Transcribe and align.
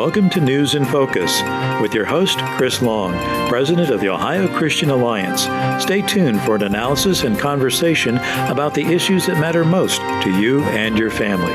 welcome 0.00 0.30
to 0.30 0.40
News 0.40 0.74
in 0.74 0.86
Focus 0.86 1.42
with 1.82 1.92
your 1.92 2.06
host, 2.06 2.38
Chris 2.56 2.80
Long, 2.80 3.12
President 3.50 3.90
of 3.90 4.00
the 4.00 4.08
Ohio 4.08 4.48
Christian 4.56 4.88
Alliance. 4.88 5.42
Stay 5.84 6.00
tuned 6.00 6.40
for 6.40 6.54
an 6.54 6.62
analysis 6.62 7.24
and 7.24 7.38
conversation 7.38 8.16
about 8.48 8.72
the 8.72 8.80
issues 8.80 9.26
that 9.26 9.38
matter 9.38 9.62
most 9.62 10.00
to 10.22 10.30
you 10.40 10.62
and 10.62 10.96
your 10.96 11.10
family. 11.10 11.52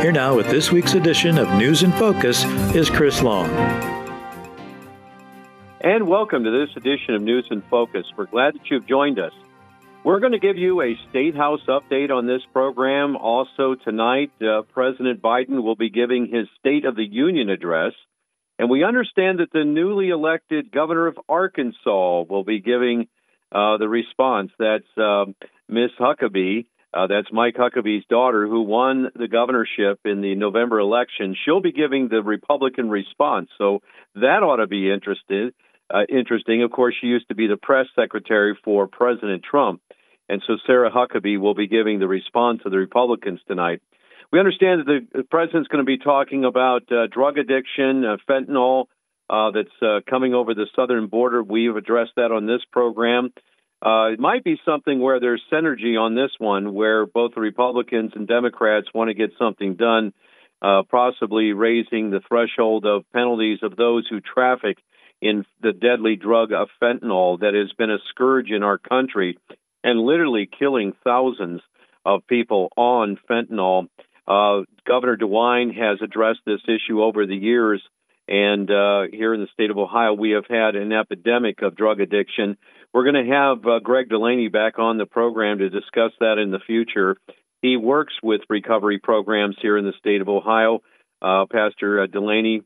Here 0.00 0.12
now 0.12 0.36
with 0.36 0.48
this 0.48 0.70
week's 0.70 0.94
edition 0.94 1.38
of 1.38 1.52
News 1.58 1.82
in 1.82 1.90
Focus 1.90 2.44
is 2.72 2.88
Chris 2.88 3.20
Long. 3.20 3.50
And 5.80 6.06
welcome 6.06 6.44
to 6.44 6.52
this 6.52 6.76
edition 6.76 7.16
of 7.16 7.22
News 7.22 7.48
in 7.50 7.62
Focus. 7.62 8.06
We're 8.16 8.26
glad 8.26 8.54
that 8.54 8.70
you've 8.70 8.86
joined 8.86 9.18
us. 9.18 9.32
We're 10.08 10.20
going 10.20 10.32
to 10.32 10.38
give 10.38 10.56
you 10.56 10.80
a 10.80 10.98
State 11.10 11.36
House 11.36 11.60
update 11.68 12.10
on 12.10 12.26
this 12.26 12.40
program. 12.54 13.14
Also, 13.14 13.74
tonight, 13.74 14.30
uh, 14.40 14.62
President 14.72 15.20
Biden 15.20 15.62
will 15.62 15.76
be 15.76 15.90
giving 15.90 16.30
his 16.32 16.46
State 16.58 16.86
of 16.86 16.96
the 16.96 17.04
Union 17.04 17.50
address. 17.50 17.92
And 18.58 18.70
we 18.70 18.84
understand 18.84 19.40
that 19.40 19.52
the 19.52 19.66
newly 19.66 20.08
elected 20.08 20.72
governor 20.72 21.08
of 21.08 21.18
Arkansas 21.28 22.22
will 22.22 22.42
be 22.42 22.58
giving 22.58 23.08
uh, 23.52 23.76
the 23.76 23.86
response. 23.86 24.50
That's 24.58 24.88
uh, 24.96 25.26
Miss 25.68 25.90
Huckabee. 26.00 26.64
Uh, 26.94 27.06
that's 27.08 27.28
Mike 27.30 27.56
Huckabee's 27.56 28.06
daughter, 28.08 28.46
who 28.46 28.62
won 28.62 29.10
the 29.14 29.28
governorship 29.28 30.00
in 30.06 30.22
the 30.22 30.34
November 30.36 30.78
election. 30.78 31.36
She'll 31.44 31.60
be 31.60 31.72
giving 31.72 32.08
the 32.08 32.22
Republican 32.22 32.88
response. 32.88 33.50
So 33.58 33.80
that 34.14 34.42
ought 34.42 34.56
to 34.56 34.66
be 34.66 34.90
interesting. 34.90 35.50
Uh, 35.92 36.04
interesting. 36.08 36.62
Of 36.62 36.70
course, 36.70 36.94
she 36.98 37.08
used 37.08 37.28
to 37.28 37.34
be 37.34 37.46
the 37.46 37.58
press 37.58 37.88
secretary 37.94 38.58
for 38.64 38.86
President 38.86 39.42
Trump. 39.42 39.82
And 40.28 40.42
so 40.46 40.56
Sarah 40.66 40.90
Huckabee 40.90 41.38
will 41.38 41.54
be 41.54 41.66
giving 41.66 41.98
the 41.98 42.08
response 42.08 42.60
to 42.62 42.70
the 42.70 42.76
Republicans 42.76 43.40
tonight. 43.48 43.80
We 44.30 44.38
understand 44.38 44.82
that 44.86 45.06
the 45.12 45.22
president's 45.22 45.68
going 45.68 45.84
to 45.84 45.86
be 45.86 45.98
talking 45.98 46.44
about 46.44 46.90
uh, 46.92 47.06
drug 47.10 47.38
addiction, 47.38 48.04
uh, 48.04 48.16
fentanyl 48.28 48.86
uh, 49.30 49.50
that's 49.52 49.82
uh, 49.82 50.00
coming 50.08 50.34
over 50.34 50.54
the 50.54 50.66
southern 50.76 51.06
border. 51.06 51.42
We've 51.42 51.76
addressed 51.76 52.12
that 52.16 52.30
on 52.30 52.46
this 52.46 52.60
program. 52.70 53.32
Uh, 53.80 54.12
it 54.12 54.20
might 54.20 54.44
be 54.44 54.58
something 54.64 55.00
where 55.00 55.20
there's 55.20 55.42
synergy 55.50 55.98
on 55.98 56.14
this 56.14 56.32
one, 56.38 56.74
where 56.74 57.06
both 57.06 57.34
the 57.34 57.40
Republicans 57.40 58.12
and 58.14 58.26
Democrats 58.26 58.88
want 58.92 59.08
to 59.08 59.14
get 59.14 59.30
something 59.38 59.76
done, 59.76 60.12
uh, 60.60 60.82
possibly 60.90 61.52
raising 61.52 62.10
the 62.10 62.20
threshold 62.26 62.84
of 62.84 63.10
penalties 63.12 63.60
of 63.62 63.76
those 63.76 64.06
who 64.08 64.20
traffic 64.20 64.78
in 65.22 65.44
the 65.62 65.72
deadly 65.72 66.16
drug 66.16 66.52
of 66.52 66.68
fentanyl 66.82 67.40
that 67.40 67.54
has 67.54 67.72
been 67.78 67.90
a 67.90 67.98
scourge 68.10 68.50
in 68.50 68.62
our 68.62 68.78
country 68.78 69.38
and 69.84 70.00
literally 70.00 70.48
killing 70.58 70.92
thousands 71.04 71.60
of 72.04 72.26
people 72.26 72.70
on 72.76 73.18
fentanyl. 73.30 73.88
Uh, 74.26 74.64
Governor 74.86 75.16
DeWine 75.16 75.74
has 75.76 75.98
addressed 76.02 76.40
this 76.44 76.60
issue 76.66 77.02
over 77.02 77.26
the 77.26 77.36
years, 77.36 77.82
and 78.26 78.70
uh, 78.70 79.02
here 79.10 79.32
in 79.32 79.40
the 79.40 79.48
state 79.52 79.70
of 79.70 79.78
Ohio, 79.78 80.12
we 80.12 80.30
have 80.30 80.46
had 80.48 80.76
an 80.76 80.92
epidemic 80.92 81.62
of 81.62 81.76
drug 81.76 82.00
addiction. 82.00 82.56
We're 82.92 83.10
going 83.10 83.26
to 83.26 83.32
have 83.32 83.66
uh, 83.66 83.78
Greg 83.80 84.08
Delaney 84.08 84.48
back 84.48 84.78
on 84.78 84.98
the 84.98 85.06
program 85.06 85.58
to 85.58 85.70
discuss 85.70 86.12
that 86.20 86.38
in 86.38 86.50
the 86.50 86.60
future. 86.66 87.16
He 87.62 87.76
works 87.76 88.14
with 88.22 88.42
recovery 88.48 88.98
programs 88.98 89.56
here 89.60 89.76
in 89.76 89.84
the 89.84 89.92
state 89.98 90.20
of 90.20 90.28
Ohio, 90.28 90.80
uh, 91.20 91.46
Pastor 91.50 92.02
uh, 92.02 92.06
Delaney, 92.06 92.62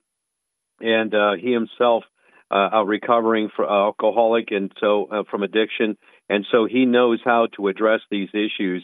and 0.80 1.14
uh, 1.14 1.32
he 1.40 1.52
himself 1.52 2.04
uh, 2.50 2.84
recovering 2.84 3.50
uh, 3.58 3.62
alcoholic 3.62 4.50
and 4.50 4.70
so 4.78 5.24
from 5.30 5.42
addiction, 5.42 5.96
and 6.32 6.46
so 6.50 6.64
he 6.64 6.86
knows 6.86 7.20
how 7.22 7.46
to 7.56 7.68
address 7.68 8.00
these 8.10 8.30
issues. 8.32 8.82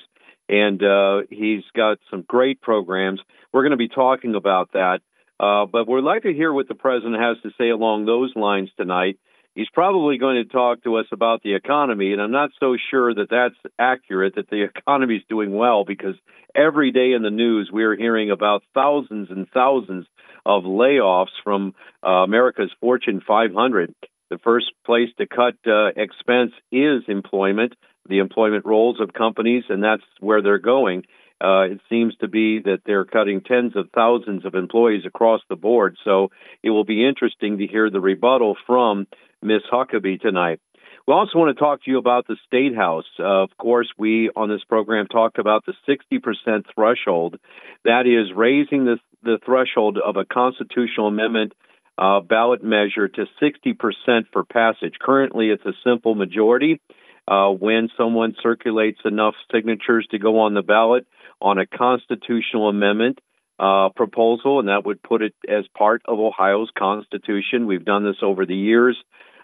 And 0.51 0.83
uh, 0.83 1.23
he's 1.31 1.65
got 1.75 1.97
some 2.11 2.23
great 2.29 2.61
programs. 2.61 3.21
We're 3.55 3.63
going 3.63 3.71
to 3.71 3.79
be 3.79 3.89
talking 3.89 4.35
about 4.35 4.73
that, 4.73 5.01
uh, 5.41 5.65
but 5.65 5.89
we'd 5.89 6.05
like 6.05 6.25
to 6.25 6.33
hear 6.35 6.53
what 6.53 6.69
the 6.69 6.75
president 6.75 7.19
has 7.19 7.39
to 7.43 7.51
say 7.57 7.71
along 7.71 8.05
those 8.05 8.35
lines 8.37 8.69
tonight. 8.77 9.19
He's 9.55 9.69
probably 9.73 10.19
going 10.19 10.45
to 10.45 10.53
talk 10.53 10.85
to 10.85 10.97
us 10.97 11.07
about 11.11 11.43
the 11.43 11.55
economy, 11.55 12.13
and 12.13 12.21
I'm 12.21 12.31
not 12.31 12.51
so 12.61 12.77
sure 12.91 13.15
that 13.15 13.31
that's 13.31 13.75
accurate. 13.79 14.35
That 14.37 14.51
the 14.51 14.65
economy 14.77 15.17
is 15.17 15.23
doing 15.27 15.53
well 15.53 15.87
because 15.87 16.17
every 16.55 16.93
day 16.93 17.13
in 17.13 17.23
the 17.23 17.31
news 17.31 17.71
we 17.73 17.85
are 17.85 17.97
hearing 17.97 18.31
about 18.31 18.63
thousands 18.75 19.31
and 19.31 19.49
thousands 19.55 20.07
of 20.45 20.65
layoffs 20.65 21.37
from 21.43 21.75
uh, 22.07 22.11
America's 22.11 22.71
Fortune 22.79 23.23
500. 23.27 23.95
The 24.31 24.39
first 24.39 24.67
place 24.85 25.09
to 25.19 25.27
cut 25.27 25.55
uh, 25.67 25.89
expense 25.97 26.53
is 26.71 27.03
employment, 27.09 27.75
the 28.09 28.19
employment 28.19 28.67
rolls 28.67 29.01
of 29.01 29.13
companies, 29.13 29.65
and 29.69 29.83
that's 29.83 30.03
where 30.21 30.43
they're 30.43 30.59
going. 30.59 31.05
Uh, 31.41 31.63
it 31.63 31.81
seems 31.89 32.15
to 32.17 32.29
be 32.29 32.61
that 32.61 32.81
they're 32.85 33.05
cutting 33.05 33.41
tens 33.41 33.77
of 33.77 33.89
thousands 33.95 34.45
of 34.45 34.55
employees 34.55 35.05
across 35.07 35.41
the 35.49 35.57
board. 35.57 35.97
So 36.05 36.31
it 36.63 36.71
will 36.71 36.85
be 36.85 37.07
interesting 37.07 37.59
to 37.59 37.67
hear 37.67 37.91
the 37.91 38.01
rebuttal 38.01 38.57
from 38.67 39.07
Ms. 39.41 39.63
Huckabee 39.73 40.21
tonight. 40.21 40.61
We 41.07 41.15
also 41.15 41.39
want 41.39 41.57
to 41.57 41.59
talk 41.59 41.85
to 41.85 41.91
you 41.91 41.97
about 41.97 42.27
the 42.27 42.37
State 42.47 42.75
House. 42.77 43.07
Uh, 43.19 43.45
of 43.45 43.57
course, 43.57 43.89
we 43.97 44.31
on 44.37 44.51
this 44.51 44.65
program 44.69 45.07
talked 45.07 45.39
about 45.39 45.65
the 45.65 45.73
60% 45.89 46.65
threshold. 46.75 47.39
That 47.85 48.07
is 48.07 48.37
raising 48.37 48.85
the, 48.85 48.99
the 49.23 49.39
threshold 49.43 49.97
of 50.05 50.17
a 50.17 50.27
constitutional 50.27 51.07
amendment 51.07 51.55
uh, 51.99 52.21
ballot 52.21 52.63
measure 52.63 53.09
to 53.09 53.27
60% 53.43 54.25
for 54.33 54.45
passage. 54.45 54.95
Currently, 55.01 55.51
it's 55.51 55.65
a 55.67 55.73
simple 55.85 56.15
majority. 56.15 56.81
Uh, 57.27 57.51
when 57.51 57.91
someone 57.99 58.35
circulates 58.43 59.01
enough 59.05 59.35
signatures 59.53 60.07
to 60.11 60.19
go 60.19 60.41
on 60.41 60.55
the 60.55 60.63
ballot 60.63 61.07
on 61.43 61.59
a 61.59 61.67
constitutional 61.67 62.71
amendment 62.71 63.19
uh, 63.59 63.91
proposal, 63.95 64.61
and 64.61 64.69
that 64.69 64.87
would 64.87 65.03
put 65.03 65.21
it 65.21 65.35
as 65.47 65.65
part 65.77 66.01
of 66.07 66.19
Ohio's 66.19 66.71
Constitution. 66.79 67.67
We've 67.67 67.85
done 67.85 68.05
this 68.05 68.23
over 68.23 68.47
the 68.47 68.57
years 68.57 68.97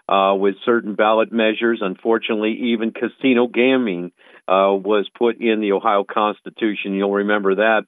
uh, 0.09 0.33
with 0.35 0.55
certain 0.65 0.95
ballot 0.95 1.31
measures. 1.31 1.79
Unfortunately, 1.81 2.57
even 2.73 2.91
casino 2.91 3.47
gaming 3.47 4.11
uh, 4.47 4.73
was 4.73 5.07
put 5.15 5.39
in 5.39 5.61
the 5.61 5.73
Ohio 5.73 6.05
Constitution. 6.09 6.93
You'll 6.93 7.11
remember 7.11 7.55
that 7.55 7.83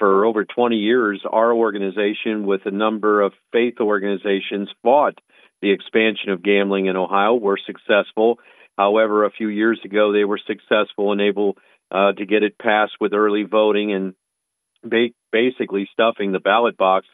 for 0.00 0.24
over 0.24 0.44
20 0.44 0.76
years, 0.76 1.22
our 1.30 1.52
organization, 1.52 2.46
with 2.46 2.62
a 2.64 2.70
number 2.70 3.20
of 3.20 3.34
faith 3.52 3.74
organizations, 3.80 4.70
fought 4.82 5.18
the 5.60 5.70
expansion 5.70 6.30
of 6.30 6.42
gambling 6.42 6.86
in 6.86 6.96
Ohio. 6.96 7.34
Were 7.34 7.58
successful. 7.64 8.38
However, 8.76 9.24
a 9.24 9.30
few 9.30 9.48
years 9.48 9.78
ago, 9.84 10.12
they 10.12 10.24
were 10.24 10.40
successful 10.44 11.12
and 11.12 11.20
able 11.20 11.58
uh, 11.90 12.12
to 12.12 12.24
get 12.24 12.42
it 12.42 12.58
passed 12.58 12.94
with 12.98 13.12
early 13.12 13.42
voting 13.44 13.92
and 13.92 14.14
ba- 14.82 15.14
basically 15.30 15.86
stuffing 15.92 16.32
the 16.32 16.40
ballot 16.40 16.78
box. 16.78 17.06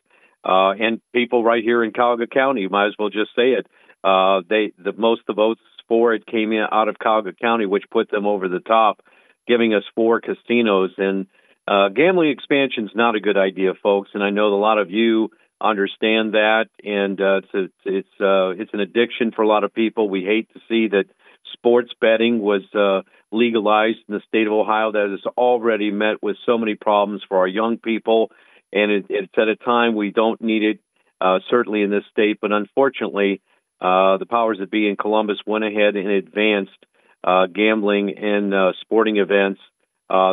Uh, 0.44 0.70
and 0.78 1.00
people 1.12 1.42
right 1.42 1.64
here 1.64 1.82
in 1.82 1.92
Cuyahoga 1.92 2.28
County, 2.28 2.68
might 2.68 2.86
as 2.86 2.94
well 2.96 3.08
just 3.08 3.34
say 3.34 3.54
it, 3.54 3.66
uh, 4.04 4.42
they 4.48 4.72
the 4.78 4.92
most 4.96 5.22
of 5.28 5.34
the 5.34 5.40
votes 5.42 5.60
for 5.88 6.14
it 6.14 6.24
came 6.24 6.52
in 6.52 6.64
out 6.70 6.88
of 6.88 7.00
Cuyahoga 7.00 7.32
County, 7.32 7.66
which 7.66 7.90
put 7.90 8.10
them 8.12 8.26
over 8.26 8.48
the 8.48 8.60
top, 8.60 9.00
giving 9.48 9.74
us 9.74 9.82
four 9.96 10.20
casinos. 10.20 10.92
And 10.98 11.26
uh, 11.68 11.88
gambling 11.88 12.30
expansion 12.30 12.84
is 12.84 12.94
not 12.94 13.16
a 13.16 13.20
good 13.20 13.36
idea, 13.36 13.72
folks. 13.82 14.10
And 14.14 14.22
I 14.22 14.30
know 14.30 14.54
a 14.54 14.56
lot 14.56 14.78
of 14.78 14.90
you 14.90 15.30
understand 15.60 16.34
that, 16.34 16.66
and 16.84 17.20
uh, 17.20 17.38
it's 17.38 17.54
a, 17.54 17.64
it's 17.84 18.20
uh, 18.20 18.50
it's 18.50 18.72
an 18.72 18.80
addiction 18.80 19.32
for 19.32 19.42
a 19.42 19.48
lot 19.48 19.64
of 19.64 19.74
people. 19.74 20.08
We 20.08 20.22
hate 20.22 20.52
to 20.52 20.60
see 20.68 20.88
that 20.88 21.06
sports 21.52 21.90
betting 22.00 22.40
was 22.40 22.62
uh, 22.74 23.02
legalized 23.32 23.98
in 24.08 24.14
the 24.14 24.20
state 24.28 24.46
of 24.46 24.52
Ohio. 24.52 24.92
That 24.92 25.08
has 25.10 25.32
already 25.36 25.90
met 25.90 26.22
with 26.22 26.36
so 26.46 26.56
many 26.58 26.74
problems 26.74 27.22
for 27.28 27.38
our 27.38 27.48
young 27.48 27.78
people, 27.78 28.30
and 28.72 28.92
it, 28.92 29.06
it's 29.08 29.32
at 29.36 29.48
a 29.48 29.56
time 29.56 29.94
we 29.96 30.10
don't 30.10 30.40
need 30.40 30.62
it. 30.62 30.80
Uh, 31.18 31.38
certainly 31.48 31.80
in 31.80 31.88
this 31.88 32.04
state, 32.12 32.36
but 32.42 32.52
unfortunately, 32.52 33.40
uh, 33.80 34.18
the 34.18 34.26
powers 34.28 34.58
that 34.60 34.70
be 34.70 34.86
in 34.86 34.96
Columbus 34.96 35.38
went 35.46 35.64
ahead 35.64 35.96
and 35.96 36.08
advanced 36.08 36.76
uh, 37.24 37.46
gambling 37.46 38.18
and 38.18 38.52
uh, 38.52 38.72
sporting 38.82 39.16
events 39.16 39.58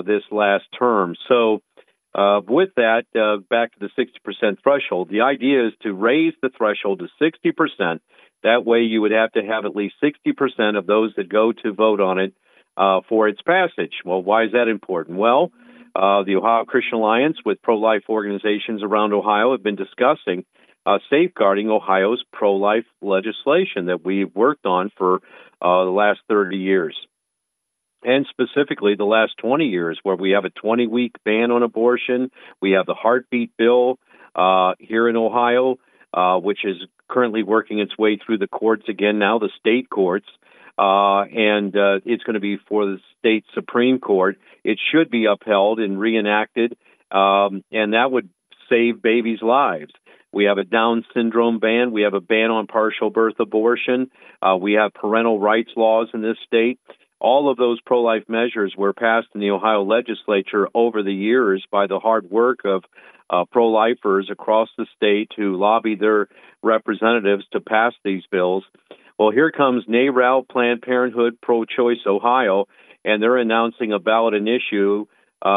this 0.05 0.23
last 0.31 0.65
term. 0.77 1.15
So, 1.27 1.61
uh, 2.15 2.41
with 2.47 2.69
that, 2.75 3.05
uh, 3.15 3.41
back 3.49 3.73
to 3.73 3.79
the 3.79 3.89
60% 3.97 4.57
threshold, 4.61 5.09
the 5.09 5.21
idea 5.21 5.67
is 5.67 5.73
to 5.81 5.93
raise 5.93 6.33
the 6.41 6.49
threshold 6.55 6.99
to 6.99 7.07
60%. 7.19 7.99
That 8.43 8.65
way, 8.65 8.81
you 8.81 9.01
would 9.01 9.11
have 9.11 9.31
to 9.31 9.41
have 9.41 9.65
at 9.65 9.75
least 9.75 9.95
60% 10.03 10.77
of 10.77 10.85
those 10.85 11.13
that 11.17 11.27
go 11.27 11.51
to 11.51 11.73
vote 11.73 12.01
on 12.01 12.19
it 12.19 12.33
for 13.09 13.27
its 13.27 13.41
passage. 13.41 13.93
Well, 14.05 14.21
why 14.21 14.43
is 14.43 14.51
that 14.51 14.67
important? 14.67 15.17
Well, 15.17 15.51
the 15.95 16.35
Ohio 16.37 16.65
Christian 16.65 16.99
Alliance 16.99 17.37
with 17.43 17.61
pro 17.61 17.77
life 17.77 18.03
organizations 18.09 18.83
around 18.83 19.13
Ohio 19.13 19.53
have 19.53 19.63
been 19.63 19.75
discussing 19.75 20.45
uh, 20.85 20.99
safeguarding 21.09 21.69
Ohio's 21.69 22.23
pro 22.31 22.55
life 22.55 22.85
legislation 23.01 23.85
that 23.85 24.03
we've 24.03 24.33
worked 24.35 24.65
on 24.65 24.91
for 24.97 25.15
uh, 25.61 25.85
the 25.85 25.91
last 25.91 26.19
30 26.27 26.57
years. 26.57 26.95
And 28.05 28.27
specifically, 28.29 28.95
the 28.95 29.05
last 29.05 29.33
20 29.37 29.65
years, 29.65 29.99
where 30.03 30.15
we 30.15 30.31
have 30.31 30.45
a 30.45 30.49
20 30.49 30.87
week 30.87 31.15
ban 31.23 31.51
on 31.51 31.63
abortion. 31.63 32.31
We 32.61 32.71
have 32.71 32.85
the 32.85 32.93
heartbeat 32.93 33.55
bill 33.57 33.99
uh, 34.35 34.73
here 34.79 35.07
in 35.07 35.15
Ohio, 35.15 35.77
uh, 36.13 36.37
which 36.39 36.65
is 36.65 36.77
currently 37.09 37.43
working 37.43 37.79
its 37.79 37.97
way 37.97 38.17
through 38.17 38.39
the 38.39 38.47
courts 38.47 38.83
again 38.89 39.19
now, 39.19 39.39
the 39.39 39.49
state 39.59 39.89
courts. 39.89 40.27
Uh, 40.77 41.21
and 41.21 41.75
uh, 41.75 41.99
it's 42.03 42.23
going 42.23 42.33
to 42.33 42.39
be 42.39 42.57
for 42.67 42.85
the 42.85 42.97
state 43.19 43.45
Supreme 43.53 43.99
Court. 43.99 44.37
It 44.63 44.79
should 44.91 45.11
be 45.11 45.25
upheld 45.25 45.79
and 45.79 45.99
reenacted, 45.99 46.75
um, 47.11 47.63
and 47.71 47.93
that 47.93 48.11
would 48.11 48.29
save 48.69 49.01
babies' 49.01 49.41
lives. 49.43 49.91
We 50.31 50.45
have 50.45 50.57
a 50.57 50.63
Down 50.63 51.05
syndrome 51.13 51.59
ban. 51.59 51.91
We 51.91 52.01
have 52.01 52.15
a 52.15 52.19
ban 52.19 52.49
on 52.49 52.65
partial 52.65 53.11
birth 53.11 53.39
abortion. 53.39 54.09
Uh, 54.41 54.57
we 54.59 54.73
have 54.73 54.93
parental 54.95 55.39
rights 55.39 55.69
laws 55.75 56.07
in 56.13 56.23
this 56.23 56.37
state. 56.47 56.79
All 57.23 57.49
of 57.49 57.55
those 57.55 57.79
pro 57.85 58.01
life 58.01 58.25
measures 58.27 58.75
were 58.77 58.91
passed 58.91 59.29
in 59.33 59.39
the 59.39 59.51
Ohio 59.51 59.83
legislature 59.83 60.67
over 60.75 61.01
the 61.01 61.13
years 61.13 61.65
by 61.71 61.87
the 61.87 61.97
hard 61.97 62.29
work 62.29 62.59
of 62.65 62.83
uh, 63.29 63.45
pro 63.49 63.69
lifers 63.69 64.27
across 64.29 64.67
the 64.77 64.85
state 64.97 65.31
who 65.37 65.55
lobbied 65.55 66.01
their 66.01 66.27
representatives 66.61 67.45
to 67.53 67.61
pass 67.61 67.93
these 68.03 68.23
bills. 68.29 68.65
Well, 69.17 69.31
here 69.31 69.51
comes 69.51 69.85
NARAL, 69.87 70.49
Planned 70.49 70.81
Parenthood, 70.81 71.37
Pro 71.41 71.63
Choice 71.63 72.05
Ohio, 72.05 72.65
and 73.05 73.23
they're 73.23 73.37
announcing 73.37 73.93
a 73.93 73.99
ballot 73.99 74.33
issue, 74.35 75.05
uh, 75.45 75.49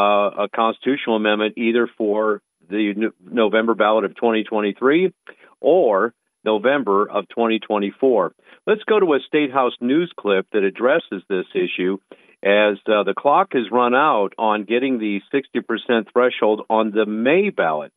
a 0.45 0.47
constitutional 0.55 1.17
amendment 1.17 1.55
either 1.57 1.89
for 1.97 2.41
the 2.69 3.11
November 3.21 3.75
ballot 3.75 4.05
of 4.05 4.15
2023 4.15 5.13
or 5.59 6.13
November 6.47 7.09
of 7.09 7.27
2024. 7.27 8.31
Let's 8.65 8.83
go 8.85 8.99
to 9.01 9.13
a 9.13 9.19
State 9.27 9.51
House 9.51 9.73
news 9.81 10.11
clip 10.17 10.47
that 10.53 10.63
addresses 10.63 11.21
this 11.27 11.45
issue 11.53 11.97
as 12.41 12.77
uh, 12.87 13.03
the 13.03 13.13
clock 13.17 13.49
has 13.51 13.65
run 13.69 13.93
out 13.93 14.33
on 14.37 14.63
getting 14.63 14.97
the 14.97 15.19
60% 15.33 16.05
threshold 16.13 16.61
on 16.69 16.91
the 16.91 17.05
May 17.05 17.49
ballot. 17.49 17.91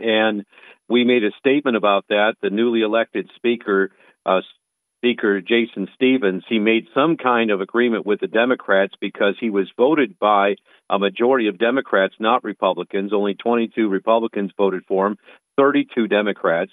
And 0.00 0.44
we 0.88 1.04
made 1.04 1.22
a 1.22 1.30
statement 1.38 1.76
about 1.76 2.06
that. 2.08 2.34
The 2.42 2.50
newly 2.50 2.80
elected 2.80 3.30
speaker, 3.36 3.92
uh, 4.26 4.40
Speaker 4.98 5.40
Jason 5.40 5.86
Stephens, 5.94 6.42
he 6.48 6.58
made 6.58 6.86
some 6.92 7.16
kind 7.16 7.52
of 7.52 7.60
agreement 7.60 8.04
with 8.04 8.18
the 8.18 8.26
Democrats 8.26 8.94
because 9.00 9.36
he 9.38 9.50
was 9.50 9.70
voted 9.76 10.18
by 10.18 10.56
a 10.90 10.98
majority 10.98 11.46
of 11.46 11.58
Democrats, 11.58 12.14
not 12.18 12.42
Republicans. 12.42 13.12
Only 13.12 13.34
22 13.34 13.88
Republicans 13.88 14.50
voted 14.56 14.82
for 14.88 15.06
him, 15.06 15.18
32 15.58 16.06
Democrats. 16.06 16.70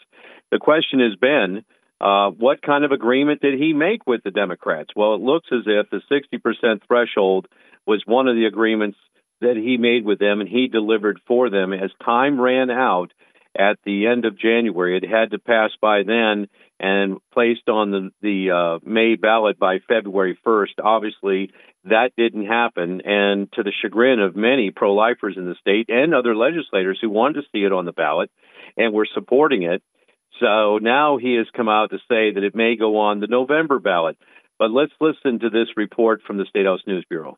The 0.52 0.60
question 0.60 1.00
has 1.00 1.16
been, 1.20 1.66
uh, 2.00 2.30
what 2.30 2.62
kind 2.62 2.86
of 2.86 2.92
agreement 2.92 3.42
did 3.42 3.60
he 3.60 3.74
make 3.74 4.06
with 4.06 4.22
the 4.24 4.32
Democrats? 4.32 4.92
Well, 4.96 5.16
it 5.16 5.22
looks 5.22 5.48
as 5.52 5.64
if 5.66 5.90
the 5.90 6.02
60% 6.10 6.82
threshold 6.88 7.48
was 7.88 8.04
one 8.06 8.28
of 8.28 8.36
the 8.36 8.46
agreements 8.46 8.98
that 9.42 9.58
he 9.58 9.78
made 9.78 10.06
with 10.06 10.20
them, 10.20 10.40
and 10.40 10.48
he 10.48 10.68
delivered 10.68 11.20
for 11.28 11.50
them. 11.50 11.74
As 11.74 11.92
time 12.04 12.40
ran 12.40 12.70
out, 12.70 13.12
at 13.58 13.78
the 13.86 14.08
end 14.08 14.26
of 14.26 14.38
January. 14.38 14.98
It 14.98 15.10
had 15.10 15.32
to 15.32 15.40
pass 15.40 15.72
by 15.82 16.04
then 16.04 16.48
and 16.80 17.18
placed 17.34 17.70
on 17.70 17.92
the, 17.92 18.10
the 18.22 18.52
uh, 18.52 18.80
May 18.88 19.16
ballot 19.16 19.58
by 19.58 19.80
February 19.88 20.38
1st. 20.46 20.84
Obviously, 20.84 21.52
that 21.86 22.12
didn't 22.18 22.48
happen. 22.48 23.02
And 23.06 23.52
to 23.54 23.64
the 23.64 23.72
chagrin 23.82 24.20
of 24.20 24.36
many 24.36 24.72
pro 24.72 24.94
lifers 24.94 25.36
in 25.38 25.46
the 25.46 25.56
state 25.60 25.90
and 25.90 26.14
other 26.14 26.36
legislators 26.36 27.00
who 27.02 27.10
wanted 27.10 27.42
to 27.42 27.48
see 27.54 27.64
it 27.64 27.72
on 27.72 27.86
the 27.86 27.94
ballot 27.94 28.30
and 28.78 28.94
we're 28.94 29.06
supporting 29.14 29.64
it. 29.64 29.82
So 30.40 30.80
now 30.80 31.18
he 31.18 31.36
has 31.36 31.48
come 31.56 31.70
out 31.70 31.92
to 31.92 31.98
say 32.10 32.34
that 32.34 32.44
it 32.44 32.56
may 32.56 32.76
go 32.76 32.98
on 32.98 33.20
the 33.20 33.28
November 33.28 33.80
ballot. 33.80 34.18
But 34.58 34.72
let's 34.72 34.94
listen 35.00 35.40
to 35.40 35.50
this 35.50 35.68
report 35.76 36.22
from 36.26 36.38
the 36.38 36.46
State 36.46 36.66
House 36.66 36.82
News 36.88 37.06
Bureau. 37.10 37.38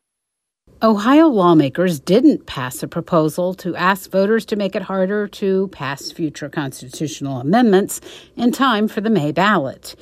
Ohio 0.82 1.26
lawmakers 1.26 1.98
didn't 1.98 2.46
pass 2.46 2.82
a 2.82 2.88
proposal 2.88 3.52
to 3.54 3.74
ask 3.74 4.10
voters 4.10 4.44
to 4.46 4.54
make 4.54 4.76
it 4.76 4.82
harder 4.82 5.26
to 5.26 5.66
pass 5.68 6.12
future 6.12 6.48
constitutional 6.48 7.40
amendments 7.40 8.00
in 8.36 8.52
time 8.52 8.86
for 8.86 9.00
the 9.00 9.10
May 9.10 9.32
ballot. 9.32 9.96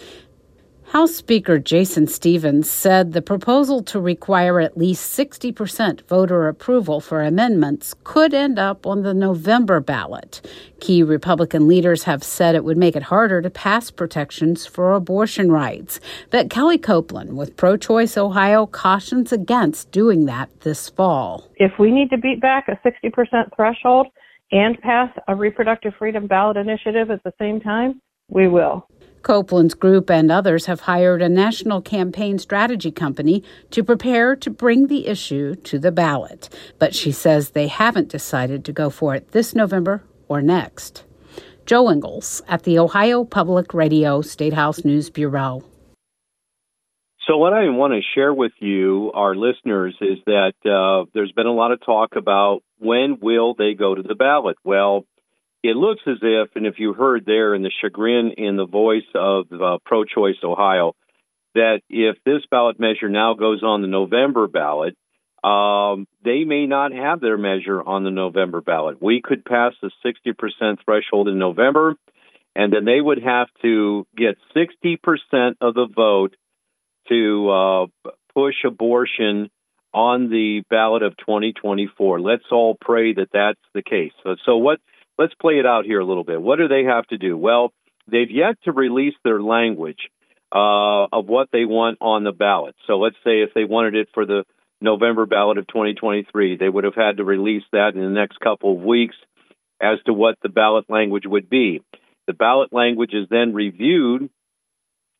House 0.90 1.16
Speaker 1.16 1.58
Jason 1.58 2.06
Stephens 2.06 2.70
said 2.70 3.12
the 3.12 3.20
proposal 3.20 3.82
to 3.82 4.00
require 4.00 4.60
at 4.60 4.78
least 4.78 5.18
60% 5.18 6.06
voter 6.06 6.46
approval 6.46 7.00
for 7.00 7.22
amendments 7.22 7.92
could 8.04 8.32
end 8.32 8.56
up 8.56 8.86
on 8.86 9.02
the 9.02 9.12
November 9.12 9.80
ballot. 9.80 10.40
Key 10.78 11.02
Republican 11.02 11.66
leaders 11.66 12.04
have 12.04 12.22
said 12.22 12.54
it 12.54 12.64
would 12.64 12.76
make 12.76 12.94
it 12.94 13.02
harder 13.02 13.42
to 13.42 13.50
pass 13.50 13.90
protections 13.90 14.64
for 14.64 14.94
abortion 14.94 15.50
rights. 15.50 15.98
But 16.30 16.50
Kelly 16.50 16.78
Copeland 16.78 17.36
with 17.36 17.56
Pro 17.56 17.76
Choice 17.76 18.16
Ohio 18.16 18.64
cautions 18.64 19.32
against 19.32 19.90
doing 19.90 20.26
that 20.26 20.60
this 20.60 20.88
fall. 20.88 21.50
If 21.56 21.72
we 21.80 21.90
need 21.90 22.10
to 22.10 22.16
beat 22.16 22.40
back 22.40 22.68
a 22.68 22.78
60% 22.88 23.56
threshold 23.56 24.06
and 24.52 24.80
pass 24.80 25.10
a 25.26 25.34
reproductive 25.34 25.94
freedom 25.98 26.28
ballot 26.28 26.56
initiative 26.56 27.10
at 27.10 27.24
the 27.24 27.32
same 27.40 27.60
time, 27.60 28.00
we 28.28 28.46
will. 28.46 28.86
Copeland's 29.26 29.74
group 29.74 30.08
and 30.08 30.30
others 30.30 30.66
have 30.66 30.82
hired 30.82 31.20
a 31.20 31.28
national 31.28 31.82
campaign 31.82 32.38
strategy 32.38 32.92
company 32.92 33.42
to 33.72 33.82
prepare 33.82 34.36
to 34.36 34.50
bring 34.50 34.86
the 34.86 35.08
issue 35.08 35.56
to 35.56 35.80
the 35.80 35.90
ballot. 35.90 36.48
But 36.78 36.94
she 36.94 37.10
says 37.10 37.50
they 37.50 37.66
haven't 37.66 38.08
decided 38.08 38.64
to 38.64 38.72
go 38.72 38.88
for 38.88 39.16
it 39.16 39.32
this 39.32 39.52
November 39.52 40.04
or 40.28 40.40
next. 40.40 41.02
Jo 41.66 41.90
Ingles 41.90 42.40
at 42.46 42.62
the 42.62 42.78
Ohio 42.78 43.24
Public 43.24 43.74
Radio 43.74 44.22
State 44.22 44.52
House 44.52 44.84
News 44.84 45.10
Bureau. 45.10 45.64
So, 47.26 47.36
what 47.38 47.52
I 47.52 47.68
want 47.70 47.94
to 47.94 48.00
share 48.14 48.32
with 48.32 48.52
you, 48.60 49.10
our 49.12 49.34
listeners, 49.34 49.96
is 50.00 50.18
that 50.26 50.52
uh, 50.64 51.10
there's 51.12 51.32
been 51.32 51.48
a 51.48 51.52
lot 51.52 51.72
of 51.72 51.84
talk 51.84 52.14
about 52.14 52.60
when 52.78 53.18
will 53.20 53.54
they 53.54 53.74
go 53.74 53.96
to 53.96 54.02
the 54.02 54.14
ballot. 54.14 54.56
Well, 54.62 55.04
it 55.68 55.76
looks 55.76 56.02
as 56.06 56.18
if, 56.22 56.50
and 56.54 56.66
if 56.66 56.78
you 56.78 56.92
heard 56.94 57.24
there 57.26 57.54
in 57.54 57.62
the 57.62 57.70
chagrin 57.80 58.32
in 58.36 58.56
the 58.56 58.66
voice 58.66 59.08
of 59.14 59.46
uh, 59.52 59.78
Pro 59.84 60.04
Choice 60.04 60.36
Ohio, 60.42 60.94
that 61.54 61.80
if 61.88 62.16
this 62.24 62.42
ballot 62.50 62.78
measure 62.78 63.08
now 63.08 63.34
goes 63.34 63.62
on 63.62 63.82
the 63.82 63.88
November 63.88 64.46
ballot, 64.46 64.96
um, 65.42 66.06
they 66.24 66.44
may 66.44 66.66
not 66.66 66.92
have 66.92 67.20
their 67.20 67.38
measure 67.38 67.82
on 67.82 68.04
the 68.04 68.10
November 68.10 68.60
ballot. 68.60 69.00
We 69.00 69.22
could 69.22 69.44
pass 69.44 69.72
the 69.80 69.90
60% 70.04 70.78
threshold 70.84 71.28
in 71.28 71.38
November, 71.38 71.94
and 72.54 72.72
then 72.72 72.84
they 72.84 73.00
would 73.00 73.22
have 73.22 73.48
to 73.62 74.06
get 74.16 74.36
60% 74.56 74.98
of 75.60 75.74
the 75.74 75.88
vote 75.94 76.34
to 77.08 77.50
uh, 77.50 77.86
push 78.34 78.56
abortion 78.64 79.50
on 79.94 80.28
the 80.28 80.62
ballot 80.68 81.02
of 81.02 81.16
2024. 81.16 82.20
Let's 82.20 82.44
all 82.50 82.76
pray 82.78 83.14
that 83.14 83.28
that's 83.32 83.60
the 83.72 83.82
case. 83.82 84.12
So, 84.22 84.36
so 84.44 84.56
what? 84.58 84.80
Let's 85.18 85.34
play 85.34 85.54
it 85.54 85.66
out 85.66 85.84
here 85.84 86.00
a 86.00 86.04
little 86.04 86.24
bit. 86.24 86.40
What 86.40 86.58
do 86.58 86.68
they 86.68 86.84
have 86.84 87.06
to 87.08 87.18
do? 87.18 87.36
Well, 87.36 87.72
they've 88.10 88.30
yet 88.30 88.56
to 88.64 88.72
release 88.72 89.14
their 89.24 89.40
language 89.40 90.10
uh, 90.54 91.06
of 91.12 91.26
what 91.26 91.48
they 91.52 91.64
want 91.64 91.98
on 92.00 92.24
the 92.24 92.32
ballot. 92.32 92.74
So 92.86 92.98
let's 92.98 93.16
say 93.24 93.42
if 93.42 93.50
they 93.54 93.64
wanted 93.64 93.96
it 93.96 94.08
for 94.14 94.26
the 94.26 94.44
November 94.80 95.26
ballot 95.26 95.58
of 95.58 95.66
2023, 95.66 96.56
they 96.56 96.68
would 96.68 96.84
have 96.84 96.94
had 96.94 97.16
to 97.16 97.24
release 97.24 97.64
that 97.72 97.94
in 97.94 98.00
the 98.00 98.10
next 98.10 98.38
couple 98.40 98.76
of 98.76 98.82
weeks 98.82 99.16
as 99.80 99.98
to 100.06 100.12
what 100.12 100.36
the 100.42 100.48
ballot 100.48 100.86
language 100.88 101.24
would 101.26 101.48
be. 101.48 101.82
The 102.26 102.32
ballot 102.32 102.72
language 102.72 103.12
is 103.12 103.28
then 103.30 103.54
reviewed 103.54 104.30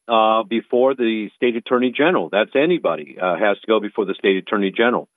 uh, 0.09 0.42
before 0.44 0.94
the 0.94 1.28
state 1.37 1.56
attorney 1.56 1.92
general. 1.97 2.28
That's 2.30 2.52
anybody 2.54 3.16
uh, 3.21 3.37
has 3.37 3.59
to 3.61 3.66
go 3.66 3.80
before 3.80 4.04
the 4.04 4.14
state 4.14 4.37
attorney 4.37 4.73
general. 4.76 5.09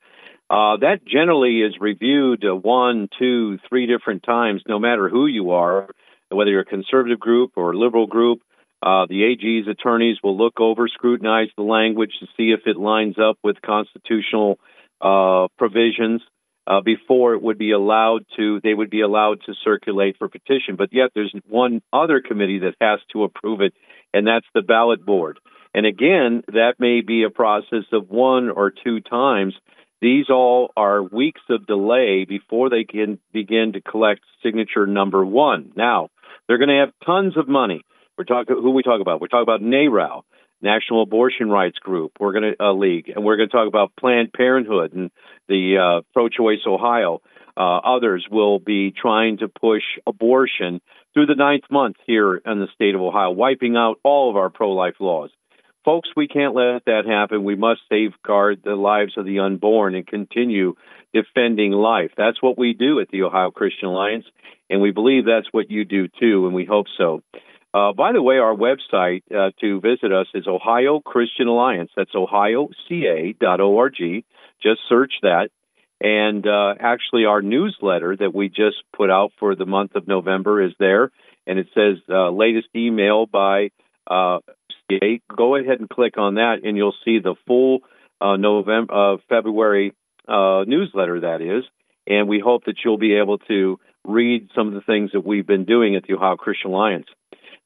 Uh, 0.50 0.78
that 0.78 1.06
generally 1.06 1.62
is 1.62 1.76
reviewed 1.80 2.44
uh, 2.44 2.56
one, 2.56 3.08
two, 3.20 3.60
three 3.70 3.86
different 3.86 4.24
times, 4.24 4.64
no 4.68 4.80
matter 4.80 5.08
who 5.08 5.28
you 5.28 5.52
are, 5.52 5.88
whether 6.30 6.50
you're 6.50 6.62
a 6.62 6.66
conservative 6.66 7.20
group 7.20 7.52
or 7.56 7.72
a 7.72 7.78
liberal 7.78 8.08
group. 8.08 8.40
Uh, 8.82 9.06
the 9.08 9.26
AG's 9.26 9.68
attorneys 9.68 10.18
will 10.24 10.38
look 10.38 10.60
over, 10.60 10.88
scrutinize 10.88 11.50
the 11.56 11.64
language 11.64 12.14
to 12.20 12.28
see 12.38 12.52
if 12.52 12.62
it 12.66 12.78
lines 12.78 13.16
up 13.20 13.38
with 13.44 13.62
constitutional 13.62 14.58
uh, 15.02 15.48
provisions 15.58 16.22
uh, 16.66 16.82
before 16.82 17.34
it 17.34 17.42
would 17.42 17.58
be 17.58 17.72
allowed 17.72 18.26
to. 18.38 18.60
They 18.64 18.74
would 18.74 18.90
be 18.90 19.02
allowed 19.02 19.42
to 19.46 19.54
circulate 19.64 20.18
for 20.18 20.30
petition. 20.30 20.78
But 20.78 20.94
yet, 20.94 21.12
there's 21.14 21.34
one 21.48 21.82
other 21.92 22.22
committee 22.22 22.60
that 22.60 22.76
has 22.80 23.00
to 23.12 23.24
approve 23.24 23.62
it, 23.62 23.74
and 24.14 24.26
that's 24.26 24.48
the 24.56 24.62
ballot 24.62 25.06
board. 25.06 25.40
And 25.74 25.86
again, 25.86 26.44
that 26.48 26.76
may 26.80 27.02
be 27.02 27.24
a 27.24 27.30
process 27.30 27.86
of 27.92 28.10
one 28.10 28.50
or 28.50 28.72
two 28.72 29.02
times 29.02 29.54
these 30.02 30.30
all 30.30 30.72
are 30.78 31.04
weeks 31.04 31.42
of 31.50 31.68
delay 31.68 32.26
before 32.26 32.70
they 32.70 32.84
can 32.84 33.20
begin 33.34 33.74
to 33.74 33.82
collect 33.82 34.22
signature 34.44 34.88
number 34.88 35.26
one. 35.26 35.72
Now, 35.76 36.10
they're 36.48 36.58
going 36.58 36.70
to 36.70 36.80
have 36.80 36.94
tons 37.06 37.38
of 37.38 37.48
money. 37.48 37.82
We're 38.18 38.24
talking 38.26 38.56
who 38.56 38.72
we 38.72 38.84
talk 38.84 39.02
about. 39.02 39.22
We're 39.22 39.28
talking 39.28 39.44
about 39.44 39.62
NARAL, 39.62 40.24
National 40.62 41.04
Abortion 41.04 41.50
Rights 41.50 41.80
Group. 41.80 42.14
We're 42.20 42.34
going 42.34 42.54
to 42.54 42.64
uh, 42.64 42.74
league, 42.74 43.10
and 43.14 43.24
we're 43.24 43.38
going 43.38 43.50
to 43.50 43.56
talk 43.56 43.68
about 43.68 43.94
Planned 43.98 44.34
Parenthood 44.34 44.94
and 44.94 45.12
the 45.48 45.78
uh, 45.78 46.02
Pro-Choice 46.14 46.66
Ohio. 46.66 47.22
Uh, 47.56 47.78
others 47.78 48.26
will 48.30 48.60
be 48.60 48.92
trying 48.92 49.38
to 49.40 49.48
push 49.48 49.84
abortion 50.08 50.82
through 51.14 51.26
the 51.26 51.36
ninth 51.36 51.64
month 51.70 51.98
here 52.06 52.36
in 52.36 52.60
the 52.60 52.68
state 52.74 52.96
of 52.96 53.02
Ohio, 53.02 53.32
wiping 53.32 53.76
out 53.76 54.00
all 54.04 54.30
of 54.30 54.36
our 54.36 54.50
pro-life 54.50 54.96
laws. 55.00 55.30
Folks, 55.90 56.10
we 56.16 56.28
can't 56.28 56.54
let 56.54 56.86
that 56.86 57.08
happen. 57.08 57.44
We 57.44 57.56
must 57.56 57.82
safeguard 57.90 58.62
the 58.64 58.76
lives 58.76 59.14
of 59.18 59.26
the 59.26 59.40
unborn 59.40 59.96
and 59.96 60.06
continue 60.06 60.76
defending 61.16 61.72
life. 61.72 62.12
That's 62.16 62.40
what 62.44 62.60
we 62.60 62.74
do 62.74 63.00
at 63.00 63.10
the 63.10 63.24
Ohio 63.24 63.50
Christian 63.50 63.88
Alliance, 63.88 64.26
and 64.70 64.82
we 64.82 64.92
believe 64.92 65.26
that's 65.26 65.52
what 65.52 65.72
you 65.72 65.86
do 65.86 66.08
too, 66.08 66.46
and 66.46 66.54
we 66.54 66.66
hope 66.66 66.86
so. 66.96 67.24
Uh, 67.74 67.94
by 67.94 68.12
the 68.12 68.22
way, 68.22 68.38
our 68.38 68.54
website 68.54 69.24
uh, 69.36 69.50
to 69.62 69.82
visit 69.82 70.14
us 70.14 70.28
is 70.36 70.46
Ohio 70.46 71.00
Christian 71.00 71.48
Alliance. 71.48 71.90
That's 71.98 72.14
ohioca.org. 72.14 73.98
Just 74.62 74.82
search 74.88 75.14
that. 75.24 75.50
And 76.00 76.46
uh, 76.46 76.76
actually, 76.80 77.26
our 77.26 77.42
newsletter 77.42 78.16
that 78.16 78.36
we 78.36 78.50
just 78.50 78.84
put 78.96 79.10
out 79.10 79.32
for 79.40 79.56
the 79.56 79.66
month 79.66 79.96
of 79.96 80.08
November 80.08 80.62
is 80.62 80.74
there 80.78 81.10
and 81.48 81.58
it 81.58 81.70
says 81.74 81.98
uh, 82.10 82.30
latest 82.30 82.68
email 82.76 83.26
by 83.26 83.72
Go 85.36 85.56
ahead 85.56 85.80
and 85.80 85.90
click 85.90 86.18
on 86.18 86.36
that, 86.36 86.58
and 86.64 86.76
you'll 86.76 86.96
see 87.06 87.20
the 87.20 87.36
full 87.48 87.80
uh, 88.22 88.36
November, 88.38 88.94
uh, 88.94 89.18
February 89.30 89.94
uh, 90.28 90.64
newsletter. 90.66 91.22
That 91.22 91.42
is, 91.42 91.64
and 92.08 92.28
we 92.28 92.40
hope 92.40 92.66
that 92.66 92.76
you'll 92.84 92.98
be 92.98 93.16
able 93.16 93.38
to 93.40 93.80
read 94.06 94.50
some 94.56 94.68
of 94.68 94.74
the 94.74 94.82
things 94.82 95.12
that 95.14 95.26
we've 95.26 95.48
been 95.48 95.66
doing 95.66 95.96
at 95.96 96.04
the 96.04 96.16
Ohio 96.16 96.36
Christian 96.36 96.72
Alliance. 96.72 97.06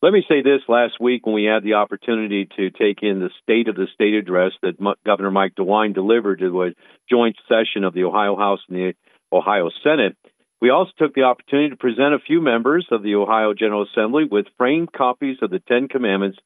Let 0.02 0.12
me 0.12 0.26
say 0.28 0.42
this 0.42 0.62
last 0.68 1.00
week 1.00 1.26
when 1.26 1.34
we 1.34 1.46
had 1.46 1.64
the 1.64 1.76
opportunity 1.76 2.50
to 2.58 2.72
take 2.72 3.02
in 3.02 3.22
the 3.22 3.30
State 3.42 3.70
of 3.70 3.76
the 3.76 3.88
State 3.94 4.16
address 4.16 4.52
that 4.62 4.76
M- 4.78 4.96
Governor 5.06 5.32
Mike 5.32 5.56
DeWine 5.56 5.94
delivered 5.94 6.40
to 6.40 6.64
a 6.64 6.72
joint 7.10 7.38
session 7.48 7.86
of 7.86 7.94
the 7.94 8.04
Ohio 8.04 8.36
House 8.36 8.60
and 8.68 8.78
the 8.78 8.94
Ohio 9.32 9.70
Senate. 9.82 10.18
We 10.60 10.72
also 10.72 10.92
took 10.98 11.14
the 11.14 11.24
opportunity 11.24 11.70
to 11.70 11.78
present 11.78 12.14
a 12.14 12.20
few 12.20 12.42
members 12.42 12.86
of 12.92 13.02
the 13.02 13.16
Ohio 13.16 13.54
General 13.54 13.86
Assembly 13.90 14.26
with 14.30 14.46
framed 14.58 14.92
copies 14.92 15.38
of 15.42 15.50
the 15.52 15.60
Ten 15.60 15.88
Commandments 15.88 16.38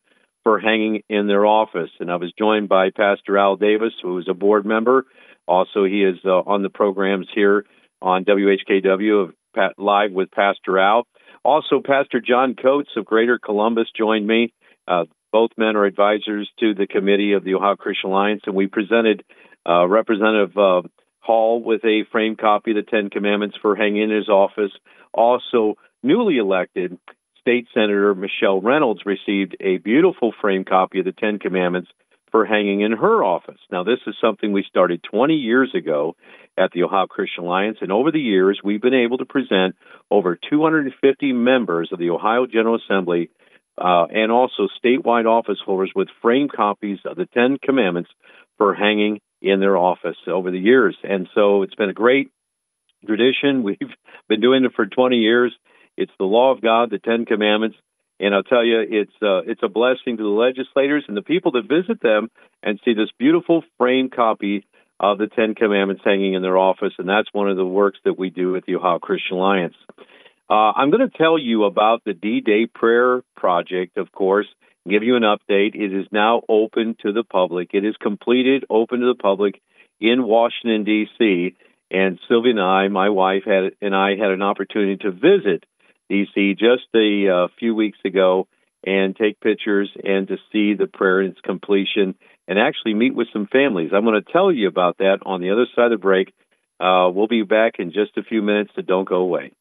for 0.47 0.59
hanging 0.59 1.03
in 1.09 1.27
their 1.27 1.45
office. 1.45 1.89
And 1.99 2.09
I 2.09 2.15
was 2.15 2.31
joined 2.39 2.69
by 2.69 2.91
Pastor 2.91 3.37
Al 3.37 3.57
Davis, 3.57 3.91
who 4.01 4.17
is 4.17 4.29
a 4.29 4.33
board 4.33 4.65
member. 4.65 5.05
Also, 5.45 5.83
he 5.83 6.05
is 6.05 6.15
uh, 6.23 6.39
on 6.39 6.63
the 6.63 6.69
programs 6.69 7.27
here 7.35 7.65
on 8.01 8.23
WHKW 8.23 9.23
of 9.23 9.33
Pat, 9.53 9.73
Live 9.77 10.13
with 10.13 10.31
Pastor 10.31 10.79
Al. 10.79 11.05
Also, 11.43 11.81
Pastor 11.85 12.21
John 12.25 12.55
Coates 12.55 12.91
of 12.95 13.03
Greater 13.03 13.37
Columbus 13.37 13.87
joined 13.97 14.25
me. 14.25 14.53
Uh, 14.87 15.03
both 15.33 15.51
men 15.57 15.75
are 15.75 15.83
advisors 15.83 16.49
to 16.61 16.73
the 16.73 16.87
committee 16.87 17.33
of 17.33 17.43
the 17.43 17.55
Ohio 17.55 17.75
Christian 17.75 18.11
Alliance, 18.11 18.43
and 18.45 18.55
we 18.55 18.67
presented 18.67 19.25
uh, 19.69 19.85
Representative 19.85 20.57
uh, 20.57 20.81
Hall 21.19 21.61
with 21.61 21.83
a 21.83 22.05
framed 22.09 22.37
copy 22.37 22.71
of 22.71 22.77
the 22.77 22.89
Ten 22.89 23.09
Commandments 23.09 23.57
for 23.61 23.75
hanging 23.75 24.03
in 24.03 24.11
his 24.11 24.29
office. 24.29 24.71
Also, 25.13 25.75
newly 26.01 26.37
elected 26.37 26.97
State 27.47 27.67
Senator 27.73 28.13
Michelle 28.13 28.59
Reynolds 28.59 29.05
received 29.05 29.55
a 29.61 29.77
beautiful 29.77 30.33
framed 30.41 30.67
copy 30.67 30.99
of 30.99 31.05
the 31.05 31.13
Ten 31.13 31.39
Commandments 31.39 31.89
for 32.29 32.45
hanging 32.45 32.81
in 32.81 32.91
her 32.91 33.23
office. 33.23 33.59
Now, 33.71 33.85
this 33.85 33.99
is 34.05 34.15
something 34.19 34.51
we 34.51 34.65
started 34.67 35.01
20 35.09 35.35
years 35.35 35.73
ago 35.73 36.17
at 36.57 36.71
the 36.73 36.83
Ohio 36.83 37.07
Christian 37.07 37.45
Alliance, 37.45 37.77
and 37.79 37.89
over 37.89 38.11
the 38.11 38.19
years, 38.19 38.59
we've 38.61 38.81
been 38.81 38.93
able 38.93 39.19
to 39.19 39.25
present 39.25 39.77
over 40.11 40.37
250 40.49 41.31
members 41.31 41.87
of 41.93 41.99
the 41.99 42.09
Ohio 42.09 42.47
General 42.47 42.79
Assembly 42.83 43.29
uh, 43.77 44.07
and 44.11 44.29
also 44.29 44.67
statewide 44.83 45.25
office 45.25 45.59
holders 45.65 45.93
with 45.95 46.09
framed 46.21 46.51
copies 46.51 46.99
of 47.05 47.15
the 47.15 47.27
Ten 47.27 47.59
Commandments 47.63 48.09
for 48.57 48.75
hanging 48.75 49.21
in 49.41 49.61
their 49.61 49.77
office 49.77 50.17
over 50.27 50.51
the 50.51 50.59
years. 50.59 50.97
And 51.01 51.29
so 51.33 51.63
it's 51.63 51.75
been 51.75 51.89
a 51.89 51.93
great 51.93 52.29
tradition. 53.05 53.63
We've 53.63 53.77
been 54.27 54.41
doing 54.41 54.65
it 54.65 54.73
for 54.75 54.85
20 54.85 55.15
years. 55.15 55.53
It's 55.97 56.11
the 56.19 56.25
law 56.25 56.51
of 56.51 56.61
God, 56.61 56.91
the 56.91 56.99
Ten 56.99 57.25
Commandments, 57.25 57.77
and 58.19 58.33
I'll 58.33 58.43
tell 58.43 58.63
you, 58.63 58.79
it's 58.79 59.13
uh, 59.21 59.41
it's 59.45 59.61
a 59.63 59.67
blessing 59.67 60.17
to 60.17 60.23
the 60.23 60.29
legislators 60.29 61.05
and 61.07 61.15
the 61.15 61.21
people 61.21 61.51
that 61.51 61.67
visit 61.67 62.01
them 62.01 62.29
and 62.63 62.79
see 62.83 62.93
this 62.93 63.09
beautiful 63.19 63.63
framed 63.77 64.11
copy 64.11 64.65
of 64.99 65.19
the 65.19 65.27
Ten 65.27 65.53
Commandments 65.53 66.01
hanging 66.03 66.33
in 66.33 66.41
their 66.41 66.57
office. 66.57 66.93
And 66.97 67.07
that's 67.07 67.31
one 67.31 67.49
of 67.49 67.57
the 67.57 67.65
works 67.65 67.99
that 68.05 68.17
we 68.17 68.29
do 68.31 68.55
at 68.55 68.65
the 68.65 68.75
Ohio 68.75 68.97
Christian 68.97 69.37
Alliance. 69.37 69.75
Uh, 70.49 70.71
I'm 70.75 70.89
going 70.89 71.07
to 71.07 71.17
tell 71.17 71.37
you 71.37 71.65
about 71.65 72.03
the 72.05 72.13
D 72.13 72.41
Day 72.41 72.65
Prayer 72.65 73.21
Project, 73.35 73.97
of 73.97 74.11
course, 74.11 74.47
give 74.89 75.03
you 75.03 75.15
an 75.15 75.23
update. 75.23 75.75
It 75.75 75.93
is 75.93 76.07
now 76.11 76.41
open 76.49 76.95
to 77.03 77.11
the 77.11 77.23
public. 77.23 77.71
It 77.73 77.85
is 77.85 77.95
completed, 78.01 78.65
open 78.69 79.01
to 79.01 79.07
the 79.07 79.21
public 79.21 79.61
in 79.99 80.23
Washington, 80.23 80.83
D.C. 80.85 81.55
And 81.91 82.19
Sylvia 82.27 82.51
and 82.51 82.61
I, 82.61 82.87
my 82.87 83.09
wife, 83.09 83.43
had 83.45 83.73
and 83.81 83.95
I 83.95 84.11
had 84.11 84.31
an 84.31 84.41
opportunity 84.41 84.97
to 84.97 85.11
visit 85.11 85.65
DC 86.11 86.57
just 86.57 86.87
a 86.95 87.29
uh, 87.29 87.47
few 87.59 87.75
weeks 87.75 87.99
ago 88.05 88.47
and 88.85 89.15
take 89.15 89.39
pictures 89.39 89.89
and 90.03 90.27
to 90.27 90.37
see 90.51 90.73
the 90.73 90.87
prayer 90.87 91.21
in 91.21 91.31
its 91.31 91.41
completion 91.41 92.15
and 92.47 92.59
actually 92.59 92.93
meet 92.93 93.15
with 93.15 93.27
some 93.33 93.47
families. 93.47 93.91
I'm 93.93 94.05
going 94.05 94.21
to 94.21 94.31
tell 94.31 94.51
you 94.51 94.67
about 94.67 94.99
that 94.99 95.19
on 95.25 95.41
the 95.41 95.51
other 95.51 95.65
side 95.75 95.85
of 95.85 95.91
the 95.91 95.97
break. 95.97 96.33
Uh, 96.79 97.09
we'll 97.13 97.27
be 97.27 97.43
back 97.43 97.73
in 97.79 97.91
just 97.91 98.17
a 98.17 98.23
few 98.23 98.41
minutes, 98.41 98.71
so 98.75 98.81
don't 98.81 99.09
go 99.09 99.17
away. 99.17 99.51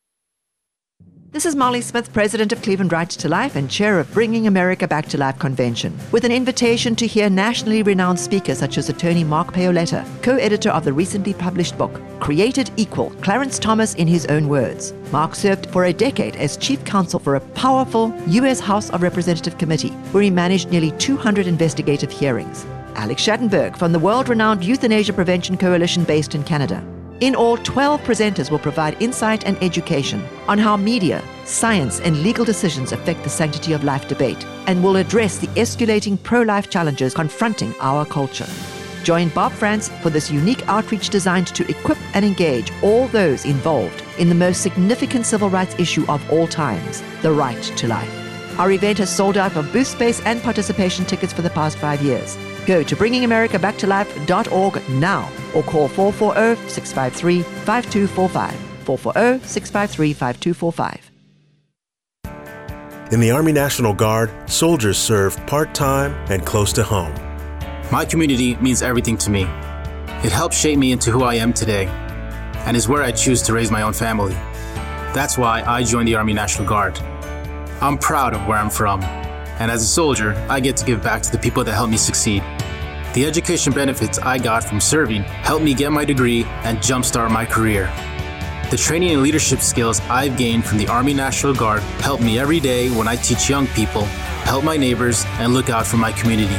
This 1.37 1.45
is 1.45 1.55
Molly 1.55 1.83
Smith, 1.83 2.15
President 2.15 2.51
of 2.51 2.63
Cleveland 2.63 2.93
Right 2.93 3.11
to 3.11 3.29
Life 3.29 3.57
and 3.57 3.71
Chair 3.71 4.01
of 4.01 4.11
Bringing 4.15 4.47
America 4.47 4.89
Back 4.89 5.07
to 5.09 5.19
Life 5.19 5.39
Convention, 5.39 5.95
with 6.11 6.25
an 6.25 6.33
invitation 6.33 6.97
to 6.97 7.07
hear 7.07 7.29
nationally 7.29 7.83
renowned 7.83 8.19
speakers 8.19 8.57
such 8.57 8.79
as 8.79 8.89
attorney 8.89 9.23
Mark 9.23 9.53
Paoletta, 9.53 10.07
co 10.23 10.37
editor 10.37 10.71
of 10.71 10.87
the 10.87 10.95
recently 10.95 11.35
published 11.35 11.77
book, 11.77 12.01
Created 12.21 12.71
Equal 12.79 13.11
Clarence 13.21 13.59
Thomas 13.59 13.93
in 13.97 14.09
His 14.09 14.25
Own 14.29 14.49
Words. 14.49 14.95
Mark 15.13 15.35
served 15.35 15.67
for 15.67 15.85
a 15.85 15.93
decade 15.93 16.37
as 16.37 16.57
chief 16.57 16.83
counsel 16.87 17.21
for 17.21 17.35
a 17.35 17.41
powerful 17.41 18.19
U.S. 18.29 18.59
House 18.59 18.89
of 18.89 19.03
Representative 19.03 19.59
Committee, 19.59 19.91
where 20.13 20.23
he 20.23 20.31
managed 20.31 20.71
nearly 20.71 20.93
200 20.93 21.47
investigative 21.47 22.11
hearings. 22.11 22.65
Alex 22.95 23.23
Schadenberg 23.23 23.77
from 23.77 23.93
the 23.93 23.99
world 23.99 24.31
renowned 24.31 24.65
Euthanasia 24.65 25.13
Prevention 25.13 25.59
Coalition 25.59 26.03
based 26.05 26.35
in 26.35 26.43
Canada 26.45 26.83
in 27.21 27.35
all, 27.35 27.57
12 27.57 28.03
presenters 28.03 28.51
will 28.51 28.59
provide 28.59 29.01
insight 29.03 29.47
and 29.47 29.57
education 29.63 30.23
on 30.49 30.59
how 30.59 30.77
media, 30.77 31.23
science, 31.45 31.99
and 32.01 32.23
legal 32.23 32.45
decisions 32.45 32.93
affect 32.93 33.23
the 33.23 33.31
sanctity 33.31 33.73
of 33.73 33.85
life 33.85 34.07
debate 34.07 34.45
and 34.67 34.85
will 34.85 34.97
address 34.97 35.39
the 35.39 35.47
escalating 35.49 36.23
pro 36.23 36.43
life 36.43 36.69
challenges 36.69 37.15
confronting 37.15 37.75
our 37.81 38.05
culture. 38.05 38.47
Join 39.03 39.31
Bob 39.31 39.53
France 39.53 39.89
for 40.03 40.11
this 40.11 40.31
unique 40.31 40.69
outreach 40.69 41.09
designed 41.09 41.47
to 41.49 41.67
equip 41.71 41.99
and 42.15 42.25
engage 42.25 42.71
all 42.83 43.09
those 43.09 43.47
involved 43.47 44.03
in 44.19 44.29
the 44.29 44.35
most 44.35 44.61
significant 44.61 45.25
civil 45.25 45.49
rights 45.49 45.75
issue 45.79 46.05
of 46.11 46.31
all 46.31 46.47
times 46.47 47.03
the 47.23 47.33
right 47.33 47.63
to 47.63 47.89
life. 47.89 48.59
Our 48.59 48.73
event 48.73 48.99
has 48.99 49.15
sold 49.15 49.37
out 49.39 49.57
of 49.57 49.73
booth 49.73 49.87
space 49.87 50.21
and 50.27 50.43
participation 50.43 51.05
tickets 51.05 51.33
for 51.33 51.43
the 51.43 51.51
past 51.51 51.79
five 51.79 52.03
years. 52.03 52.37
Go 52.67 52.83
to 52.83 52.97
bringingamericabackTolife.org 52.97 54.89
now 54.91 55.31
or 55.55 55.63
call 55.63 55.89
440 55.89 56.69
653 56.69 57.43
5245. 57.43 58.53
440 58.85 59.47
653 59.47 60.13
5245. 60.13 61.11
In 63.13 63.21
the 63.21 63.31
Army 63.31 63.53
National 63.53 63.95
Guard, 63.95 64.33
soldiers 64.51 64.99
serve 64.99 65.37
part 65.47 65.73
time 65.75 66.13
and 66.29 66.45
close 66.45 66.73
to 66.73 66.83
home. 66.83 67.15
My 67.93 68.05
community 68.05 68.57
means 68.57 68.83
everything 68.83 69.17
to 69.19 69.31
me. 69.31 69.43
It 70.25 70.33
helps 70.33 70.59
shape 70.59 70.77
me 70.77 70.91
into 70.91 71.13
who 71.13 71.23
I 71.23 71.35
am 71.35 71.53
today 71.53 71.87
and 72.67 72.77
is 72.77 72.89
where 72.89 73.05
I 73.05 73.13
choose 73.13 73.43
to 73.43 73.53
raise 73.53 73.71
my 73.71 73.83
own 73.83 73.93
family. 73.93 74.35
That's 75.15 75.39
why 75.39 75.63
I 75.63 75.85
joined 75.85 76.09
the 76.09 76.17
Army 76.17 76.33
National 76.33 76.67
Guard. 76.67 76.99
I'm 77.81 77.97
proud 77.97 78.35
of 78.35 78.45
where 78.49 78.59
I'm 78.59 78.71
from, 78.71 79.05
and 79.61 79.71
as 79.71 79.83
a 79.83 79.87
soldier, 79.87 80.35
I 80.49 80.59
get 80.59 80.77
to 80.79 80.85
give 80.85 81.01
back 81.01 81.23
to 81.23 81.31
the 81.31 81.39
people 81.39 81.63
that 81.63 81.75
helped 81.75 81.93
me 81.93 81.97
succeed. 81.97 82.43
The 83.17 83.25
education 83.25 83.73
benefits 83.73 84.19
I 84.19 84.37
got 84.37 84.63
from 84.63 84.79
serving 84.79 85.23
helped 85.23 85.65
me 85.65 85.73
get 85.73 85.91
my 85.91 86.05
degree 86.05 86.45
and 86.65 86.77
jumpstart 86.77 87.31
my 87.31 87.47
career. 87.47 87.91
The 88.71 88.77
training 88.77 89.13
and 89.13 89.23
leadership 89.23 89.61
skills 89.61 90.01
I've 90.01 90.37
gained 90.37 90.67
from 90.67 90.77
the 90.77 90.87
Army 90.89 91.15
National 91.15 91.55
Guard 91.55 91.83
help 92.05 92.21
me 92.21 92.39
every 92.39 92.61
day 92.61 92.91
when 92.91 93.09
I 93.09 93.17
teach 93.17 93.49
young 93.49 93.69
people, 93.69 94.05
help 94.45 94.65
my 94.65 94.77
neighbors, 94.77 95.25
and 95.39 95.55
look 95.55 95.71
out 95.71 95.87
for 95.87 95.97
my 95.97 96.13
community. 96.13 96.59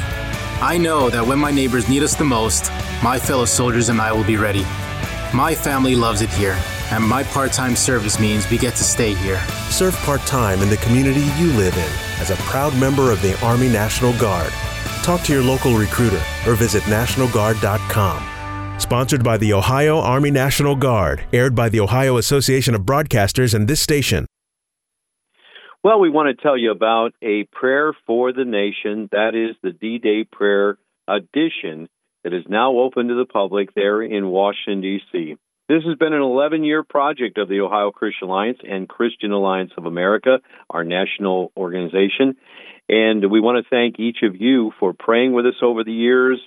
I 0.60 0.80
know 0.80 1.12
that 1.12 1.28
when 1.28 1.38
my 1.38 1.52
neighbors 1.52 1.88
need 1.90 2.02
us 2.02 2.16
the 2.16 2.24
most, 2.24 2.72
my 3.04 3.20
fellow 3.20 3.46
soldiers 3.46 3.90
and 3.90 4.02
I 4.02 4.12
will 4.12 4.24
be 4.24 4.38
ready. 4.38 4.64
My 5.36 5.54
family 5.54 5.96
loves 5.96 6.22
it 6.22 6.32
here, 6.32 6.58
and 6.90 7.04
my 7.04 7.22
part 7.22 7.54
time 7.54 7.76
service 7.76 8.20
means 8.20 8.50
we 8.50 8.58
get 8.58 8.74
to 8.78 8.84
stay 8.84 9.14
here. 9.14 9.40
Serve 9.70 9.96
part 9.98 10.22
time 10.22 10.64
in 10.64 10.70
the 10.72 10.78
community 10.78 11.28
you 11.38 11.54
live 11.54 11.78
in 11.78 11.92
as 12.20 12.32
a 12.32 12.36
proud 12.50 12.76
member 12.80 13.12
of 13.12 13.22
the 13.22 13.40
Army 13.46 13.70
National 13.70 14.18
Guard. 14.18 14.52
Talk 15.08 15.24
to 15.24 15.32
your 15.32 15.42
local 15.42 15.78
recruiter 15.78 16.22
or 16.46 16.56
visit 16.56 16.84
NationalGuard.com. 16.84 18.78
Sponsored 18.78 19.24
by 19.24 19.38
the 19.38 19.54
Ohio 19.54 20.00
Army 20.00 20.32
National 20.32 20.76
Guard, 20.76 21.24
aired 21.32 21.56
by 21.56 21.70
the 21.70 21.80
Ohio 21.80 22.18
Association 22.18 22.76
of 22.76 22.82
Broadcasters 22.82 23.54
and 23.54 23.70
this 23.70 23.80
station. 23.80 24.26
Well, 25.82 26.02
we 26.02 26.10
want 26.10 26.38
to 26.38 26.44
tell 26.44 26.58
you 26.58 26.72
about 26.72 27.14
a 27.22 27.46
prayer 27.54 27.94
for 28.06 28.34
the 28.34 28.44
nation. 28.44 29.08
That 29.14 29.34
is 29.34 29.56
the 29.64 29.72
D 29.72 29.98
Day 29.98 30.26
Prayer 30.30 30.78
edition 31.08 31.88
that 32.26 32.34
is 32.34 32.44
now 32.50 32.78
open 32.78 33.08
to 33.08 33.16
the 33.16 33.24
public 33.24 33.74
there 33.76 34.02
in 34.02 34.28
Washington, 34.28 34.82
D.C. 34.82 35.38
This 35.70 35.84
has 35.86 35.98
been 35.98 36.12
an 36.12 36.22
11 36.22 36.66
year 36.66 36.84
project 36.84 37.38
of 37.38 37.48
the 37.48 37.62
Ohio 37.62 37.92
Christian 37.92 38.28
Alliance 38.28 38.60
and 38.70 38.90
Christian 38.90 39.32
Alliance 39.32 39.72
of 39.78 39.86
America, 39.86 40.40
our 40.70 40.84
national 40.84 41.54
organization. 41.56 42.36
And 42.90 43.30
we 43.30 43.42
want 43.42 43.64
to 43.64 43.70
thank 43.70 44.00
each 44.00 44.20
of 44.24 44.40
you 44.40 44.72
for 44.80 44.94
praying 44.94 45.34
with 45.34 45.46
us 45.46 45.62
over 45.62 45.84
the 45.84 45.92
years, 45.92 46.40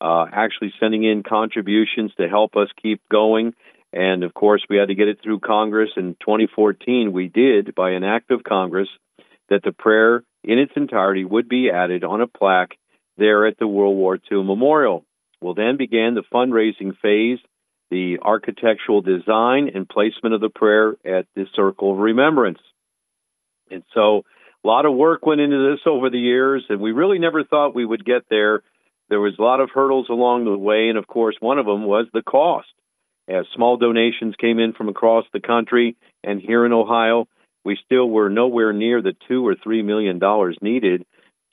uh, 0.00 0.26
actually 0.30 0.72
sending 0.78 1.04
in 1.04 1.22
contributions 1.22 2.12
to 2.18 2.28
help 2.28 2.56
us 2.56 2.68
keep 2.82 3.00
going. 3.10 3.54
And 3.92 4.24
of 4.24 4.34
course, 4.34 4.62
we 4.68 4.76
had 4.76 4.88
to 4.88 4.94
get 4.94 5.08
it 5.08 5.20
through 5.22 5.40
Congress. 5.40 5.90
In 5.96 6.16
2014, 6.20 7.12
we 7.12 7.28
did, 7.28 7.74
by 7.74 7.92
an 7.92 8.04
act 8.04 8.30
of 8.30 8.44
Congress, 8.44 8.88
that 9.48 9.62
the 9.62 9.72
prayer 9.72 10.22
in 10.44 10.58
its 10.58 10.72
entirety 10.76 11.24
would 11.24 11.48
be 11.48 11.70
added 11.70 12.04
on 12.04 12.20
a 12.20 12.26
plaque 12.26 12.76
there 13.16 13.46
at 13.46 13.58
the 13.58 13.66
World 13.66 13.96
War 13.96 14.18
II 14.30 14.44
Memorial. 14.44 15.04
Well, 15.40 15.54
then 15.54 15.76
began 15.78 16.14
the 16.14 16.24
fundraising 16.32 16.96
phase, 16.98 17.38
the 17.90 18.18
architectural 18.20 19.00
design 19.00 19.70
and 19.74 19.88
placement 19.88 20.34
of 20.34 20.40
the 20.40 20.50
prayer 20.50 20.96
at 21.04 21.26
the 21.34 21.46
Circle 21.54 21.92
of 21.92 21.98
Remembrance. 21.98 22.58
And 23.70 23.82
so 23.94 24.24
a 24.66 24.68
lot 24.68 24.84
of 24.84 24.94
work 24.94 25.24
went 25.24 25.40
into 25.40 25.70
this 25.70 25.80
over 25.86 26.10
the 26.10 26.18
years, 26.18 26.64
and 26.68 26.80
we 26.80 26.90
really 26.90 27.20
never 27.20 27.44
thought 27.44 27.72
we 27.72 27.86
would 27.86 28.04
get 28.04 28.22
there. 28.28 28.62
There 29.08 29.20
was 29.20 29.34
a 29.38 29.42
lot 29.42 29.60
of 29.60 29.70
hurdles 29.72 30.08
along 30.10 30.44
the 30.44 30.58
way, 30.58 30.88
and 30.88 30.98
of 30.98 31.06
course, 31.06 31.36
one 31.38 31.58
of 31.58 31.66
them 31.66 31.84
was 31.84 32.06
the 32.12 32.22
cost. 32.22 32.66
As 33.28 33.44
small 33.54 33.76
donations 33.76 34.34
came 34.40 34.58
in 34.58 34.72
from 34.72 34.88
across 34.88 35.24
the 35.32 35.40
country 35.40 35.96
and 36.24 36.40
here 36.40 36.66
in 36.66 36.72
Ohio, 36.72 37.28
we 37.64 37.78
still 37.84 38.10
were 38.10 38.28
nowhere 38.28 38.72
near 38.72 39.02
the 39.02 39.14
two 39.28 39.46
or 39.46 39.54
three 39.54 39.82
million 39.82 40.18
dollars 40.18 40.58
needed 40.60 41.06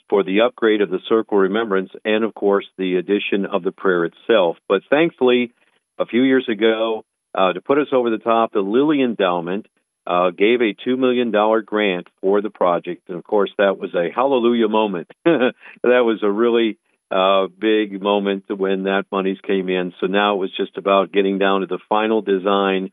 for 0.10 0.24
the 0.24 0.42
upgrade 0.42 0.82
of 0.82 0.90
the 0.90 1.00
Circle 1.08 1.38
Remembrance 1.38 1.92
and, 2.04 2.24
of 2.24 2.34
course, 2.34 2.66
the 2.80 2.96
addition 2.96 3.46
of 3.46 3.62
the 3.62 3.72
prayer 3.72 4.06
itself. 4.06 4.58
But 4.68 4.82
thankfully, 4.90 5.54
a 6.00 6.08
few 6.08 6.24
years 6.24 6.48
ago, 6.50 7.06
uh, 7.36 7.54
to 7.54 7.62
put 7.62 7.78
us 7.78 7.90
over 7.92 8.10
the 8.10 8.18
top, 8.18 8.54
the 8.54 8.62
Lilly 8.62 9.04
Endowment 9.04 9.68
uh, 10.06 10.32
gave 10.32 10.62
a 10.62 10.74
$2 10.74 10.98
million 10.98 11.32
grant 11.66 12.08
for 12.22 12.42
the 12.42 12.50
project. 12.50 13.08
And 13.08 13.18
of 13.18 13.24
course, 13.24 13.52
that 13.58 13.78
was 13.78 13.94
a 13.94 14.10
hallelujah 14.14 14.68
moment. 14.68 15.10
that 15.26 15.54
was 15.84 16.20
a 16.24 16.32
really 16.32 16.78
uh, 17.12 17.48
big 17.48 18.02
moment 18.02 18.46
when 18.48 18.84
that 18.84 19.06
monies 19.12 19.38
came 19.46 19.70
in. 19.70 19.94
So 20.00 20.08
now 20.08 20.36
it 20.36 20.40
was 20.40 20.52
just 20.56 20.78
about 20.78 21.12
getting 21.12 21.38
down 21.38 21.62
to 21.62 21.68
the 21.68 21.80
final 21.88 22.22
design. 22.22 22.92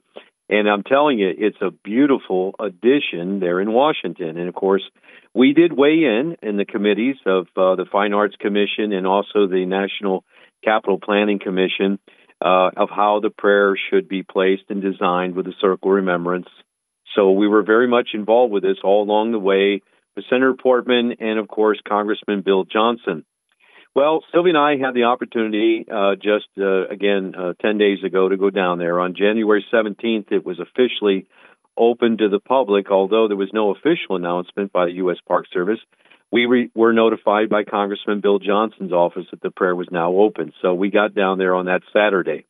And 0.49 0.69
I'm 0.69 0.83
telling 0.83 1.19
you, 1.19 1.33
it's 1.37 1.61
a 1.61 1.71
beautiful 1.71 2.55
addition 2.59 3.41
there 3.41 3.61
in 3.61 3.73
Washington. 3.73 4.37
And 4.37 4.49
of 4.49 4.55
course, 4.55 4.83
we 5.33 5.53
did 5.53 5.73
weigh 5.73 6.05
in 6.05 6.37
in 6.43 6.57
the 6.57 6.65
committees 6.65 7.17
of 7.25 7.47
uh, 7.57 7.77
the 7.77 7.87
Fine 7.91 8.13
Arts 8.13 8.35
Commission 8.37 8.93
and 8.93 9.07
also 9.07 9.47
the 9.47 9.65
National 9.65 10.25
Capital 10.65 10.99
Planning 10.99 11.39
Commission 11.39 11.99
uh, 12.45 12.71
of 12.77 12.91
how 12.91 13.21
the 13.21 13.31
prayer 13.31 13.77
should 13.91 14.09
be 14.09 14.23
placed 14.23 14.65
and 14.69 14.83
designed 14.83 15.35
with 15.35 15.47
the 15.47 15.55
Circle 15.61 15.93
Remembrance 15.93 16.49
so 17.15 17.33
we 17.33 17.49
were 17.49 17.63
very 17.63 17.89
much 17.89 18.11
involved 18.15 18.53
with 18.53 18.63
this 18.63 18.79
all 18.85 19.03
along 19.03 19.33
the 19.33 19.39
way 19.39 19.83
with 20.17 20.25
Senator 20.29 20.55
Portman 20.55 21.17
and, 21.21 21.39
of 21.39 21.49
course, 21.49 21.81
Congressman 21.87 22.43
Bill 22.43 22.65
Johnson. 22.65 23.25
Well, 23.95 24.23
Sylvia 24.31 24.51
and 24.51 24.59
I 24.59 24.77
had 24.77 24.95
the 24.95 25.05
opportunity 25.05 25.85
uh, 25.91 26.15
just, 26.15 26.47
uh, 26.59 26.87
again, 26.89 27.35
uh, 27.37 27.55
10 27.61 27.79
days 27.79 28.05
ago 28.05 28.29
to 28.29 28.37
go 28.37 28.51
down 28.51 28.79
there. 28.79 29.01
On 29.01 29.15
January 29.17 29.65
17th, 29.73 30.31
it 30.31 30.47
was 30.47 30.61
officially 30.61 31.27
open 31.77 32.19
to 32.19 32.29
the 32.29 32.39
public, 32.39 32.91
although 32.91 33.27
there 33.27 33.37
was 33.37 33.51
no 33.53 33.71
official 33.71 34.15
announcement 34.15 34.73
by 34.73 34.87
the 34.87 34.93
U.S. 34.93 35.17
Park 35.27 35.47
Service. 35.53 35.81
We 36.31 36.47
re- 36.47 36.71
were 36.75 36.93
notified 36.93 37.49
by 37.49 37.65
Congressman 37.65 38.21
Bill 38.21 38.39
Johnson's 38.39 38.93
office 38.93 39.27
that 39.33 39.41
the 39.41 39.51
prayer 39.51 39.75
was 39.75 39.89
now 39.91 40.13
open. 40.13 40.53
So 40.63 40.75
we 40.75 40.91
got 40.91 41.15
down 41.15 41.39
there 41.39 41.57
on 41.57 41.67
that 41.67 41.83
Saturday. 41.93 42.47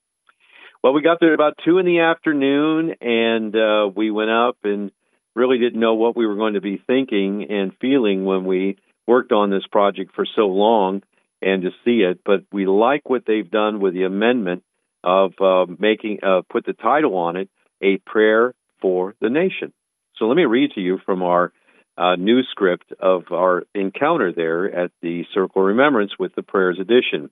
Well, 0.82 0.94
we 0.94 1.02
got 1.02 1.18
there 1.20 1.34
about 1.34 1.58
two 1.62 1.76
in 1.76 1.84
the 1.84 2.00
afternoon, 2.00 2.94
and 3.02 3.54
uh, 3.54 3.90
we 3.94 4.10
went 4.10 4.30
up 4.30 4.56
and 4.64 4.90
really 5.34 5.58
didn't 5.58 5.78
know 5.78 5.94
what 5.94 6.16
we 6.16 6.26
were 6.26 6.36
going 6.36 6.54
to 6.54 6.62
be 6.62 6.82
thinking 6.86 7.46
and 7.50 7.72
feeling 7.80 8.24
when 8.24 8.46
we 8.46 8.78
worked 9.06 9.30
on 9.30 9.50
this 9.50 9.66
project 9.70 10.12
for 10.14 10.24
so 10.24 10.46
long 10.46 11.02
and 11.42 11.62
to 11.62 11.70
see 11.84 12.00
it. 12.00 12.20
But 12.24 12.44
we 12.50 12.66
like 12.66 13.10
what 13.10 13.24
they've 13.26 13.50
done 13.50 13.80
with 13.80 13.92
the 13.92 14.04
amendment 14.04 14.62
of 15.04 15.32
uh, 15.38 15.66
making 15.78 16.20
uh, 16.22 16.42
put 16.50 16.64
the 16.64 16.72
title 16.72 17.14
on 17.16 17.36
it, 17.36 17.50
a 17.82 17.98
prayer 17.98 18.54
for 18.80 19.14
the 19.20 19.28
nation. 19.28 19.74
So 20.16 20.26
let 20.26 20.36
me 20.36 20.44
read 20.44 20.72
to 20.76 20.80
you 20.80 20.98
from 21.04 21.22
our 21.22 21.52
uh, 21.98 22.16
news 22.16 22.48
script 22.50 22.90
of 22.98 23.24
our 23.32 23.64
encounter 23.74 24.32
there 24.32 24.84
at 24.84 24.92
the 25.02 25.24
Circle 25.34 25.60
Remembrance 25.60 26.12
with 26.18 26.34
the 26.34 26.42
Prayers 26.42 26.78
Edition. 26.80 27.30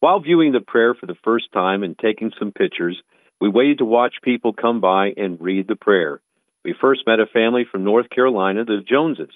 While 0.00 0.20
viewing 0.20 0.52
the 0.52 0.60
prayer 0.60 0.94
for 0.94 1.06
the 1.06 1.16
first 1.24 1.46
time 1.52 1.82
and 1.82 1.98
taking 1.98 2.30
some 2.38 2.52
pictures, 2.52 3.00
we 3.40 3.48
waited 3.48 3.78
to 3.78 3.84
watch 3.84 4.14
people 4.22 4.52
come 4.52 4.80
by 4.80 5.12
and 5.16 5.40
read 5.40 5.66
the 5.66 5.74
prayer. 5.76 6.20
We 6.64 6.74
first 6.80 7.02
met 7.06 7.18
a 7.18 7.26
family 7.26 7.64
from 7.70 7.82
North 7.82 8.08
Carolina, 8.08 8.64
the 8.64 8.80
Joneses. 8.88 9.34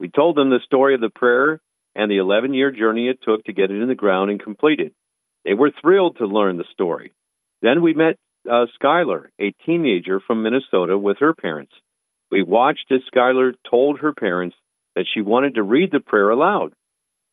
We 0.00 0.08
told 0.08 0.36
them 0.36 0.50
the 0.50 0.58
story 0.64 0.94
of 0.94 1.00
the 1.00 1.10
prayer 1.10 1.60
and 1.94 2.10
the 2.10 2.18
11 2.18 2.54
year 2.54 2.72
journey 2.72 3.08
it 3.08 3.20
took 3.22 3.44
to 3.44 3.52
get 3.52 3.70
it 3.70 3.80
in 3.80 3.88
the 3.88 3.94
ground 3.94 4.30
and 4.30 4.42
completed. 4.42 4.92
They 5.44 5.54
were 5.54 5.72
thrilled 5.80 6.18
to 6.18 6.26
learn 6.26 6.56
the 6.56 6.64
story. 6.72 7.12
Then 7.62 7.80
we 7.82 7.94
met 7.94 8.16
uh, 8.50 8.66
Skylar, 8.82 9.26
a 9.40 9.54
teenager 9.64 10.20
from 10.20 10.42
Minnesota, 10.42 10.98
with 10.98 11.18
her 11.20 11.34
parents. 11.34 11.72
We 12.30 12.42
watched 12.42 12.90
as 12.90 13.00
Skylar 13.14 13.52
told 13.68 14.00
her 14.00 14.12
parents 14.12 14.56
that 14.96 15.06
she 15.12 15.20
wanted 15.20 15.54
to 15.54 15.62
read 15.62 15.90
the 15.92 16.00
prayer 16.00 16.30
aloud. 16.30 16.72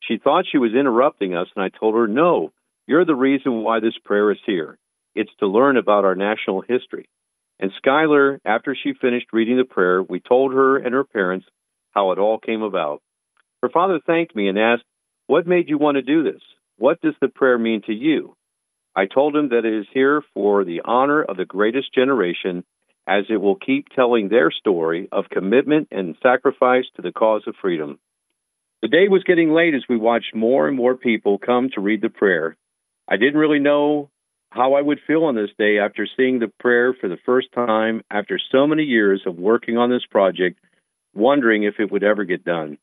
She 0.00 0.18
thought 0.18 0.44
she 0.50 0.58
was 0.58 0.74
interrupting 0.74 1.34
us, 1.34 1.48
and 1.56 1.64
I 1.64 1.70
told 1.70 1.94
her 1.94 2.06
no, 2.06 2.52
you're 2.88 3.04
the 3.04 3.14
reason 3.14 3.62
why 3.62 3.80
this 3.80 3.98
prayer 4.02 4.32
is 4.32 4.38
here. 4.46 4.78
It's 5.14 5.30
to 5.40 5.46
learn 5.46 5.76
about 5.76 6.06
our 6.06 6.14
national 6.14 6.62
history. 6.62 7.06
And 7.60 7.70
Skylar, 7.84 8.38
after 8.46 8.74
she 8.74 8.94
finished 8.98 9.26
reading 9.30 9.58
the 9.58 9.64
prayer, 9.64 10.02
we 10.02 10.20
told 10.20 10.54
her 10.54 10.78
and 10.78 10.94
her 10.94 11.04
parents 11.04 11.44
how 11.90 12.12
it 12.12 12.18
all 12.18 12.38
came 12.38 12.62
about. 12.62 13.02
Her 13.62 13.68
father 13.68 14.00
thanked 14.06 14.34
me 14.34 14.48
and 14.48 14.58
asked, 14.58 14.84
What 15.26 15.46
made 15.46 15.68
you 15.68 15.76
want 15.76 15.96
to 15.96 16.02
do 16.02 16.22
this? 16.22 16.40
What 16.78 16.98
does 17.02 17.12
the 17.20 17.28
prayer 17.28 17.58
mean 17.58 17.82
to 17.86 17.92
you? 17.92 18.34
I 18.96 19.04
told 19.04 19.36
him 19.36 19.50
that 19.50 19.66
it 19.66 19.80
is 19.80 19.86
here 19.92 20.22
for 20.32 20.64
the 20.64 20.80
honor 20.82 21.22
of 21.22 21.36
the 21.36 21.44
greatest 21.44 21.92
generation, 21.94 22.64
as 23.06 23.24
it 23.28 23.36
will 23.36 23.56
keep 23.56 23.88
telling 23.90 24.30
their 24.30 24.50
story 24.50 25.10
of 25.12 25.28
commitment 25.28 25.88
and 25.90 26.16
sacrifice 26.22 26.86
to 26.96 27.02
the 27.02 27.12
cause 27.12 27.42
of 27.46 27.54
freedom. 27.60 27.98
The 28.80 28.88
day 28.88 29.08
was 29.08 29.24
getting 29.24 29.50
late 29.50 29.74
as 29.74 29.84
we 29.90 29.98
watched 29.98 30.34
more 30.34 30.68
and 30.68 30.76
more 30.76 30.96
people 30.96 31.36
come 31.38 31.68
to 31.74 31.82
read 31.82 32.00
the 32.00 32.08
prayer, 32.08 32.56
I 33.08 33.16
didn't 33.16 33.40
really 33.40 33.58
know 33.58 34.10
how 34.50 34.74
I 34.74 34.82
would 34.82 35.00
feel 35.06 35.24
on 35.24 35.34
this 35.34 35.50
day 35.58 35.78
after 35.78 36.06
seeing 36.16 36.38
the 36.38 36.52
prayer 36.60 36.94
for 36.94 37.08
the 37.08 37.18
first 37.24 37.48
time 37.54 38.02
after 38.10 38.38
so 38.52 38.66
many 38.66 38.82
years 38.82 39.22
of 39.26 39.36
working 39.36 39.78
on 39.78 39.90
this 39.90 40.04
project, 40.10 40.58
wondering 41.14 41.64
if 41.64 41.74
it 41.78 41.90
would 41.90 42.04
ever 42.04 42.24
get 42.24 42.44
done. 42.44 42.78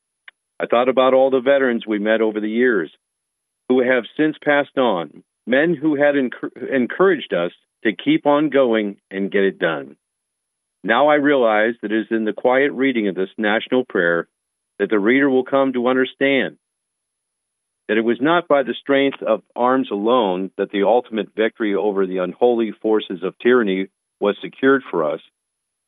I 0.59 0.65
thought 0.67 0.89
about 0.89 1.13
all 1.13 1.29
the 1.29 1.41
veterans 1.41 1.85
we 1.85 1.99
met 1.99 2.21
over 2.21 2.39
the 2.39 2.49
years 2.49 2.91
who 3.69 3.81
have 3.81 4.03
since 4.17 4.35
passed 4.43 4.77
on, 4.77 5.23
men 5.45 5.75
who 5.75 5.95
had 5.95 6.15
enc- 6.15 6.73
encouraged 6.73 7.33
us 7.33 7.51
to 7.83 7.95
keep 7.95 8.25
on 8.25 8.49
going 8.49 8.97
and 9.11 9.31
get 9.31 9.43
it 9.43 9.59
done. 9.59 9.95
Now 10.83 11.07
I 11.07 11.15
realize 11.15 11.73
that 11.81 11.91
it 11.91 12.01
is 12.01 12.07
in 12.11 12.25
the 12.25 12.33
quiet 12.33 12.71
reading 12.71 13.07
of 13.07 13.15
this 13.15 13.29
national 13.37 13.85
prayer 13.85 14.27
that 14.79 14.89
the 14.89 14.99
reader 14.99 15.29
will 15.29 15.45
come 15.45 15.73
to 15.73 15.87
understand 15.87 16.57
that 17.87 17.97
it 17.97 18.01
was 18.01 18.17
not 18.19 18.47
by 18.47 18.63
the 18.63 18.73
strength 18.79 19.21
of 19.21 19.43
arms 19.55 19.89
alone 19.91 20.51
that 20.57 20.71
the 20.71 20.83
ultimate 20.83 21.35
victory 21.35 21.75
over 21.75 22.05
the 22.05 22.17
unholy 22.17 22.71
forces 22.81 23.21
of 23.23 23.37
tyranny 23.39 23.87
was 24.19 24.35
secured 24.41 24.81
for 24.89 25.03
us, 25.03 25.21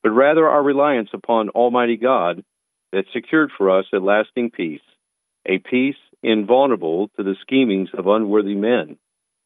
but 0.03 0.11
rather 0.11 0.47
our 0.47 0.61
reliance 0.61 1.09
upon 1.13 1.49
Almighty 1.49 1.97
God 1.97 2.43
that 2.91 3.05
secured 3.13 3.51
for 3.57 3.77
us 3.77 3.85
a 3.93 3.97
lasting 3.97 4.51
peace, 4.51 4.81
a 5.45 5.57
peace 5.57 5.95
invulnerable 6.23 7.09
to 7.17 7.23
the 7.23 7.35
schemings 7.41 7.89
of 7.97 8.07
unworthy 8.07 8.55
men, 8.55 8.97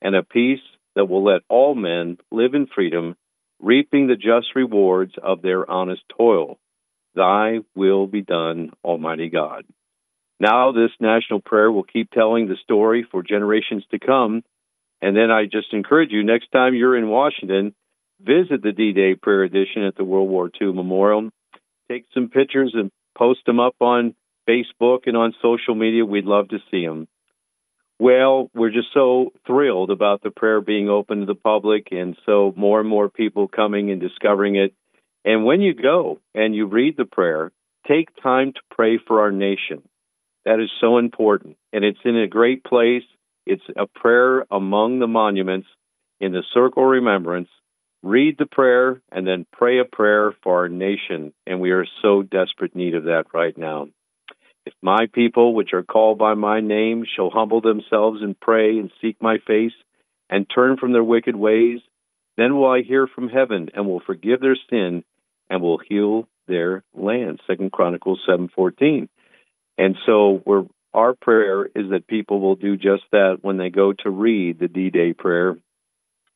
and 0.01 0.15
a 0.15 0.23
peace 0.23 0.59
that 0.95 1.05
will 1.05 1.23
let 1.23 1.41
all 1.49 1.75
men 1.75 2.17
live 2.31 2.53
in 2.53 2.67
freedom, 2.67 3.15
reaping 3.59 4.07
the 4.07 4.15
just 4.15 4.55
rewards 4.55 5.13
of 5.21 5.41
their 5.41 5.69
honest 5.69 6.01
toil. 6.17 6.59
Thy 7.15 7.59
will 7.75 8.07
be 8.07 8.21
done, 8.21 8.71
Almighty 8.83 9.29
God. 9.29 9.65
Now, 10.41 10.71
this 10.71 10.89
national 10.99 11.39
prayer 11.39 11.71
will 11.71 11.83
keep 11.83 12.09
telling 12.09 12.47
the 12.47 12.55
story 12.63 13.05
for 13.11 13.21
generations 13.21 13.83
to 13.91 13.99
come. 13.99 14.41
And 14.99 15.15
then 15.15 15.29
I 15.29 15.43
just 15.43 15.71
encourage 15.71 16.09
you 16.09 16.23
next 16.23 16.51
time 16.51 16.73
you're 16.73 16.97
in 16.97 17.09
Washington, 17.09 17.75
visit 18.19 18.63
the 18.63 18.71
D 18.71 18.91
Day 18.91 19.13
prayer 19.13 19.43
edition 19.43 19.83
at 19.83 19.95
the 19.95 20.03
World 20.03 20.29
War 20.29 20.49
II 20.59 20.73
Memorial. 20.73 21.29
Take 21.91 22.05
some 22.15 22.29
pictures 22.29 22.71
and 22.73 22.89
post 23.15 23.41
them 23.45 23.59
up 23.59 23.75
on 23.81 24.15
Facebook 24.49 25.01
and 25.05 25.15
on 25.15 25.35
social 25.43 25.75
media. 25.75 26.05
We'd 26.05 26.25
love 26.25 26.49
to 26.49 26.57
see 26.71 26.87
them. 26.87 27.07
Well, 27.99 28.49
we're 28.55 28.71
just 28.71 28.95
so 28.95 29.33
thrilled 29.45 29.91
about 29.91 30.23
the 30.23 30.31
prayer 30.31 30.59
being 30.59 30.89
open 30.89 31.19
to 31.19 31.27
the 31.27 31.35
public, 31.35 31.89
and 31.91 32.17
so 32.25 32.51
more 32.57 32.79
and 32.79 32.89
more 32.89 33.09
people 33.09 33.47
coming 33.47 33.91
and 33.91 34.01
discovering 34.01 34.55
it. 34.55 34.73
And 35.23 35.45
when 35.45 35.61
you 35.61 35.75
go 35.75 36.19
and 36.33 36.55
you 36.55 36.65
read 36.65 36.97
the 36.97 37.05
prayer, 37.05 37.51
take 37.87 38.09
time 38.23 38.53
to 38.53 38.61
pray 38.71 38.97
for 38.97 39.21
our 39.21 39.31
nation. 39.31 39.83
That 40.45 40.59
is 40.59 40.69
so 40.79 40.97
important. 40.97 41.57
And 41.71 41.83
it's 41.85 41.99
in 42.03 42.17
a 42.17 42.27
great 42.27 42.63
place. 42.63 43.03
It's 43.45 43.63
a 43.75 43.87
prayer 43.87 44.45
among 44.51 44.99
the 44.99 45.07
monuments 45.07 45.67
in 46.19 46.31
the 46.31 46.43
circle 46.53 46.85
remembrance. 46.85 47.49
Read 48.03 48.37
the 48.37 48.47
prayer 48.47 49.01
and 49.11 49.27
then 49.27 49.45
pray 49.51 49.79
a 49.79 49.85
prayer 49.85 50.33
for 50.43 50.57
our 50.57 50.69
nation. 50.69 51.33
And 51.45 51.59
we 51.59 51.71
are 51.71 51.85
so 52.01 52.23
desperate 52.23 52.75
need 52.75 52.95
of 52.95 53.03
that 53.05 53.25
right 53.33 53.55
now. 53.57 53.89
If 54.65 54.73
my 54.81 55.07
people, 55.11 55.55
which 55.55 55.73
are 55.73 55.83
called 55.83 56.17
by 56.17 56.35
my 56.35 56.59
name, 56.59 57.05
shall 57.15 57.31
humble 57.31 57.61
themselves 57.61 58.21
and 58.21 58.39
pray 58.39 58.77
and 58.77 58.91
seek 59.01 59.17
my 59.21 59.37
face 59.45 59.73
and 60.29 60.47
turn 60.53 60.77
from 60.77 60.93
their 60.93 61.03
wicked 61.03 61.35
ways, 61.35 61.79
then 62.37 62.55
will 62.55 62.69
I 62.69 62.81
hear 62.81 63.07
from 63.07 63.29
heaven 63.29 63.69
and 63.73 63.85
will 63.85 64.01
forgive 64.05 64.39
their 64.39 64.57
sin 64.69 65.03
and 65.49 65.61
will 65.61 65.79
heal 65.79 66.27
their 66.47 66.83
land. 66.93 67.39
Second 67.47 67.71
Chronicles 67.71 68.21
seven 68.25 68.49
fourteen. 68.55 69.09
And 69.83 69.95
so 70.05 70.43
we're, 70.45 70.65
our 70.93 71.15
prayer 71.15 71.65
is 71.65 71.89
that 71.91 72.05
people 72.05 72.39
will 72.39 72.55
do 72.55 72.77
just 72.77 73.03
that 73.11 73.39
when 73.41 73.57
they 73.57 73.71
go 73.71 73.93
to 74.03 74.09
read 74.11 74.59
the 74.59 74.67
D 74.67 74.91
Day 74.91 75.13
prayer, 75.13 75.57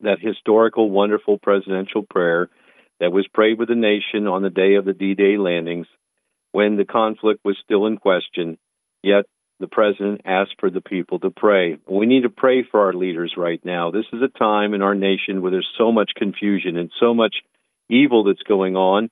that 0.01 0.17
historical, 0.19 0.89
wonderful 0.89 1.37
presidential 1.37 2.03
prayer 2.03 2.49
that 2.99 3.11
was 3.11 3.27
prayed 3.37 3.59
with 3.59 3.69
the 3.69 3.75
nation 3.75 4.25
on 4.27 4.41
the 4.41 4.49
day 4.49 4.75
of 4.79 4.85
the 4.85 4.93
D 4.93 5.13
Day 5.13 5.37
landings. 5.37 5.87
when 6.55 6.77
the 6.77 6.85
conflict 6.85 7.41
was 7.43 7.57
still 7.63 7.85
in 7.85 7.97
question. 7.97 8.57
Yet 9.03 9.25
the 9.59 9.67
president 9.67 10.21
asked 10.25 10.55
for 10.59 10.69
the 10.69 10.81
people 10.81 11.19
to 11.19 11.29
pray. 11.29 11.77
We 11.87 12.05
need 12.05 12.23
to 12.23 12.29
pray 12.29 12.63
for 12.63 12.85
our 12.85 12.93
leaders 12.93 13.33
right 13.37 13.59
now. 13.65 13.91
This 13.91 14.05
is 14.13 14.21
a 14.21 14.39
time 14.39 14.73
in 14.73 14.81
our 14.81 14.95
nation 14.95 15.41
where 15.41 15.51
there's 15.51 15.67
so 15.77 15.91
much 15.91 16.11
confusion 16.15 16.77
and 16.77 16.91
so 16.99 17.13
much 17.13 17.35
evil 17.89 18.23
that's 18.23 18.43
going 18.43 18.77
on. 18.77 19.09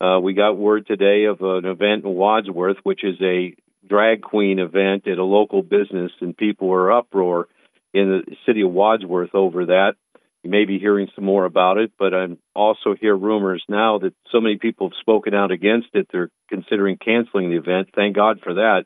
Uh, 0.00 0.20
we 0.20 0.32
got 0.32 0.56
word 0.56 0.86
today 0.86 1.24
of 1.24 1.42
an 1.42 1.66
event 1.66 2.04
in 2.04 2.14
Wadsworth, 2.14 2.78
which 2.84 3.04
is 3.04 3.16
a 3.20 3.54
drag 3.88 4.22
queen 4.22 4.58
event 4.58 5.06
at 5.06 5.18
a 5.18 5.24
local 5.24 5.62
business, 5.62 6.12
and 6.20 6.36
people 6.36 6.68
were 6.68 6.92
uproar 6.92 7.48
in 7.94 8.08
the 8.08 8.36
city 8.46 8.62
of 8.62 8.70
Wadsworth 8.70 9.34
over 9.34 9.66
that. 9.66 9.94
You 10.42 10.50
may 10.50 10.64
be 10.64 10.78
hearing 10.78 11.08
some 11.14 11.24
more 11.24 11.44
about 11.44 11.78
it, 11.78 11.92
but 11.98 12.14
I'm 12.14 12.38
also 12.54 12.94
hear 12.98 13.16
rumors 13.16 13.64
now 13.68 13.98
that 13.98 14.14
so 14.30 14.40
many 14.40 14.56
people 14.56 14.88
have 14.88 14.98
spoken 15.00 15.34
out 15.34 15.50
against 15.50 15.88
it, 15.94 16.08
they're 16.12 16.30
considering 16.48 16.96
canceling 16.96 17.50
the 17.50 17.56
event. 17.56 17.88
Thank 17.94 18.14
God 18.14 18.40
for 18.42 18.54
that. 18.54 18.84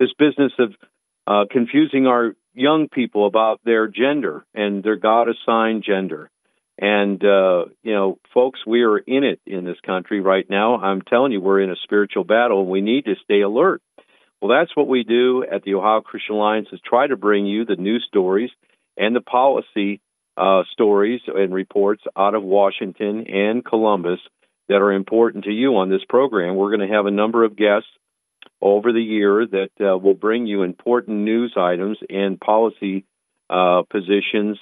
This 0.00 0.12
business 0.18 0.52
of 0.58 0.74
uh, 1.26 1.44
confusing 1.50 2.06
our 2.06 2.34
young 2.54 2.88
people 2.88 3.26
about 3.26 3.60
their 3.64 3.86
gender 3.86 4.44
and 4.54 4.82
their 4.82 4.96
God 4.96 5.28
assigned 5.28 5.84
gender. 5.86 6.30
And, 6.78 7.22
uh, 7.22 7.66
you 7.82 7.92
know, 7.92 8.18
folks, 8.32 8.60
we 8.66 8.82
are 8.82 8.98
in 8.98 9.22
it 9.22 9.40
in 9.46 9.64
this 9.64 9.78
country 9.84 10.20
right 10.20 10.48
now. 10.48 10.76
I'm 10.76 11.02
telling 11.02 11.30
you, 11.30 11.40
we're 11.40 11.60
in 11.60 11.70
a 11.70 11.76
spiritual 11.84 12.24
battle 12.24 12.62
and 12.62 12.70
we 12.70 12.80
need 12.80 13.04
to 13.04 13.14
stay 13.22 13.42
alert. 13.42 13.82
Well, 14.40 14.58
that's 14.58 14.74
what 14.74 14.88
we 14.88 15.04
do 15.04 15.44
at 15.44 15.62
the 15.64 15.74
Ohio 15.74 16.00
Christian 16.00 16.36
Alliance 16.36 16.68
is 16.72 16.80
try 16.84 17.06
to 17.06 17.16
bring 17.16 17.46
you 17.46 17.64
the 17.64 17.76
news 17.76 18.04
stories 18.08 18.50
and 18.96 19.14
the 19.14 19.20
policy 19.20 20.00
uh, 20.36 20.62
stories 20.72 21.20
and 21.26 21.52
reports 21.52 22.02
out 22.16 22.34
of 22.34 22.42
Washington 22.42 23.26
and 23.28 23.64
Columbus 23.64 24.20
that 24.68 24.76
are 24.76 24.92
important 24.92 25.44
to 25.44 25.50
you 25.50 25.76
on 25.76 25.90
this 25.90 26.04
program. 26.08 26.56
We're 26.56 26.74
going 26.74 26.88
to 26.88 26.94
have 26.94 27.06
a 27.06 27.10
number 27.10 27.44
of 27.44 27.56
guests 27.56 27.88
over 28.62 28.92
the 28.92 29.02
year 29.02 29.46
that 29.46 29.70
uh, 29.80 29.98
will 29.98 30.14
bring 30.14 30.46
you 30.46 30.62
important 30.62 31.18
news 31.18 31.54
items 31.56 31.98
and 32.08 32.40
policy 32.40 33.04
uh, 33.50 33.82
positions 33.90 34.58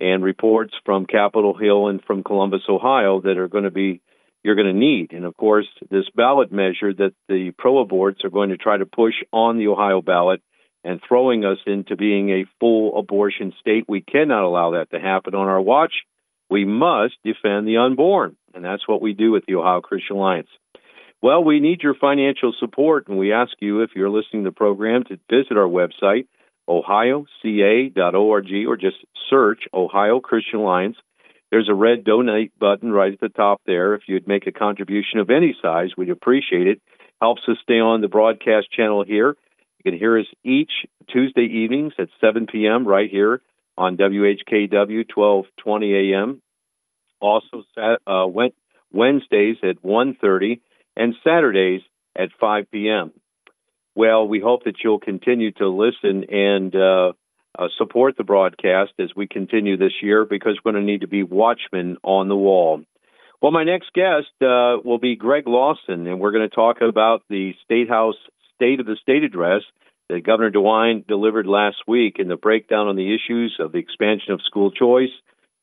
and 0.00 0.24
reports 0.24 0.72
from 0.84 1.06
Capitol 1.06 1.56
Hill 1.56 1.88
and 1.88 2.02
from 2.02 2.24
Columbus, 2.24 2.62
Ohio, 2.68 3.20
that 3.20 3.38
are 3.38 3.48
going 3.48 3.64
to 3.64 3.70
be 3.70 4.00
you're 4.42 4.54
going 4.54 4.72
to 4.72 4.72
need. 4.72 5.12
And 5.12 5.24
of 5.24 5.36
course, 5.36 5.66
this 5.90 6.06
ballot 6.14 6.50
measure 6.52 6.92
that 6.94 7.14
the 7.28 7.52
pro 7.56 7.84
aborts 7.84 8.24
are 8.24 8.30
going 8.30 8.50
to 8.50 8.56
try 8.56 8.76
to 8.76 8.86
push 8.86 9.14
on 9.32 9.58
the 9.58 9.68
Ohio 9.68 10.00
ballot 10.02 10.42
and 10.82 11.00
throwing 11.06 11.44
us 11.44 11.58
into 11.66 11.96
being 11.96 12.30
a 12.30 12.46
full 12.58 12.98
abortion 12.98 13.52
state. 13.60 13.84
We 13.86 14.00
cannot 14.00 14.44
allow 14.44 14.72
that 14.72 14.90
to 14.90 15.00
happen 15.00 15.34
on 15.34 15.48
our 15.48 15.60
watch. 15.60 15.92
We 16.48 16.64
must 16.64 17.14
defend 17.22 17.68
the 17.68 17.76
unborn. 17.76 18.36
And 18.54 18.64
that's 18.64 18.88
what 18.88 19.02
we 19.02 19.12
do 19.12 19.36
at 19.36 19.44
the 19.46 19.56
Ohio 19.56 19.80
Christian 19.80 20.16
Alliance. 20.16 20.48
Well, 21.22 21.44
we 21.44 21.60
need 21.60 21.82
your 21.82 21.94
financial 21.94 22.54
support, 22.58 23.08
and 23.08 23.18
we 23.18 23.32
ask 23.32 23.52
you, 23.60 23.82
if 23.82 23.90
you're 23.94 24.08
listening 24.08 24.44
to 24.44 24.50
the 24.50 24.54
program, 24.54 25.04
to 25.04 25.18
visit 25.30 25.58
our 25.58 25.68
website, 25.68 26.26
ohioca.org, 26.66 28.52
or 28.66 28.76
just 28.76 28.96
search 29.28 29.60
Ohio 29.74 30.20
Christian 30.20 30.60
Alliance. 30.60 30.96
There's 31.50 31.68
a 31.68 31.74
red 31.74 32.04
donate 32.04 32.56
button 32.58 32.92
right 32.92 33.12
at 33.12 33.20
the 33.20 33.28
top 33.28 33.60
there. 33.66 33.94
If 33.94 34.02
you'd 34.06 34.28
make 34.28 34.46
a 34.46 34.52
contribution 34.52 35.18
of 35.18 35.30
any 35.30 35.56
size, 35.60 35.90
we'd 35.96 36.10
appreciate 36.10 36.66
it. 36.66 36.80
Helps 37.20 37.42
us 37.48 37.56
stay 37.62 37.80
on 37.80 38.00
the 38.00 38.08
broadcast 38.08 38.70
channel 38.70 39.04
here. 39.04 39.36
You 39.78 39.90
can 39.90 39.98
hear 39.98 40.18
us 40.18 40.26
each 40.44 40.70
Tuesday 41.12 41.44
evenings 41.44 41.92
at 41.98 42.08
7 42.20 42.46
p.m. 42.46 42.86
right 42.86 43.10
here 43.10 43.42
on 43.76 43.96
WHKW 43.96 45.04
1220 45.14 46.12
a.m. 46.12 46.42
Also, 47.20 47.64
uh, 48.06 48.26
Wednesdays 48.92 49.56
at 49.62 49.82
1:30 49.82 50.60
and 50.96 51.14
Saturdays 51.24 51.82
at 52.16 52.30
5 52.40 52.70
p.m. 52.70 53.12
Well, 53.94 54.26
we 54.26 54.40
hope 54.40 54.64
that 54.64 54.76
you'll 54.82 55.00
continue 55.00 55.52
to 55.52 55.68
listen 55.68 56.24
and 56.30 56.74
uh, 56.74 57.12
uh, 57.58 57.68
support 57.78 58.16
the 58.16 58.24
broadcast 58.24 58.92
as 58.98 59.10
we 59.14 59.26
continue 59.26 59.76
this 59.76 59.92
year 60.02 60.24
because 60.24 60.58
we're 60.64 60.72
going 60.72 60.84
to 60.84 60.90
need 60.90 61.02
to 61.02 61.08
be 61.08 61.22
watchmen 61.22 61.96
on 62.02 62.28
the 62.28 62.36
wall. 62.36 62.82
Well, 63.42 63.52
my 63.52 63.64
next 63.64 63.92
guest 63.94 64.28
uh, 64.42 64.76
will 64.84 64.98
be 64.98 65.16
Greg 65.16 65.46
Lawson, 65.46 66.06
and 66.06 66.20
we're 66.20 66.32
going 66.32 66.48
to 66.48 66.54
talk 66.54 66.78
about 66.82 67.22
the 67.28 67.54
State 67.64 67.88
House 67.88 68.16
State 68.54 68.80
of 68.80 68.86
the 68.86 68.96
State 69.00 69.24
address 69.24 69.62
that 70.10 70.24
Governor 70.24 70.50
DeWine 70.50 71.06
delivered 71.06 71.46
last 71.46 71.78
week 71.88 72.18
and 72.18 72.28
the 72.28 72.36
breakdown 72.36 72.88
on 72.88 72.96
the 72.96 73.14
issues 73.14 73.56
of 73.58 73.72
the 73.72 73.78
expansion 73.78 74.32
of 74.32 74.42
school 74.42 74.70
choice, 74.70 75.10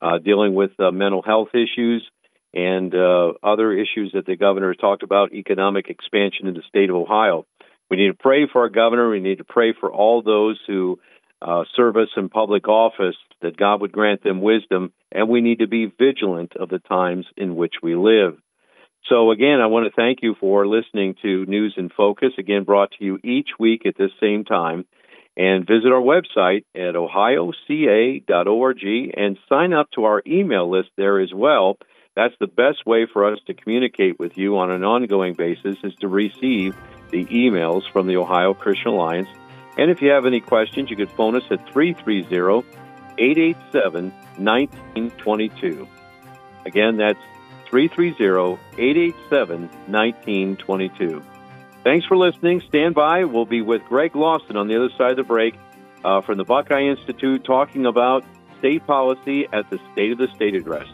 uh, 0.02 0.17
dealing 0.17 0.56
with 0.56 0.71
uh, 0.80 0.89
mental 0.91 1.21
health 1.21 1.50
issues, 1.54 2.08
and 2.54 2.95
uh, 2.95 3.34
other 3.43 3.73
issues 3.73 4.12
that 4.13 4.26
the 4.26 4.36
governor 4.36 4.73
talked 4.73 5.04
about, 5.04 5.34
economic 5.34 5.89
expansion 5.89 6.47
in 6.47 6.56
the 6.56 6.63
state 6.67 6.89
of 6.89 6.95
Ohio. 6.95 7.45
We 7.91 7.97
need 7.97 8.08
to 8.08 8.17
pray 8.17 8.47
for 8.52 8.62
our 8.62 8.69
governor. 8.69 9.10
We 9.10 9.19
need 9.19 9.38
to 9.38 9.43
pray 9.43 9.73
for 9.80 9.91
all 9.91 10.21
those 10.21 10.60
who 10.65 11.00
uh, 11.41 11.63
serve 11.76 11.97
us 11.97 12.10
in 12.15 12.30
public 12.30 12.67
office 12.67 13.15
that 13.41 13.58
God 13.58 13.82
would 13.82 13.91
grant 13.91 14.23
them 14.23 14.41
wisdom, 14.41 14.93
and 15.12 15.30
we 15.30 15.41
need 15.41 15.60
to 15.60 15.67
be 15.67 15.86
vigilant 15.86 16.54
of 16.56 16.69
the 16.69 16.80
times 16.80 17.26
in 17.36 17.56
which 17.56 17.76
we 17.84 17.95
live. 17.95 18.38
So, 19.10 19.32
again, 19.32 19.62
I 19.62 19.67
want 19.67 19.86
to 19.86 19.95
thank 19.95 20.19
you 20.21 20.36
for 20.39 20.67
listening 20.67 21.15
to 21.21 21.45
News 21.45 21.76
in 21.78 21.89
Focus, 21.89 22.34
again, 22.38 22.63
brought 22.63 22.91
to 22.91 23.06
you 23.06 23.19
each 23.23 23.50
week 23.60 23.86
at 23.86 23.97
this 23.97 24.12
same 24.19 24.43
time. 24.43 24.86
And 25.39 25.67
visit 25.67 25.91
our 25.91 26.02
website 26.02 26.65
at 26.73 26.95
ohioca.org 26.95 27.54
and 29.15 29.38
sign 29.47 29.71
up 29.71 29.91
to 29.91 30.06
our 30.06 30.23
email 30.26 30.67
list 30.67 30.89
there 30.97 31.19
as 31.19 31.32
well 31.32 31.78
that's 32.17 32.34
the 32.39 32.47
best 32.47 32.84
way 32.84 33.06
for 33.06 33.32
us 33.32 33.38
to 33.45 33.54
communicate 33.54 34.17
with 34.17 34.39
you 34.39 34.58
on 34.58 34.71
an 34.71 34.84
ongoing 34.84 35.36
basis 35.36 35.78
is 35.84 35.93
to 36.00 36.08
receive 36.08 36.76
the 37.12 37.26
emails 37.26 37.84
from 37.93 38.08
the 38.08 38.17
Ohio 38.17 38.56
Christian 38.56 38.93
Alliance. 38.93 39.28
And 39.78 39.92
if 39.92 40.02
you 40.02 40.10
have 40.10 40.26
any 40.26 40.40
questions, 40.40 40.90
you 40.90 40.96
could 40.96 41.12
phone 41.12 41.36
us 41.36 41.44
at 41.52 41.70
330 41.72 42.68
887 43.18 44.12
1922. 44.38 45.88
Again, 46.66 46.98
that's 46.98 47.20
330 47.70 48.60
887 48.78 49.62
1922. 49.88 51.24
Thanks 51.84 52.06
for 52.06 52.18
listening. 52.18 52.62
Stand 52.68 52.96
by. 52.96 53.24
We'll 53.24 53.46
be 53.46 53.62
with 53.62 53.84
Greg 53.86 54.16
Lawson 54.16 54.58
on 54.58 54.68
the 54.68 54.76
other 54.76 54.90
side 54.98 55.12
of 55.12 55.18
the 55.18 55.24
break 55.24 55.56
uh, 56.04 56.22
from 56.22 56.38
the 56.38 56.44
Buckeye 56.44 56.84
Institute 56.84 57.44
talking 57.44 57.86
about 57.86 58.24
state 58.60 58.86
policy 58.86 59.48
at 59.54 59.70
the 59.70 59.80
State 59.94 60.12
of 60.12 60.18
the 60.18 60.28
State 60.36 60.56
address. 60.56 60.88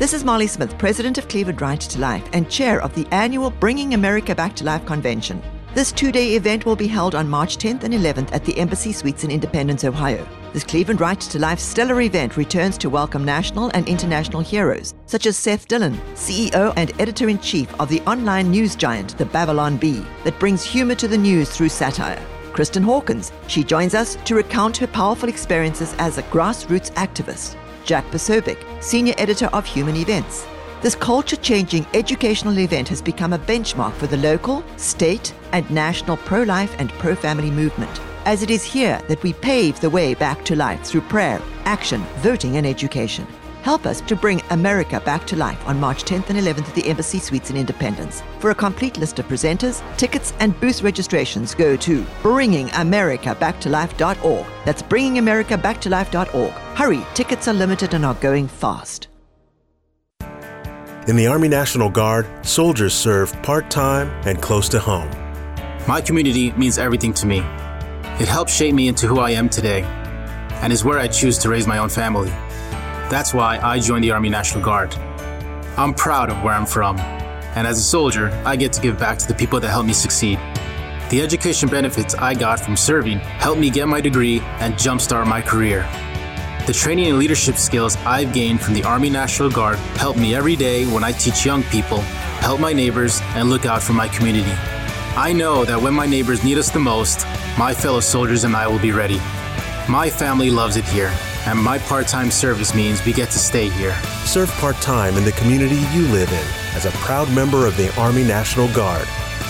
This 0.00 0.14
is 0.14 0.24
Molly 0.24 0.46
Smith, 0.46 0.78
President 0.78 1.18
of 1.18 1.28
Cleveland 1.28 1.60
Right 1.60 1.78
to 1.78 2.00
Life 2.00 2.26
and 2.32 2.50
Chair 2.50 2.80
of 2.80 2.94
the 2.94 3.06
annual 3.10 3.50
Bringing 3.50 3.92
America 3.92 4.34
Back 4.34 4.56
to 4.56 4.64
Life 4.64 4.86
convention. 4.86 5.42
This 5.74 5.92
two 5.92 6.10
day 6.10 6.36
event 6.36 6.64
will 6.64 6.74
be 6.74 6.86
held 6.86 7.14
on 7.14 7.28
March 7.28 7.58
10th 7.58 7.84
and 7.84 7.92
11th 7.92 8.32
at 8.32 8.42
the 8.46 8.56
Embassy 8.58 8.94
Suites 8.94 9.24
in 9.24 9.30
Independence, 9.30 9.84
Ohio. 9.84 10.26
This 10.54 10.64
Cleveland 10.64 11.02
Right 11.02 11.20
to 11.20 11.38
Life 11.38 11.58
stellar 11.58 12.00
event 12.00 12.38
returns 12.38 12.78
to 12.78 12.88
welcome 12.88 13.26
national 13.26 13.68
and 13.74 13.86
international 13.86 14.40
heroes 14.40 14.94
such 15.04 15.26
as 15.26 15.36
Seth 15.36 15.68
Dillon, 15.68 16.00
CEO 16.14 16.72
and 16.76 16.98
editor 16.98 17.28
in 17.28 17.38
chief 17.38 17.78
of 17.78 17.90
the 17.90 18.00
online 18.06 18.50
news 18.50 18.76
giant, 18.76 19.18
the 19.18 19.26
Babylon 19.26 19.76
Bee, 19.76 20.02
that 20.24 20.38
brings 20.38 20.64
humor 20.64 20.94
to 20.94 21.08
the 21.08 21.18
news 21.18 21.50
through 21.50 21.68
satire. 21.68 22.26
Kristan 22.52 22.84
Hawkins, 22.84 23.32
she 23.48 23.62
joins 23.62 23.94
us 23.94 24.16
to 24.24 24.34
recount 24.34 24.78
her 24.78 24.86
powerful 24.86 25.28
experiences 25.28 25.94
as 25.98 26.16
a 26.16 26.22
grassroots 26.22 26.90
activist. 26.92 27.59
Jack 27.90 28.08
Posobiec, 28.12 28.56
Senior 28.80 29.14
Editor 29.18 29.46
of 29.46 29.66
Human 29.66 29.96
Events. 29.96 30.46
This 30.80 30.94
culture 30.94 31.34
changing 31.34 31.84
educational 31.92 32.56
event 32.60 32.86
has 32.86 33.02
become 33.02 33.32
a 33.32 33.38
benchmark 33.40 33.92
for 33.94 34.06
the 34.06 34.16
local, 34.18 34.62
state, 34.76 35.34
and 35.50 35.68
national 35.72 36.16
pro 36.18 36.44
life 36.44 36.72
and 36.78 36.90
pro 37.00 37.16
family 37.16 37.50
movement, 37.50 38.00
as 38.26 38.44
it 38.44 38.50
is 38.50 38.62
here 38.62 39.02
that 39.08 39.20
we 39.24 39.32
pave 39.32 39.80
the 39.80 39.90
way 39.90 40.14
back 40.14 40.44
to 40.44 40.54
life 40.54 40.84
through 40.84 41.00
prayer, 41.00 41.42
action, 41.64 42.00
voting, 42.18 42.58
and 42.58 42.64
education. 42.64 43.26
Help 43.62 43.84
us 43.84 44.00
to 44.02 44.14
bring 44.16 44.40
America 44.50 45.00
back 45.00 45.26
to 45.26 45.36
life 45.36 45.68
on 45.68 45.78
March 45.78 46.04
10th 46.04 46.30
and 46.30 46.38
11th 46.38 46.68
at 46.68 46.74
the 46.74 46.88
Embassy 46.88 47.18
Suites 47.18 47.50
in 47.50 47.58
Independence. 47.58 48.22
For 48.38 48.48
a 48.50 48.54
complete 48.54 48.96
list 48.96 49.18
of 49.18 49.26
presenters, 49.26 49.82
tickets, 49.98 50.32
and 50.40 50.58
booth 50.60 50.82
registrations, 50.82 51.54
go 51.54 51.76
to 51.76 52.02
bringingamericabacktolife.org. 52.22 54.46
That's 54.64 54.82
bringingamericabacktolife.org. 54.82 56.50
Hurry, 56.50 57.04
tickets 57.12 57.48
are 57.48 57.54
limited 57.54 57.92
and 57.92 58.06
are 58.06 58.14
going 58.14 58.48
fast. 58.48 59.08
In 61.06 61.16
the 61.16 61.26
Army 61.26 61.48
National 61.48 61.90
Guard, 61.90 62.26
soldiers 62.46 62.94
serve 62.94 63.30
part 63.42 63.70
time 63.70 64.08
and 64.26 64.40
close 64.40 64.70
to 64.70 64.78
home. 64.78 65.10
My 65.86 66.00
community 66.00 66.52
means 66.52 66.78
everything 66.78 67.12
to 67.14 67.26
me. 67.26 67.40
It 68.20 68.28
helped 68.28 68.50
shape 68.50 68.74
me 68.74 68.88
into 68.88 69.06
who 69.06 69.18
I 69.18 69.32
am 69.32 69.50
today 69.50 69.82
and 70.62 70.72
is 70.72 70.84
where 70.84 70.98
I 70.98 71.08
choose 71.08 71.38
to 71.38 71.48
raise 71.48 71.66
my 71.66 71.78
own 71.78 71.88
family. 71.88 72.30
That's 73.10 73.34
why 73.34 73.58
I 73.58 73.80
joined 73.80 74.04
the 74.04 74.12
Army 74.12 74.28
National 74.28 74.64
Guard. 74.64 74.94
I'm 75.76 75.92
proud 75.92 76.30
of 76.30 76.44
where 76.44 76.54
I'm 76.54 76.64
from, 76.64 76.96
and 77.56 77.66
as 77.66 77.76
a 77.76 77.82
soldier, 77.82 78.30
I 78.46 78.54
get 78.54 78.72
to 78.74 78.80
give 78.80 79.00
back 79.00 79.18
to 79.18 79.26
the 79.26 79.34
people 79.34 79.58
that 79.58 79.68
helped 79.68 79.88
me 79.88 79.92
succeed. 79.92 80.38
The 81.10 81.20
education 81.20 81.68
benefits 81.68 82.14
I 82.14 82.34
got 82.34 82.60
from 82.60 82.76
serving 82.76 83.18
helped 83.18 83.60
me 83.60 83.68
get 83.68 83.88
my 83.88 84.00
degree 84.00 84.38
and 84.60 84.74
jumpstart 84.74 85.26
my 85.26 85.40
career. 85.42 85.88
The 86.68 86.72
training 86.72 87.08
and 87.08 87.18
leadership 87.18 87.56
skills 87.56 87.96
I've 88.06 88.32
gained 88.32 88.60
from 88.60 88.74
the 88.74 88.84
Army 88.84 89.10
National 89.10 89.50
Guard 89.50 89.78
help 89.98 90.16
me 90.16 90.36
every 90.36 90.54
day 90.54 90.86
when 90.86 91.02
I 91.02 91.10
teach 91.10 91.44
young 91.44 91.64
people, 91.64 92.02
help 92.38 92.60
my 92.60 92.72
neighbors, 92.72 93.20
and 93.34 93.50
look 93.50 93.66
out 93.66 93.82
for 93.82 93.92
my 93.92 94.06
community. 94.06 94.52
I 95.16 95.32
know 95.32 95.64
that 95.64 95.82
when 95.82 95.94
my 95.94 96.06
neighbors 96.06 96.44
need 96.44 96.58
us 96.58 96.70
the 96.70 96.78
most, 96.78 97.26
my 97.58 97.74
fellow 97.74 97.98
soldiers 97.98 98.44
and 98.44 98.54
I 98.54 98.68
will 98.68 98.78
be 98.78 98.92
ready. 98.92 99.18
My 99.88 100.08
family 100.08 100.48
loves 100.48 100.76
it 100.76 100.84
here, 100.84 101.12
and 101.50 101.60
my 101.60 101.78
part 101.78 102.06
time 102.06 102.30
service 102.30 102.74
means 102.74 103.04
we 103.04 103.12
get 103.12 103.30
to 103.30 103.38
stay 103.38 103.68
here. 103.68 103.94
Serve 104.24 104.48
part 104.52 104.76
time 104.76 105.16
in 105.16 105.24
the 105.24 105.32
community 105.32 105.80
you 105.92 106.06
live 106.08 106.32
in 106.32 106.46
as 106.76 106.86
a 106.86 106.92
proud 106.92 107.30
member 107.32 107.66
of 107.66 107.76
the 107.76 107.92
Army 108.00 108.22
National 108.22 108.72
Guard. 108.72 109.06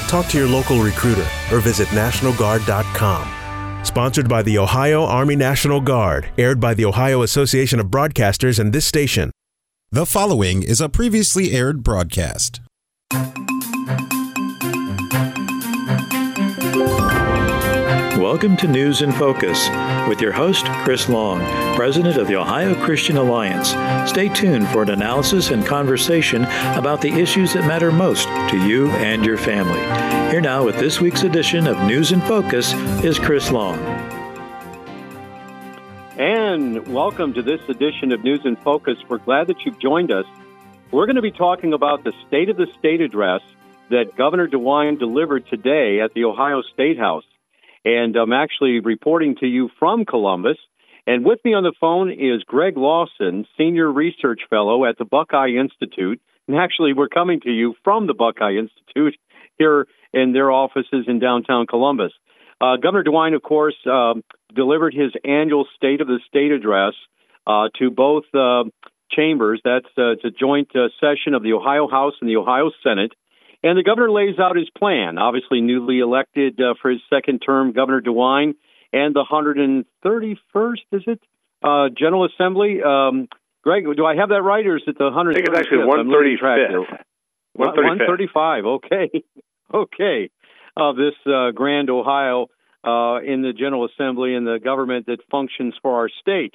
Talk 0.08 0.26
to 0.28 0.38
your 0.38 0.48
local 0.48 0.80
recruiter 0.80 1.26
or 1.52 1.60
visit 1.60 1.88
NationalGuard.com. 1.88 3.84
Sponsored 3.84 4.28
by 4.28 4.42
the 4.42 4.58
Ohio 4.58 5.04
Army 5.04 5.36
National 5.36 5.80
Guard, 5.80 6.30
aired 6.36 6.58
by 6.58 6.74
the 6.74 6.84
Ohio 6.84 7.22
Association 7.22 7.78
of 7.78 7.86
Broadcasters 7.86 8.58
and 8.58 8.72
this 8.72 8.86
station. 8.86 9.30
The 9.90 10.06
following 10.06 10.62
is 10.62 10.80
a 10.80 10.88
previously 10.88 11.52
aired 11.52 11.82
broadcast. 11.82 12.60
Welcome 18.20 18.58
to 18.58 18.68
News 18.68 19.00
in 19.00 19.12
Focus 19.12 19.70
with 20.06 20.20
your 20.20 20.30
host, 20.30 20.66
Chris 20.84 21.08
Long, 21.08 21.40
President 21.74 22.18
of 22.18 22.28
the 22.28 22.36
Ohio 22.36 22.74
Christian 22.84 23.16
Alliance. 23.16 23.70
Stay 24.10 24.28
tuned 24.28 24.68
for 24.68 24.82
an 24.82 24.90
analysis 24.90 25.48
and 25.48 25.64
conversation 25.64 26.44
about 26.44 27.00
the 27.00 27.08
issues 27.08 27.54
that 27.54 27.66
matter 27.66 27.90
most 27.90 28.28
to 28.50 28.62
you 28.62 28.90
and 28.90 29.24
your 29.24 29.38
family. 29.38 29.80
Here 30.30 30.42
now 30.42 30.62
with 30.62 30.78
this 30.78 31.00
week's 31.00 31.22
edition 31.22 31.66
of 31.66 31.82
News 31.84 32.12
in 32.12 32.20
Focus 32.20 32.74
is 33.02 33.18
Chris 33.18 33.50
Long. 33.50 33.78
And 36.18 36.86
welcome 36.88 37.32
to 37.32 37.40
this 37.40 37.62
edition 37.70 38.12
of 38.12 38.22
News 38.22 38.44
in 38.44 38.56
Focus. 38.56 38.98
We're 39.08 39.16
glad 39.16 39.46
that 39.46 39.64
you've 39.64 39.78
joined 39.78 40.12
us. 40.12 40.26
We're 40.90 41.06
going 41.06 41.16
to 41.16 41.22
be 41.22 41.32
talking 41.32 41.72
about 41.72 42.04
the 42.04 42.12
State 42.28 42.50
of 42.50 42.58
the 42.58 42.66
State 42.78 43.00
address 43.00 43.40
that 43.88 44.14
Governor 44.14 44.46
DeWine 44.46 44.98
delivered 44.98 45.46
today 45.46 46.02
at 46.02 46.12
the 46.12 46.24
Ohio 46.26 46.60
State 46.60 46.98
House. 46.98 47.24
And 47.84 48.16
I'm 48.16 48.32
actually 48.32 48.80
reporting 48.80 49.36
to 49.40 49.46
you 49.46 49.70
from 49.78 50.04
Columbus. 50.04 50.58
And 51.06 51.24
with 51.24 51.40
me 51.44 51.54
on 51.54 51.62
the 51.62 51.72
phone 51.80 52.10
is 52.10 52.42
Greg 52.44 52.76
Lawson, 52.76 53.46
Senior 53.56 53.90
Research 53.90 54.40
Fellow 54.50 54.84
at 54.84 54.98
the 54.98 55.04
Buckeye 55.04 55.58
Institute. 55.58 56.20
And 56.46 56.56
actually, 56.56 56.92
we're 56.92 57.08
coming 57.08 57.40
to 57.40 57.50
you 57.50 57.74
from 57.84 58.06
the 58.06 58.14
Buckeye 58.14 58.56
Institute 58.58 59.16
here 59.56 59.86
in 60.12 60.32
their 60.32 60.50
offices 60.50 61.06
in 61.06 61.18
downtown 61.18 61.66
Columbus. 61.66 62.12
Uh, 62.60 62.76
Governor 62.76 63.04
DeWine, 63.04 63.34
of 63.34 63.42
course, 63.42 63.76
uh, 63.90 64.14
delivered 64.54 64.92
his 64.92 65.12
annual 65.24 65.66
State 65.76 66.00
of 66.00 66.06
the 66.06 66.20
State 66.28 66.52
address 66.52 66.92
uh, 67.46 67.68
to 67.78 67.90
both 67.90 68.24
uh, 68.34 68.64
chambers. 69.10 69.60
That's 69.64 69.86
uh, 69.96 70.12
a 70.12 70.30
joint 70.30 70.68
uh, 70.74 70.88
session 71.00 71.34
of 71.34 71.42
the 71.42 71.54
Ohio 71.54 71.88
House 71.88 72.14
and 72.20 72.28
the 72.28 72.36
Ohio 72.36 72.70
Senate. 72.82 73.12
And 73.62 73.76
the 73.76 73.82
governor 73.82 74.10
lays 74.10 74.38
out 74.38 74.56
his 74.56 74.70
plan, 74.70 75.18
obviously 75.18 75.60
newly 75.60 75.98
elected 75.98 76.58
uh, 76.60 76.74
for 76.80 76.90
his 76.90 77.00
second 77.10 77.40
term, 77.40 77.72
Governor 77.72 78.00
DeWine, 78.00 78.54
and 78.92 79.14
the 79.14 79.24
131st, 79.30 80.74
is 80.92 81.02
it? 81.06 81.20
Uh, 81.62 81.88
General 81.96 82.26
Assembly. 82.26 82.82
Um, 82.82 83.28
Greg, 83.62 83.84
do 83.96 84.06
I 84.06 84.16
have 84.16 84.30
that 84.30 84.42
right, 84.42 84.66
or 84.66 84.76
is 84.76 84.82
it 84.86 84.96
the 84.96 85.10
135th? 85.10 85.30
I 85.30 85.34
think 85.34 85.48
it's 85.48 85.58
actually 85.58 85.78
135th. 85.78 86.86
135. 87.52 88.64
Okay. 88.64 89.10
okay. 89.74 90.30
Of 90.76 90.96
this 90.96 91.14
uh, 91.26 91.50
Grand 91.50 91.90
Ohio 91.90 92.46
uh, 92.82 93.20
in 93.20 93.42
the 93.42 93.52
General 93.56 93.86
Assembly 93.86 94.34
and 94.34 94.46
the 94.46 94.58
government 94.62 95.06
that 95.06 95.18
functions 95.30 95.74
for 95.82 95.96
our 95.96 96.08
state. 96.20 96.54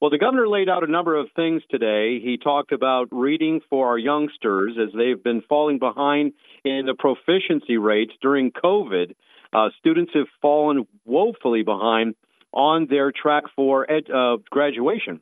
Well, 0.00 0.10
the 0.10 0.18
governor 0.18 0.46
laid 0.46 0.68
out 0.68 0.84
a 0.84 0.90
number 0.90 1.16
of 1.16 1.26
things 1.34 1.62
today. 1.68 2.20
He 2.20 2.38
talked 2.38 2.70
about 2.70 3.08
reading 3.10 3.60
for 3.68 3.88
our 3.88 3.98
youngsters 3.98 4.76
as 4.80 4.92
they've 4.96 5.22
been 5.22 5.42
falling 5.48 5.80
behind 5.80 6.34
in 6.64 6.86
the 6.86 6.94
proficiency 6.94 7.78
rates 7.78 8.12
during 8.22 8.52
COVID. 8.52 9.14
Uh, 9.52 9.70
students 9.80 10.12
have 10.14 10.28
fallen 10.40 10.86
woefully 11.04 11.64
behind 11.64 12.14
on 12.52 12.86
their 12.88 13.10
track 13.10 13.44
for 13.56 13.90
ed, 13.90 14.08
uh, 14.08 14.36
graduation. 14.50 15.20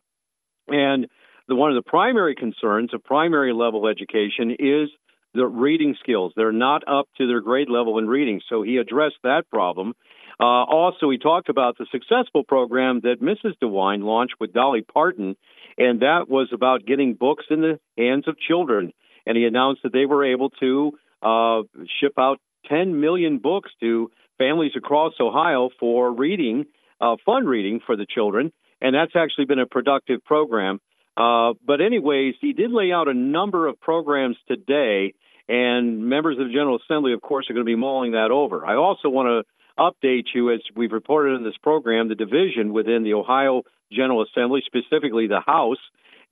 And 0.69 1.07
the, 1.49 1.55
one 1.55 1.75
of 1.75 1.83
the 1.83 1.89
primary 1.89 2.35
concerns 2.35 2.93
of 2.93 3.03
primary 3.03 3.55
level 3.55 3.87
education 3.89 4.51
is 4.59 4.91
the 5.33 5.47
reading 5.47 5.97
skills. 6.01 6.35
They're 6.37 6.53
not 6.53 6.83
up 6.87 7.09
to 7.17 7.27
their 7.27 7.41
grade 7.41 7.71
level 7.71 7.99
in 7.99 8.07
reading. 8.09 8.43
So 8.47 8.63
he 8.63 8.77
addressed 8.77 9.17
that 9.23 9.45
problem. 9.51 9.95
Uh, 10.39 10.65
also, 10.65 11.09
he 11.11 11.19
talked 11.19 11.49
about 11.49 11.79
the 11.79 11.87
successful 11.91 12.45
program 12.45 13.01
that 13.01 13.23
Mrs. 13.23 13.55
DeWine 13.63 14.05
launched 14.05 14.35
with 14.39 14.53
Dolly 14.53 14.83
Parton, 14.83 15.37
and 15.79 16.01
that 16.01 16.29
was 16.29 16.49
about 16.53 16.85
getting 16.85 17.15
books 17.15 17.45
in 17.51 17.63
the 17.63 17.81
hands 17.97 18.29
of 18.29 18.39
children. 18.39 18.93
And 19.27 19.37
he 19.37 19.45
announced 19.45 19.83
that 19.83 19.93
they 19.93 20.05
were 20.05 20.25
able 20.25 20.51
to 20.61 20.93
uh, 21.23 21.63
ship 22.01 22.13
out 22.19 22.39
10 22.69 23.01
million 23.01 23.39
books 23.39 23.71
to 23.81 24.11
families 24.39 24.73
across 24.77 25.15
Ohio 25.21 25.71
for 25.81 26.13
reading, 26.13 26.67
uh, 27.01 27.17
fun 27.25 27.47
reading 27.47 27.81
for 27.85 27.97
the 27.97 28.07
children. 28.07 28.53
And 28.81 28.95
that's 28.95 29.13
actually 29.17 29.47
been 29.47 29.59
a 29.59 29.67
productive 29.67 30.23
program. 30.25 30.81
Uh, 31.17 31.55
but, 31.67 31.81
anyways, 31.81 32.35
he 32.43 32.53
did 32.53 32.71
lay 32.71 32.93
out 32.93 33.09
a 33.09 33.15
number 33.15 33.67
of 33.67 33.81
programs 33.81 34.37
today, 34.47 35.15
and 35.49 36.07
members 36.07 36.39
of 36.39 36.49
the 36.49 36.53
General 36.53 36.79
Assembly, 36.85 37.15
of 37.15 37.23
course, 37.23 37.49
are 37.49 37.55
going 37.55 37.65
to 37.65 37.71
be 37.71 37.77
mulling 37.77 38.13
that 38.13 38.31
over. 38.31 38.67
I 38.67 38.77
also 38.77 39.09
want 39.09 39.29
to 39.29 39.45
update 39.79 40.25
you 40.35 40.53
as 40.53 40.61
we've 40.75 40.93
reported 40.93 41.37
in 41.37 41.45
this 41.45 41.57
program 41.63 42.09
the 42.09 42.15
division 42.15 42.73
within 42.73 43.03
the 43.03 43.15
Ohio 43.15 43.63
General 43.93 44.23
Assembly, 44.23 44.63
specifically 44.67 45.27
the 45.27 45.41
House, 45.41 45.79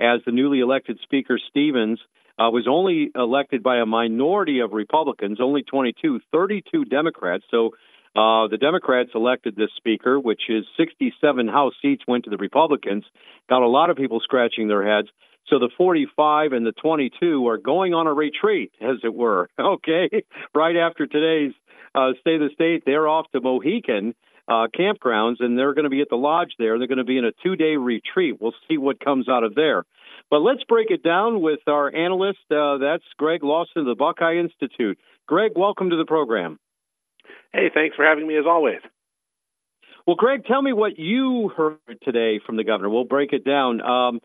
as 0.00 0.20
the 0.26 0.32
newly 0.32 0.60
elected 0.60 0.98
Speaker 1.02 1.38
Stephens 1.50 2.00
uh, 2.38 2.50
was 2.50 2.66
only 2.68 3.10
elected 3.14 3.62
by 3.62 3.78
a 3.78 3.86
minority 3.86 4.60
of 4.60 4.72
Republicans, 4.72 5.38
only 5.40 5.62
22, 5.62 6.20
32 6.32 6.84
Democrats. 6.84 7.44
So 7.50 7.70
uh, 8.16 8.48
the 8.48 8.58
Democrats 8.60 9.10
elected 9.14 9.56
this 9.56 9.70
Speaker, 9.76 10.18
which 10.18 10.42
is 10.48 10.64
67 10.76 11.48
House 11.48 11.74
seats 11.80 12.02
went 12.08 12.24
to 12.24 12.30
the 12.30 12.36
Republicans, 12.36 13.04
got 13.48 13.62
a 13.62 13.68
lot 13.68 13.90
of 13.90 13.96
people 13.96 14.20
scratching 14.20 14.68
their 14.68 14.84
heads. 14.84 15.08
So 15.48 15.58
the 15.58 15.70
45 15.76 16.52
and 16.52 16.66
the 16.66 16.72
22 16.72 17.46
are 17.46 17.58
going 17.58 17.92
on 17.92 18.06
a 18.06 18.14
retreat, 18.14 18.72
as 18.80 18.96
it 19.04 19.14
were. 19.14 19.48
Okay, 19.58 20.08
right 20.54 20.76
after 20.76 21.06
today's 21.06 21.52
uh, 21.94 22.12
State 22.20 22.40
of 22.40 22.48
the 22.48 22.54
State, 22.54 22.82
they're 22.84 23.08
off 23.08 23.30
to 23.32 23.40
Mohican 23.40 24.14
uh, 24.48 24.66
campgrounds, 24.78 25.36
and 25.40 25.58
they're 25.58 25.74
going 25.74 25.84
to 25.84 25.90
be 25.90 26.00
at 26.00 26.08
the 26.10 26.16
lodge 26.16 26.52
there. 26.58 26.78
They're 26.78 26.88
going 26.88 26.98
to 26.98 27.04
be 27.04 27.18
in 27.18 27.24
a 27.24 27.32
two-day 27.42 27.76
retreat. 27.76 28.40
We'll 28.40 28.54
see 28.68 28.78
what 28.78 29.00
comes 29.00 29.28
out 29.28 29.44
of 29.44 29.54
there. 29.54 29.84
But 30.30 30.38
let's 30.38 30.64
break 30.64 30.90
it 30.90 31.02
down 31.02 31.40
with 31.40 31.60
our 31.66 31.94
analyst. 31.94 32.40
Uh, 32.50 32.78
that's 32.78 33.04
Greg 33.16 33.42
Lawson 33.42 33.80
of 33.80 33.86
the 33.86 33.94
Buckeye 33.94 34.36
Institute. 34.36 34.98
Greg, 35.26 35.52
welcome 35.56 35.90
to 35.90 35.96
the 35.96 36.04
program. 36.04 36.58
Hey, 37.52 37.70
thanks 37.72 37.96
for 37.96 38.04
having 38.04 38.26
me 38.26 38.36
as 38.36 38.44
always. 38.46 38.80
Well, 40.06 40.16
Greg, 40.16 40.44
tell 40.44 40.60
me 40.60 40.72
what 40.72 40.98
you 40.98 41.50
heard 41.56 41.78
today 42.02 42.40
from 42.44 42.56
the 42.56 42.64
governor. 42.64 42.90
We'll 42.90 43.04
break 43.04 43.32
it 43.32 43.44
down. 43.44 43.80
Um, 43.80 44.20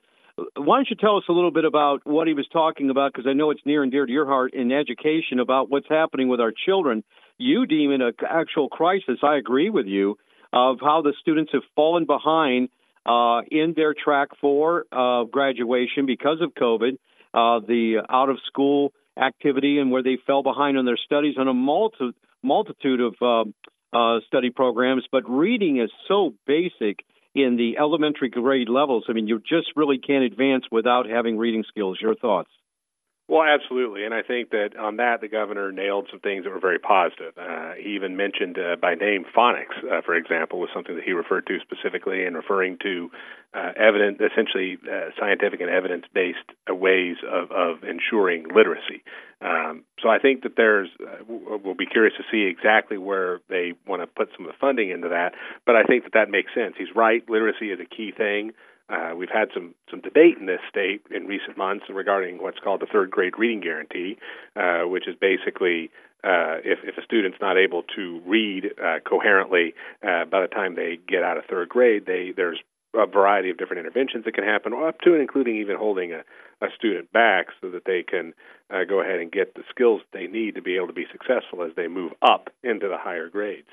why 0.56 0.78
don't 0.78 0.90
you 0.90 0.96
tell 0.96 1.18
us 1.18 1.24
a 1.30 1.32
little 1.32 1.52
bit 1.52 1.66
about 1.66 2.02
what 2.06 2.28
he 2.28 2.34
was 2.34 2.48
talking 2.52 2.90
about? 2.90 3.14
Because 3.14 3.28
I 3.28 3.34
know 3.34 3.52
it's 3.52 3.62
near 3.66 3.84
and 3.84 3.92
dear 3.92 4.06
to 4.06 4.12
your 4.12 4.26
heart 4.26 4.54
in 4.54 4.72
education 4.72 5.40
about 5.40 5.70
what's 5.70 5.88
happening 5.90 6.28
with 6.28 6.40
our 6.40 6.52
children. 6.66 7.04
You 7.38 7.66
deem 7.66 7.92
it 7.92 8.02
an 8.02 8.14
actual 8.28 8.70
crisis. 8.70 9.20
I 9.24 9.38
agree 9.38 9.70
with 9.70 9.86
you 9.86 10.18
of 10.52 10.78
how 10.82 11.02
the 11.02 11.14
students 11.22 11.52
have 11.54 11.62
fallen 11.76 12.06
behind 12.06 12.70
uh, 13.06 13.42
in 13.50 13.74
their 13.76 13.94
track 13.94 14.30
for 14.42 14.86
uh, 14.92 15.24
graduation 15.24 16.06
because 16.06 16.42
of 16.42 16.54
COVID, 16.54 16.94
uh, 17.34 17.66
the 17.66 18.04
out 18.10 18.30
of 18.30 18.38
school 18.46 18.92
activity, 19.18 19.80
and 19.80 19.92
where 19.92 20.04
they 20.04 20.18
fell 20.28 20.44
behind 20.44 20.78
on 20.78 20.86
their 20.86 20.98
studies 20.98 21.36
on 21.38 21.48
a 21.48 21.54
multi- 21.54 22.14
multitude 22.44 23.00
of 23.02 23.16
um, 23.22 23.54
uh, 23.94 24.20
study 24.28 24.50
programs. 24.50 25.04
But 25.12 25.30
reading 25.30 25.80
is 25.80 25.90
so 26.08 26.34
basic 26.46 27.00
in 27.44 27.58
the 27.58 27.78
elementary 27.78 28.30
grade 28.30 28.70
levels. 28.70 29.06
I 29.10 29.14
mean, 29.14 29.28
you 29.28 29.40
just 29.40 29.72
really 29.76 29.98
can't 29.98 30.24
advance 30.24 30.66
without 30.72 31.08
having 31.10 31.38
reading 31.38 31.64
skills. 31.68 32.00
Your 32.02 32.16
thoughts? 32.16 32.50
Well, 33.30 33.44
absolutely, 33.44 34.06
and 34.06 34.14
I 34.14 34.24
think 34.24 34.50
that 34.50 34.70
on 34.76 34.98
that 34.98 35.22
the 35.22 35.28
governor 35.28 35.72
nailed 35.72 36.08
some 36.10 36.20
things 36.20 36.46
that 36.46 36.50
were 36.50 36.60
very 36.60 36.80
positive. 36.80 37.38
Uh, 37.38 37.74
he 37.78 37.94
even 37.94 38.18
mentioned 38.18 38.58
uh, 38.58 38.76
by 38.82 38.96
name 38.96 39.24
phonics, 39.38 39.78
uh, 39.86 40.02
for 40.02 40.16
example, 40.16 40.60
was 40.60 40.72
something 40.74 40.96
that 40.96 41.04
he 41.04 41.12
referred 41.12 41.46
to 41.46 41.60
specifically, 41.62 42.26
and 42.26 42.36
referring 42.36 42.80
to 42.82 43.12
uh, 43.54 43.72
evident, 43.78 44.20
essentially 44.20 44.80
uh, 44.82 45.12
scientific 45.20 45.62
and 45.62 45.70
evidence-based 45.70 46.50
uh, 46.68 46.74
ways 46.74 47.18
of, 47.30 47.52
of 47.52 47.84
ensuring 47.84 48.48
literacy. 48.50 49.04
Um, 49.42 49.84
so 50.02 50.10
I 50.10 50.18
think 50.18 50.42
that 50.42 50.56
there's, 50.58 50.90
uh, 51.00 51.24
we'll 51.28 51.76
be 51.76 51.86
curious 51.86 52.16
to 52.18 52.24
see 52.32 52.50
exactly 52.50 52.98
where 52.98 53.42
they 53.48 53.74
want 53.86 54.02
to 54.02 54.08
put 54.08 54.30
some 54.36 54.48
of 54.48 54.52
the 54.52 54.58
funding 54.60 54.90
into 54.90 55.10
that. 55.10 55.34
But 55.68 55.76
I 55.76 55.84
think 55.84 56.04
that 56.06 56.14
that 56.14 56.32
makes 56.32 56.52
sense. 56.56 56.74
He's 56.80 56.96
right. 56.96 57.24
Literacy 57.30 57.70
is 57.70 57.80
a 57.80 57.86
key 57.86 58.12
thing. 58.12 58.54
Uh, 58.90 59.14
we've 59.16 59.30
had 59.30 59.50
some 59.54 59.76
some 59.90 60.02
debate 60.02 60.38
in 60.40 60.46
this 60.46 60.62
state 60.70 61.02
in 61.12 61.28
recent 61.28 61.58
months 61.58 61.86
regarding 61.90 62.42
what's 62.42 62.60
called 62.60 62.82
the 62.82 62.88
third 62.92 63.12
grade 63.12 63.34
reading 63.38 63.60
guarantee, 63.60 64.18
uh, 64.56 64.82
which 64.82 65.08
is 65.08 65.16
basically 65.20 65.92
uh, 66.24 66.58
if, 66.66 66.80
if 66.84 66.98
a 66.98 67.04
student's 67.04 67.38
not 67.40 67.58
able 67.58 67.84
to 67.96 68.22
read 68.26 68.66
uh, 68.84 69.00
coherently 69.08 69.74
uh, 70.04 70.26
by 70.26 70.42
the 70.42 70.48
time 70.48 70.76
they 70.76 71.00
get 71.08 71.24
out 71.24 71.38
of 71.38 71.46
third 71.46 71.70
grade, 71.70 72.06
they 72.06 72.34
there's 72.36 72.60
a 72.96 73.06
variety 73.06 73.50
of 73.50 73.58
different 73.58 73.80
interventions 73.80 74.26
that 74.26 74.34
can 74.34 74.44
happen, 74.44 74.74
up 74.74 75.00
to 75.02 75.14
and 75.14 75.22
including 75.22 75.58
even 75.58 75.78
holding 75.78 76.12
a, 76.12 76.24
a 76.66 76.68
student 76.76 77.12
back 77.12 77.48
so 77.62 77.70
that 77.70 77.86
they 77.86 78.04
can 78.04 78.34
uh, 78.74 78.84
go 78.84 79.00
ahead 79.02 79.20
and 79.20 79.32
get 79.32 79.54
the 79.54 79.64
skills 79.70 80.02
they 80.12 80.28
need 80.28 80.56
to 80.56 80.62
be 80.62 80.76
able 80.76 80.88
to 80.88 80.94
be 80.94 81.06
successful 81.12 81.64
as 81.64 81.72
they 81.76 81.88
move 81.88 82.12
up 82.22 82.50
into 82.64 82.88
the 82.88 82.98
higher 82.98 83.30
grades. 83.30 83.68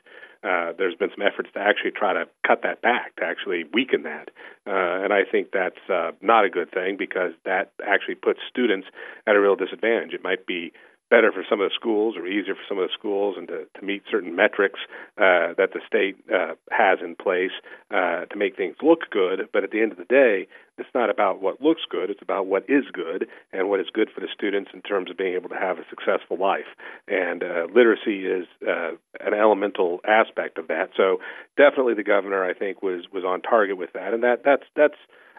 Uh, 0.46 0.72
there's 0.78 0.94
been 0.94 1.10
some 1.10 1.26
efforts 1.26 1.48
to 1.54 1.58
actually 1.58 1.90
try 1.90 2.12
to 2.12 2.24
cut 2.46 2.62
that 2.62 2.80
back, 2.80 3.16
to 3.16 3.24
actually 3.24 3.64
weaken 3.72 4.04
that. 4.04 4.30
Uh, 4.66 5.02
and 5.02 5.12
I 5.12 5.22
think 5.30 5.48
that's 5.52 5.82
uh, 5.90 6.12
not 6.20 6.44
a 6.44 6.50
good 6.50 6.70
thing 6.70 6.96
because 6.96 7.32
that 7.44 7.72
actually 7.84 8.14
puts 8.14 8.38
students 8.48 8.86
at 9.26 9.34
a 9.34 9.40
real 9.40 9.56
disadvantage. 9.56 10.12
It 10.12 10.22
might 10.22 10.46
be 10.46 10.72
better 11.10 11.30
for 11.30 11.44
some 11.48 11.60
of 11.60 11.70
the 11.70 11.74
schools 11.74 12.16
or 12.16 12.26
easier 12.26 12.54
for 12.54 12.66
some 12.68 12.78
of 12.78 12.88
the 12.88 12.94
schools 12.98 13.36
and 13.38 13.48
to, 13.48 13.66
to 13.78 13.84
meet 13.84 14.02
certain 14.10 14.34
metrics 14.34 14.80
uh, 15.18 15.54
that 15.56 15.70
the 15.72 15.80
state 15.86 16.16
uh, 16.32 16.54
has 16.70 16.98
in 17.02 17.14
place 17.14 17.52
uh, 17.90 18.24
to 18.26 18.36
make 18.36 18.56
things 18.56 18.76
look 18.82 19.10
good. 19.10 19.48
But 19.52 19.64
at 19.64 19.70
the 19.70 19.80
end 19.80 19.92
of 19.92 19.98
the 19.98 20.04
day, 20.04 20.48
it's 20.78 20.88
not 20.94 21.08
about 21.08 21.40
what 21.40 21.60
looks 21.60 21.82
good, 21.88 22.10
it's 22.10 22.22
about 22.22 22.46
what 22.46 22.64
is 22.68 22.84
good 22.92 23.26
and 23.52 23.68
what 23.70 23.80
is 23.80 23.86
good 23.92 24.10
for 24.14 24.20
the 24.20 24.28
students 24.34 24.70
in 24.74 24.82
terms 24.82 25.10
of 25.10 25.16
being 25.16 25.34
able 25.34 25.48
to 25.48 25.54
have 25.54 25.78
a 25.78 25.88
successful 25.88 26.38
life. 26.38 26.68
And 27.08 27.42
uh, 27.42 27.66
literacy 27.72 28.26
is 28.26 28.46
uh, 28.66 28.92
an 29.20 29.32
elemental 29.32 30.00
aspect 30.06 30.58
of 30.58 30.68
that. 30.68 30.90
So 30.96 31.18
definitely 31.56 31.94
the 31.94 32.04
governor, 32.04 32.44
I 32.44 32.52
think, 32.52 32.82
was, 32.82 33.04
was 33.12 33.24
on 33.24 33.42
target 33.42 33.78
with 33.78 33.92
that. 33.94 34.12
And 34.12 34.22
that, 34.22 34.42
that's, 34.44 34.64
that's, 34.74 34.98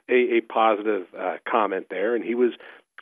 a, 0.09 0.37
a 0.37 0.41
positive 0.41 1.07
uh, 1.17 1.35
comment 1.49 1.87
there, 1.89 2.15
and 2.15 2.23
he 2.23 2.35
was 2.35 2.53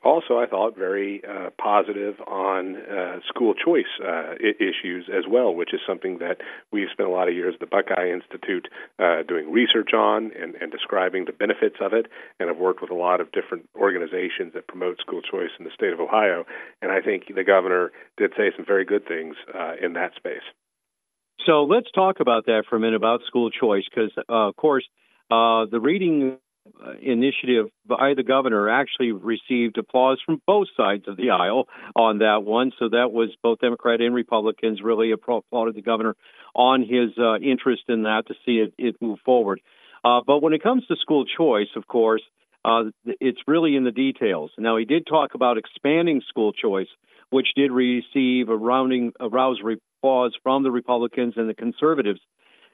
also, 0.05 0.37
I 0.37 0.45
thought, 0.45 0.77
very 0.77 1.21
uh, 1.25 1.49
positive 1.57 2.15
on 2.27 2.77
uh, 2.77 3.19
school 3.27 3.53
choice 3.55 3.91
uh, 4.01 4.35
I- 4.39 4.55
issues 4.59 5.09
as 5.09 5.25
well, 5.27 5.53
which 5.53 5.73
is 5.73 5.81
something 5.85 6.19
that 6.19 6.37
we've 6.71 6.87
spent 6.91 7.09
a 7.09 7.11
lot 7.11 7.27
of 7.27 7.33
years 7.33 7.55
at 7.55 7.59
the 7.59 7.65
Buckeye 7.65 8.11
Institute 8.11 8.67
uh, 8.99 9.23
doing 9.27 9.51
research 9.51 9.93
on 9.93 10.31
and, 10.39 10.55
and 10.61 10.71
describing 10.71 11.25
the 11.25 11.33
benefits 11.33 11.77
of 11.81 11.91
it, 11.93 12.05
and 12.39 12.49
I've 12.49 12.57
worked 12.57 12.81
with 12.81 12.91
a 12.91 12.95
lot 13.07 13.19
of 13.19 13.31
different 13.31 13.67
organizations 13.75 14.53
that 14.53 14.67
promote 14.67 14.99
school 14.99 15.21
choice 15.21 15.49
in 15.57 15.65
the 15.65 15.71
state 15.73 15.91
of 15.91 15.99
Ohio. 15.99 16.45
And 16.81 16.91
I 16.91 17.01
think 17.01 17.23
the 17.33 17.43
governor 17.43 17.91
did 18.17 18.31
say 18.37 18.51
some 18.55 18.65
very 18.65 18.85
good 18.85 19.07
things 19.07 19.35
uh, 19.53 19.73
in 19.81 19.93
that 19.93 20.15
space. 20.15 20.45
So 21.45 21.63
let's 21.63 21.91
talk 21.91 22.19
about 22.19 22.45
that 22.45 22.63
for 22.69 22.75
a 22.75 22.79
minute 22.79 22.95
about 22.95 23.21
school 23.27 23.49
choice, 23.49 23.83
because 23.89 24.11
uh, 24.17 24.49
of 24.49 24.55
course 24.55 24.85
the 25.29 25.79
reading 25.81 26.37
initiative 27.01 27.67
by 27.85 28.13
the 28.15 28.23
governor 28.23 28.69
actually 28.69 29.11
received 29.11 29.77
applause 29.77 30.19
from 30.25 30.41
both 30.45 30.67
sides 30.75 31.07
of 31.07 31.17
the 31.17 31.29
aisle 31.29 31.67
on 31.95 32.19
that 32.19 32.43
one. 32.43 32.71
So 32.79 32.89
that 32.89 33.11
was 33.11 33.29
both 33.41 33.59
Democrat 33.59 34.01
and 34.01 34.15
Republicans 34.15 34.81
really 34.83 35.11
applauded 35.11 35.75
the 35.75 35.81
governor 35.81 36.15
on 36.53 36.81
his 36.81 37.17
uh, 37.17 37.37
interest 37.37 37.83
in 37.87 38.03
that 38.03 38.23
to 38.27 38.33
see 38.45 38.57
it, 38.57 38.73
it 38.77 38.95
move 39.01 39.19
forward. 39.25 39.61
Uh, 40.03 40.21
but 40.25 40.41
when 40.41 40.53
it 40.53 40.63
comes 40.63 40.85
to 40.87 40.95
school 40.97 41.25
choice, 41.25 41.69
of 41.75 41.87
course, 41.87 42.21
uh, 42.63 42.85
it's 43.05 43.39
really 43.47 43.75
in 43.75 43.83
the 43.83 43.91
details. 43.91 44.51
Now, 44.57 44.77
he 44.77 44.85
did 44.85 45.05
talk 45.05 45.35
about 45.35 45.57
expanding 45.57 46.21
school 46.27 46.51
choice, 46.51 46.87
which 47.29 47.47
did 47.55 47.71
receive 47.71 48.49
a 48.49 48.55
rounding, 48.55 49.13
a 49.19 49.29
rousing 49.29 49.77
applause 49.99 50.33
from 50.43 50.63
the 50.63 50.71
Republicans 50.71 51.33
and 51.37 51.49
the 51.49 51.53
conservatives. 51.53 52.19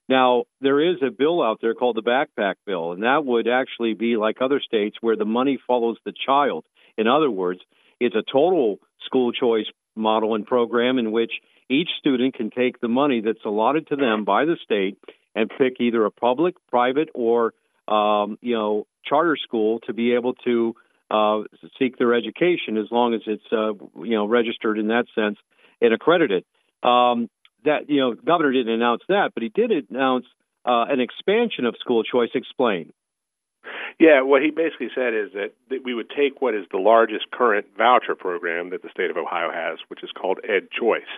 Now, 0.09 0.43
there 0.59 0.79
is 0.79 0.97
a 1.01 1.11
bill 1.11 1.41
out 1.41 1.59
there 1.61 1.73
called 1.73 1.95
the 1.95 2.01
Backpack 2.01 2.55
Bill, 2.65 2.91
and 2.91 3.03
that 3.03 3.25
would 3.25 3.47
actually 3.47 3.93
be 3.93 4.17
like 4.17 4.41
other 4.41 4.59
states 4.59 4.97
where 4.99 5.15
the 5.15 5.25
money 5.25 5.59
follows 5.65 5.97
the 6.03 6.13
child. 6.25 6.65
In 6.97 7.07
other 7.07 7.31
words, 7.31 7.61
it's 7.99 8.15
a 8.15 8.23
total 8.23 8.79
school 9.05 9.31
choice 9.31 9.67
model 9.95 10.35
and 10.35 10.45
program 10.45 10.97
in 10.97 11.11
which 11.11 11.31
each 11.69 11.89
student 11.99 12.35
can 12.35 12.49
take 12.49 12.79
the 12.81 12.87
money 12.87 13.21
that's 13.21 13.45
allotted 13.45 13.87
to 13.87 13.95
them 13.95 14.25
by 14.25 14.45
the 14.45 14.57
state 14.63 14.97
and 15.35 15.49
pick 15.57 15.79
either 15.79 16.05
a 16.05 16.11
public, 16.11 16.55
private, 16.69 17.09
or 17.13 17.53
um, 17.87 18.37
you 18.41 18.55
know 18.55 18.85
charter 19.05 19.37
school 19.41 19.79
to 19.81 19.93
be 19.93 20.13
able 20.13 20.33
to 20.33 20.75
uh, 21.09 21.41
seek 21.79 21.97
their 21.97 22.13
education 22.13 22.77
as 22.77 22.87
long 22.91 23.13
as 23.13 23.21
it's 23.25 23.43
uh, 23.51 23.73
you 24.03 24.15
know 24.15 24.25
registered 24.25 24.77
in 24.77 24.87
that 24.87 25.05
sense 25.15 25.37
and 25.81 25.93
accredited. 25.93 26.43
Um, 26.83 27.29
that 27.65 27.89
you 27.89 27.99
know, 27.99 28.13
governor 28.13 28.51
didn't 28.51 28.73
announce 28.73 29.01
that, 29.07 29.31
but 29.33 29.43
he 29.43 29.49
did 29.49 29.71
announce 29.89 30.25
uh, 30.65 30.85
an 30.89 30.99
expansion 30.99 31.65
of 31.65 31.75
school 31.79 32.03
choice. 32.03 32.29
Explain. 32.33 32.93
Yeah, 33.99 34.21
what 34.21 34.41
he 34.41 34.49
basically 34.49 34.89
said 34.95 35.13
is 35.13 35.33
that, 35.33 35.53
that 35.69 35.83
we 35.83 35.93
would 35.93 36.09
take 36.09 36.41
what 36.41 36.55
is 36.55 36.65
the 36.71 36.79
largest 36.79 37.29
current 37.31 37.67
voucher 37.77 38.15
program 38.15 38.71
that 38.71 38.81
the 38.81 38.89
state 38.89 39.11
of 39.11 39.17
Ohio 39.17 39.51
has, 39.53 39.77
which 39.89 40.03
is 40.03 40.09
called 40.19 40.39
Ed 40.47 40.69
Choice, 40.71 41.11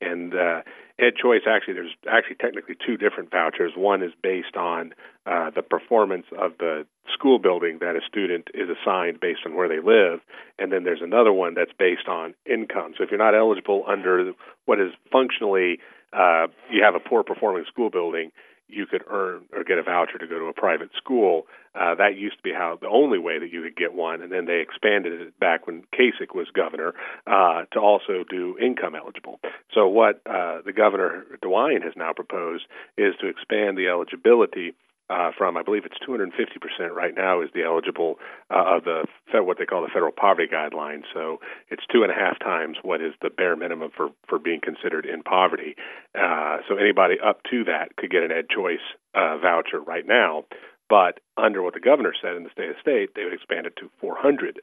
and 0.00 0.34
uh, 0.34 0.62
Ed 1.00 1.16
Choice 1.16 1.42
actually 1.48 1.74
there's 1.74 1.94
actually 2.10 2.36
technically 2.36 2.76
two 2.86 2.96
different 2.96 3.30
vouchers. 3.30 3.72
One 3.74 4.02
is 4.02 4.12
based 4.22 4.56
on 4.56 4.92
uh, 5.26 5.50
the 5.50 5.62
performance 5.62 6.26
of 6.38 6.52
the 6.58 6.86
school 7.12 7.38
building 7.38 7.78
that 7.80 7.96
a 7.96 8.00
student 8.06 8.48
is 8.54 8.68
assigned 8.68 9.18
based 9.20 9.40
on 9.46 9.56
where 9.56 9.68
they 9.68 9.80
live, 9.80 10.20
and 10.58 10.70
then 10.70 10.84
there's 10.84 11.02
another 11.02 11.32
one 11.32 11.54
that's 11.54 11.72
based 11.78 12.08
on 12.08 12.34
income. 12.44 12.92
So 12.96 13.04
if 13.04 13.10
you're 13.10 13.18
not 13.18 13.34
eligible 13.34 13.84
under 13.88 14.32
what 14.66 14.78
is 14.78 14.92
functionally 15.10 15.78
uh, 16.12 16.48
you 16.70 16.82
have 16.82 16.94
a 16.94 17.00
poor 17.00 17.22
performing 17.22 17.64
school 17.68 17.90
building, 17.90 18.32
you 18.72 18.86
could 18.86 19.02
earn 19.10 19.42
or 19.52 19.64
get 19.64 19.78
a 19.78 19.82
voucher 19.82 20.18
to 20.18 20.26
go 20.26 20.38
to 20.38 20.46
a 20.46 20.52
private 20.52 20.90
school. 20.96 21.46
Uh, 21.74 21.94
that 21.94 22.16
used 22.16 22.36
to 22.36 22.42
be 22.42 22.52
how 22.52 22.78
the 22.80 22.88
only 22.88 23.18
way 23.18 23.38
that 23.38 23.52
you 23.52 23.62
could 23.62 23.76
get 23.76 23.94
one, 23.94 24.22
and 24.22 24.32
then 24.32 24.44
they 24.44 24.60
expanded 24.60 25.20
it 25.20 25.38
back 25.38 25.66
when 25.66 25.84
Kasich 25.94 26.34
was 26.34 26.48
governor 26.52 26.94
uh, 27.26 27.64
to 27.72 27.78
also 27.78 28.24
do 28.28 28.56
income 28.60 28.94
eligible. 28.96 29.38
So 29.72 29.86
what 29.86 30.20
uh, 30.26 30.62
the 30.64 30.72
governor 30.72 31.24
DeWine 31.42 31.84
has 31.84 31.92
now 31.96 32.12
proposed 32.12 32.64
is 32.98 33.14
to 33.20 33.28
expand 33.28 33.78
the 33.78 33.88
eligibility 33.88 34.74
uh, 35.10 35.32
from 35.36 35.56
I 35.56 35.62
believe 35.62 35.84
it's 35.84 35.98
250 36.06 36.58
percent 36.60 36.94
right 36.94 37.14
now 37.14 37.42
is 37.42 37.50
the 37.52 37.64
eligible 37.64 38.16
uh, 38.50 38.76
of 38.76 38.84
the 38.84 39.04
what 39.42 39.58
they 39.58 39.66
call 39.66 39.82
the 39.82 39.88
federal 39.88 40.12
poverty 40.12 40.48
guidelines. 40.52 41.02
So 41.12 41.38
it's 41.70 41.82
two 41.92 42.02
and 42.02 42.12
a 42.12 42.14
half 42.14 42.38
times 42.38 42.76
what 42.82 43.00
is 43.00 43.12
the 43.20 43.30
bare 43.30 43.56
minimum 43.56 43.90
for 43.96 44.10
for 44.28 44.38
being 44.38 44.60
considered 44.62 45.06
in 45.06 45.22
poverty. 45.22 45.74
Uh, 46.14 46.58
so 46.68 46.76
anybody 46.76 47.16
up 47.18 47.42
to 47.50 47.64
that 47.64 47.96
could 47.96 48.10
get 48.10 48.22
an 48.22 48.30
Ed 48.30 48.46
Choice 48.54 48.84
uh, 49.14 49.38
voucher 49.38 49.80
right 49.80 50.06
now. 50.06 50.44
But 50.90 51.20
under 51.36 51.62
what 51.62 51.74
the 51.74 51.80
governor 51.80 52.12
said 52.20 52.34
in 52.34 52.42
the 52.42 52.50
state 52.50 52.68
of 52.68 52.76
state, 52.82 53.14
they 53.14 53.22
would 53.22 53.32
expand 53.32 53.64
it 53.64 53.76
to 53.76 53.88
400%, 54.02 54.58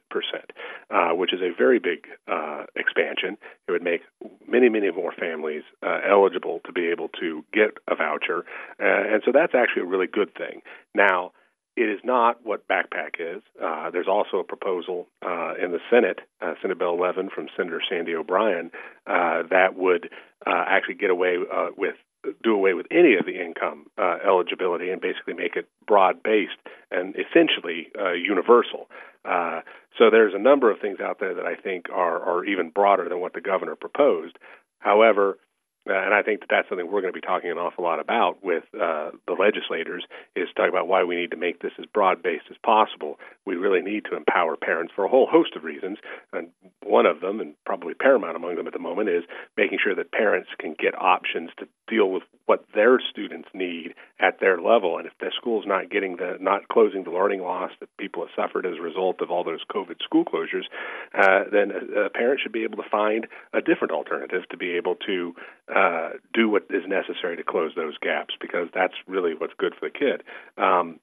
uh, 0.90 1.16
which 1.16 1.32
is 1.32 1.40
a 1.40 1.56
very 1.56 1.78
big 1.78 2.06
uh, 2.30 2.64
expansion. 2.76 3.38
It 3.66 3.72
would 3.72 3.82
make 3.82 4.02
many, 4.46 4.68
many 4.68 4.90
more 4.90 5.12
families 5.18 5.62
uh, 5.82 6.00
eligible 6.06 6.60
to 6.66 6.72
be 6.72 6.88
able 6.88 7.08
to 7.20 7.44
get 7.54 7.78
a 7.90 7.96
voucher. 7.96 8.44
Uh, 8.78 9.14
and 9.14 9.22
so 9.24 9.32
that's 9.32 9.54
actually 9.54 9.82
a 9.82 9.86
really 9.86 10.06
good 10.06 10.34
thing. 10.34 10.60
Now, 10.94 11.32
it 11.76 11.88
is 11.88 12.00
not 12.04 12.44
what 12.44 12.68
backpack 12.68 13.20
is. 13.20 13.40
Uh, 13.62 13.90
there's 13.90 14.08
also 14.08 14.38
a 14.38 14.44
proposal 14.44 15.06
uh, 15.24 15.54
in 15.54 15.72
the 15.72 15.78
Senate, 15.88 16.18
uh, 16.42 16.54
Senate 16.60 16.78
Bill 16.78 16.92
11 16.92 17.30
from 17.34 17.46
Senator 17.56 17.80
Sandy 17.88 18.14
O'Brien, 18.14 18.70
uh, 19.06 19.44
that 19.50 19.76
would 19.76 20.10
uh, 20.44 20.64
actually 20.66 20.96
get 20.96 21.10
away 21.10 21.36
with 21.76 21.94
do 22.42 22.54
away 22.54 22.74
with 22.74 22.86
any 22.90 23.14
of 23.14 23.26
the 23.26 23.40
income 23.40 23.86
uh, 23.96 24.18
eligibility 24.26 24.90
and 24.90 25.00
basically 25.00 25.34
make 25.34 25.56
it 25.56 25.68
broad 25.86 26.22
based 26.22 26.56
and 26.90 27.14
essentially 27.16 27.88
uh, 27.98 28.12
universal. 28.12 28.88
Uh, 29.24 29.60
so 29.98 30.10
there's 30.10 30.34
a 30.34 30.38
number 30.38 30.70
of 30.70 30.80
things 30.80 31.00
out 31.00 31.20
there 31.20 31.34
that 31.34 31.46
I 31.46 31.54
think 31.54 31.86
are, 31.90 32.20
are 32.20 32.44
even 32.44 32.70
broader 32.70 33.08
than 33.08 33.20
what 33.20 33.34
the 33.34 33.40
governor 33.40 33.76
proposed. 33.76 34.36
However, 34.78 35.38
and 35.94 36.14
I 36.14 36.22
think 36.22 36.40
that 36.40 36.48
that's 36.50 36.68
something 36.68 36.86
we're 36.86 37.00
going 37.00 37.12
to 37.12 37.20
be 37.20 37.26
talking 37.26 37.50
an 37.50 37.58
awful 37.58 37.84
lot 37.84 38.00
about 38.00 38.42
with 38.42 38.64
uh, 38.74 39.10
the 39.26 39.36
legislators 39.38 40.04
is 40.36 40.48
talk 40.56 40.68
about 40.68 40.88
why 40.88 41.04
we 41.04 41.16
need 41.16 41.30
to 41.30 41.36
make 41.36 41.60
this 41.62 41.72
as 41.78 41.86
broad 41.86 42.22
based 42.22 42.44
as 42.50 42.56
possible. 42.64 43.18
We 43.46 43.56
really 43.56 43.82
need 43.82 44.04
to 44.10 44.16
empower 44.16 44.56
parents 44.56 44.92
for 44.94 45.04
a 45.04 45.08
whole 45.08 45.26
host 45.26 45.56
of 45.56 45.64
reasons, 45.64 45.98
and 46.32 46.48
one 46.84 47.06
of 47.06 47.20
them, 47.20 47.40
and 47.40 47.54
probably 47.64 47.94
paramount 47.94 48.36
among 48.36 48.56
them 48.56 48.66
at 48.66 48.72
the 48.72 48.78
moment, 48.78 49.08
is 49.08 49.24
making 49.56 49.78
sure 49.82 49.94
that 49.94 50.12
parents 50.12 50.48
can 50.58 50.74
get 50.78 50.94
options 50.94 51.50
to 51.58 51.68
deal 51.88 52.10
with 52.10 52.22
what 52.46 52.64
their 52.74 52.98
students 53.10 53.48
need 53.54 53.94
at 54.20 54.40
their 54.40 54.60
level. 54.60 54.98
And 54.98 55.06
if 55.06 55.12
the 55.20 55.30
school's 55.36 55.66
not 55.66 55.90
getting 55.90 56.16
the 56.16 56.36
not 56.40 56.68
closing 56.68 57.04
the 57.04 57.10
learning 57.10 57.42
loss 57.42 57.70
that 57.80 57.88
people 57.98 58.26
have 58.26 58.34
suffered 58.36 58.66
as 58.66 58.78
a 58.78 58.82
result 58.82 59.20
of 59.20 59.30
all 59.30 59.44
those 59.44 59.64
COVID 59.72 60.02
school 60.02 60.24
closures, 60.24 60.64
uh, 61.14 61.44
then 61.50 61.70
a, 61.70 62.06
a 62.06 62.10
parent 62.10 62.40
should 62.42 62.52
be 62.52 62.64
able 62.64 62.76
to 62.82 62.88
find 62.90 63.26
a 63.52 63.60
different 63.60 63.92
alternative 63.92 64.42
to 64.50 64.56
be 64.56 64.76
able 64.76 64.96
to 65.06 65.34
uh, 65.68 65.77
do 66.34 66.48
what 66.48 66.64
is 66.70 66.84
necessary 66.86 67.36
to 67.36 67.44
close 67.44 67.72
those 67.76 67.98
gaps 67.98 68.34
because 68.40 68.68
that's 68.74 68.94
really 69.06 69.34
what's 69.36 69.54
good 69.58 69.74
for 69.78 69.88
the 69.88 69.98
kid. 69.98 70.22
Um, 70.56 71.00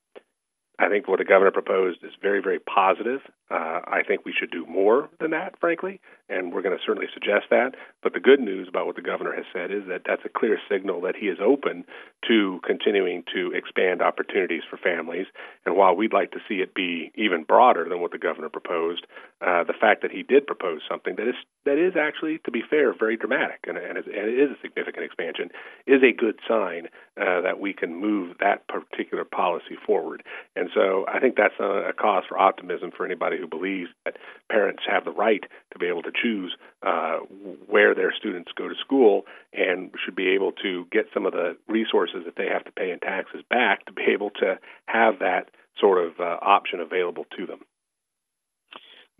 I 0.78 0.90
think 0.90 1.08
what 1.08 1.20
the 1.20 1.26
governor 1.26 1.52
proposed 1.52 2.04
is 2.04 2.12
very, 2.22 2.42
very 2.42 2.60
positive. 2.60 3.22
Uh, 3.52 3.80
I 3.86 4.02
think 4.08 4.26
we 4.26 4.34
should 4.38 4.50
do 4.50 4.66
more 4.66 5.10
than 5.20 5.32
that, 5.32 5.60
frankly, 5.60 6.02
and 6.30 6.52
we're 6.52 6.64
going 6.64 6.76
to 6.76 6.84
certainly 6.84 7.08
suggest 7.14 7.46
that. 7.52 7.76
But 8.02 8.14
the 8.14 8.20
good 8.20 8.39
news 8.39 8.68
about 8.68 8.88
what 8.88 8.96
the 8.96 9.04
governor 9.04 9.36
has 9.36 9.46
said 9.54 9.70
is 9.70 9.84
that 9.88 10.02
that's 10.06 10.26
a 10.26 10.30
clear 10.30 10.58
signal 10.70 11.02
that 11.02 11.16
he 11.16 11.28
is 11.28 11.38
open 11.39 11.86
to 12.28 12.60
continuing 12.66 13.24
to 13.36 13.52
expand 13.54 14.02
opportunities 14.02 14.64
for 14.68 14.78
families. 14.78 15.28
And 15.66 15.76
while 15.76 15.96
we'd 15.96 16.14
like 16.14 16.32
to 16.32 16.39
see 16.48 16.56
it 16.56 16.74
be 16.74 17.12
even 17.14 17.43
broader 17.43 17.88
than 17.88 18.02
what 18.02 18.12
the 18.12 18.18
governor 18.18 18.50
proposed, 18.50 19.06
uh, 19.41 19.64
the 19.64 19.78
fact 19.80 20.02
that 20.02 20.12
he 20.12 20.24
did 20.24 20.48
propose 20.48 20.82
something 20.89 21.16
that 21.18 21.28
is 21.28 21.36
that 21.66 21.78
is 21.78 21.93
actually, 21.96 22.39
to 22.46 22.52
be 22.52 22.64
fair, 22.68 22.93
very 22.98 23.18
dramatic 23.18 23.60
and, 23.68 23.78
and, 23.78 23.98
is, 23.98 24.06
and 24.06 24.30
it 24.30 24.39
is 24.39 24.52
a 24.52 24.62
significant 24.62 25.06
expansion 25.06 25.50
is 25.86 26.02
a 26.02 26.14
good 26.14 26.39
sign 26.48 26.88
uh, 27.20 27.41
that 27.41 27.60
we 27.60 27.74
can 27.74 27.96
move 27.96 28.38
that 28.39 28.68
particular 28.68 29.24
policy 29.24 29.78
forward. 29.86 30.24
And 30.56 30.70
so 30.74 31.06
I 31.08 31.20
think 31.20 31.36
that's 31.36 31.58
a, 31.60 31.89
a 31.89 31.93
cause 31.93 32.24
for 32.28 32.38
optimism 32.38 32.91
for 32.96 33.06
anybody 33.06 33.35
who 33.38 33.48
believes 33.48 33.90
that 34.06 34.18
parents 34.50 34.84
have 34.90 35.06
the 35.06 35.12
right 35.12 35.44
to 35.74 35.80
be 35.80 35.88
able 35.88 36.04
to 36.04 36.12
choose 36.12 36.56
uh, 36.86 37.18
where 37.68 37.96
their 37.96 38.14
students 38.18 38.52
go 38.58 38.68
to 38.68 38.76
school 38.80 39.24
and 39.54 39.92
should 40.04 40.16
be 40.16 40.30
able 40.30 40.52
to 40.52 40.86
get 40.92 41.06
some 41.14 41.26
of 41.26 41.34
the 41.34 41.58
resources 41.68 42.24
that 42.26 42.36
they 42.38 42.48
have 42.48 42.64
to 42.66 42.72
pay 42.72 42.92
in 42.92 43.00
taxes 43.00 43.42
back 43.50 43.86
to 43.86 43.94
be 43.94 44.04
able 44.14 44.30
to 44.30 44.58
have 44.86 45.20
that 45.20 45.50
sort 45.80 46.04
of 46.06 46.20
uh, 46.20 46.38
option 46.42 46.80
available 46.80 47.26
to 47.38 47.46
them. 47.46 47.60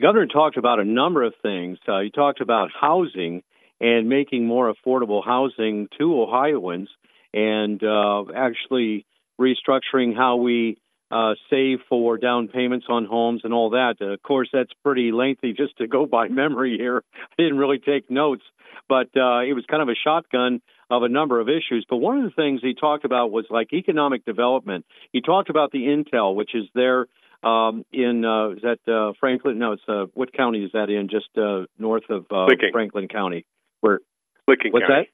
Governor 0.02 0.28
talked 0.28 0.58
about 0.58 0.80
a 0.80 0.86
number 0.86 1.24
of 1.24 1.34
things. 1.42 1.78
Uh, 1.88 2.02
he 2.02 2.10
talked 2.10 2.42
about 2.42 2.70
housing 2.80 3.44
and 3.80 4.10
making 4.10 4.46
more 4.46 4.74
affordable 4.74 5.24
housing 5.24 5.88
to 5.98 6.22
Ohioans 6.22 6.90
and 7.34 7.82
uh, 7.84 8.24
actually 8.36 9.06
restructuring 9.40 10.16
how 10.16 10.38
we 10.38 10.78
uh, 11.12 11.34
save 11.50 11.80
for 11.88 12.18
down 12.18 12.48
payments 12.48 12.88
on 12.90 13.06
homes 13.06 13.42
and 13.44 13.54
all 13.54 13.72
that. 13.72 13.96
Uh, 14.02 14.14
of 14.14 14.24
course, 14.24 14.50
that's 14.52 14.72
pretty 14.84 15.12
lengthy 15.12 15.54
just 15.54 15.78
to 15.78 15.88
go 15.88 16.06
by 16.06 16.28
memory 16.30 16.78
here. 16.78 17.04
I 17.16 17.42
didn't 17.42 17.58
really 17.58 17.80
take 17.80 18.10
notes, 18.10 18.44
but 18.90 19.08
uh, 19.16 19.42
it 19.42 19.54
was 19.54 19.66
kind 19.70 19.82
of 19.82 19.90
a 19.90 19.96
shotgun 19.96 20.62
of 20.90 21.04
a 21.04 21.10
number 21.10 21.40
of 21.40 21.50
issues. 21.50 21.86
But 21.90 21.98
one 21.98 22.18
of 22.18 22.24
the 22.24 22.36
things 22.36 22.62
he 22.62 22.74
talked 22.74 23.06
about 23.06 23.32
was 23.32 23.46
like 23.50 23.74
economic 23.74 24.26
development. 24.26 24.86
He 25.12 25.22
talked 25.22 25.50
about 25.50 25.72
the 25.72 25.80
Intel, 25.80 26.36
which 26.36 26.54
is 26.54 26.66
there 26.74 27.08
um, 27.44 27.86
in 27.92 28.26
uh, 28.26 28.50
is 28.52 28.62
that 28.64 28.80
uh, 28.92 29.14
Franklin? 29.20 29.60
No, 29.60 29.74
it's 29.74 29.84
uh, 29.88 30.06
what 30.14 30.34
county 30.34 30.64
is 30.64 30.72
that 30.74 30.90
in? 30.90 31.10
Just 31.10 31.30
uh, 31.38 31.66
north 31.78 32.10
of 32.10 32.26
uh, 32.32 32.48
Franklin 32.72 33.08
County. 33.08 33.46
Where 33.82 34.00
Licking 34.48 34.72
what's 34.72 34.88
County. 34.88 35.10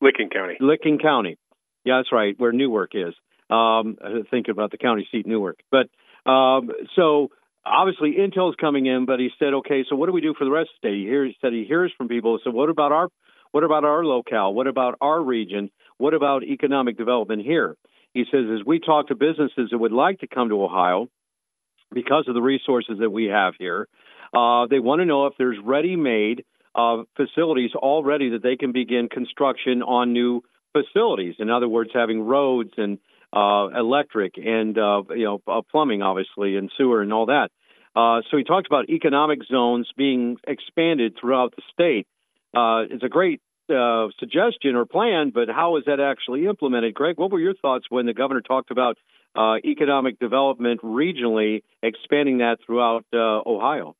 that? 0.00 0.04
Licking 0.04 0.30
County. 0.30 0.56
Licking 0.60 0.98
County. 0.98 1.38
Yeah, 1.84 1.98
that's 1.98 2.12
right. 2.12 2.34
Where 2.38 2.52
Newark 2.52 2.92
is. 2.94 3.14
Um, 3.52 3.96
thinking 4.30 4.52
about 4.52 4.70
the 4.70 4.78
county 4.78 5.06
seat, 5.10 5.26
Newark. 5.26 5.58
But 5.70 5.86
um, 6.30 6.70
so 6.96 7.28
obviously 7.64 8.14
Intel's 8.18 8.56
coming 8.58 8.86
in, 8.86 9.04
but 9.04 9.18
he 9.18 9.28
said, 9.38 9.52
okay, 9.60 9.84
so 9.88 9.96
what 9.96 10.06
do 10.06 10.12
we 10.12 10.22
do 10.22 10.34
for 10.38 10.44
the 10.44 10.50
rest 10.50 10.70
of 10.70 10.80
the 10.80 10.88
state? 10.88 10.98
He, 11.02 11.04
hears, 11.04 11.28
he 11.32 11.36
said 11.40 11.52
he 11.52 11.64
hears 11.64 11.92
from 11.96 12.08
people. 12.08 12.38
So 12.44 12.50
what 12.50 12.70
about 12.70 12.92
our 12.92 13.08
what 13.50 13.64
about 13.64 13.84
our 13.84 14.02
locale? 14.04 14.54
What 14.54 14.66
about 14.66 14.96
our 15.00 15.20
region? 15.20 15.70
What 15.98 16.14
about 16.14 16.42
economic 16.42 16.96
development 16.96 17.42
here? 17.42 17.76
He 18.14 18.24
says, 18.30 18.46
as 18.58 18.64
we 18.64 18.80
talk 18.80 19.08
to 19.08 19.14
businesses 19.14 19.68
that 19.70 19.78
would 19.78 19.92
like 19.92 20.20
to 20.20 20.26
come 20.26 20.48
to 20.48 20.64
Ohio, 20.64 21.08
because 21.92 22.24
of 22.28 22.34
the 22.34 22.42
resources 22.42 22.96
that 23.00 23.10
we 23.10 23.26
have 23.26 23.54
here. 23.58 23.88
Uh, 24.34 24.66
they 24.66 24.78
want 24.78 25.00
to 25.00 25.04
know 25.04 25.26
if 25.26 25.34
there's 25.38 25.58
ready-made 25.62 26.44
uh, 26.74 27.02
facilities 27.16 27.72
already 27.74 28.30
that 28.30 28.42
they 28.42 28.56
can 28.56 28.72
begin 28.72 29.08
construction 29.08 29.82
on 29.82 30.12
new 30.12 30.42
facilities. 30.72 31.34
In 31.38 31.50
other 31.50 31.68
words, 31.68 31.90
having 31.92 32.22
roads 32.22 32.72
and 32.76 32.98
uh, 33.32 33.68
electric 33.76 34.34
and 34.36 34.76
uh, 34.78 35.02
you 35.10 35.24
know 35.24 35.40
uh, 35.46 35.62
plumbing, 35.70 36.02
obviously, 36.02 36.56
and 36.56 36.70
sewer 36.76 37.02
and 37.02 37.12
all 37.12 37.26
that. 37.26 37.50
Uh, 37.94 38.22
so 38.30 38.36
he 38.36 38.44
talked 38.44 38.66
about 38.66 38.88
economic 38.88 39.40
zones 39.44 39.88
being 39.96 40.36
expanded 40.46 41.16
throughout 41.20 41.54
the 41.56 41.62
state. 41.72 42.06
Uh, 42.54 42.84
it's 42.90 43.02
a 43.02 43.08
great 43.08 43.40
uh, 43.70 44.08
suggestion 44.18 44.74
or 44.74 44.86
plan, 44.86 45.30
but 45.34 45.48
how 45.48 45.76
is 45.76 45.84
that 45.86 46.00
actually 46.00 46.46
implemented? 46.46 46.94
Greg, 46.94 47.18
what 47.18 47.30
were 47.30 47.40
your 47.40 47.54
thoughts 47.54 47.86
when 47.88 48.06
the 48.06 48.14
governor 48.14 48.40
talked 48.40 48.70
about 48.70 48.96
uh, 49.34 49.56
economic 49.64 50.18
development 50.18 50.80
regionally, 50.82 51.62
expanding 51.82 52.38
that 52.38 52.58
throughout 52.64 53.04
uh, 53.12 53.40
Ohio? 53.46 53.94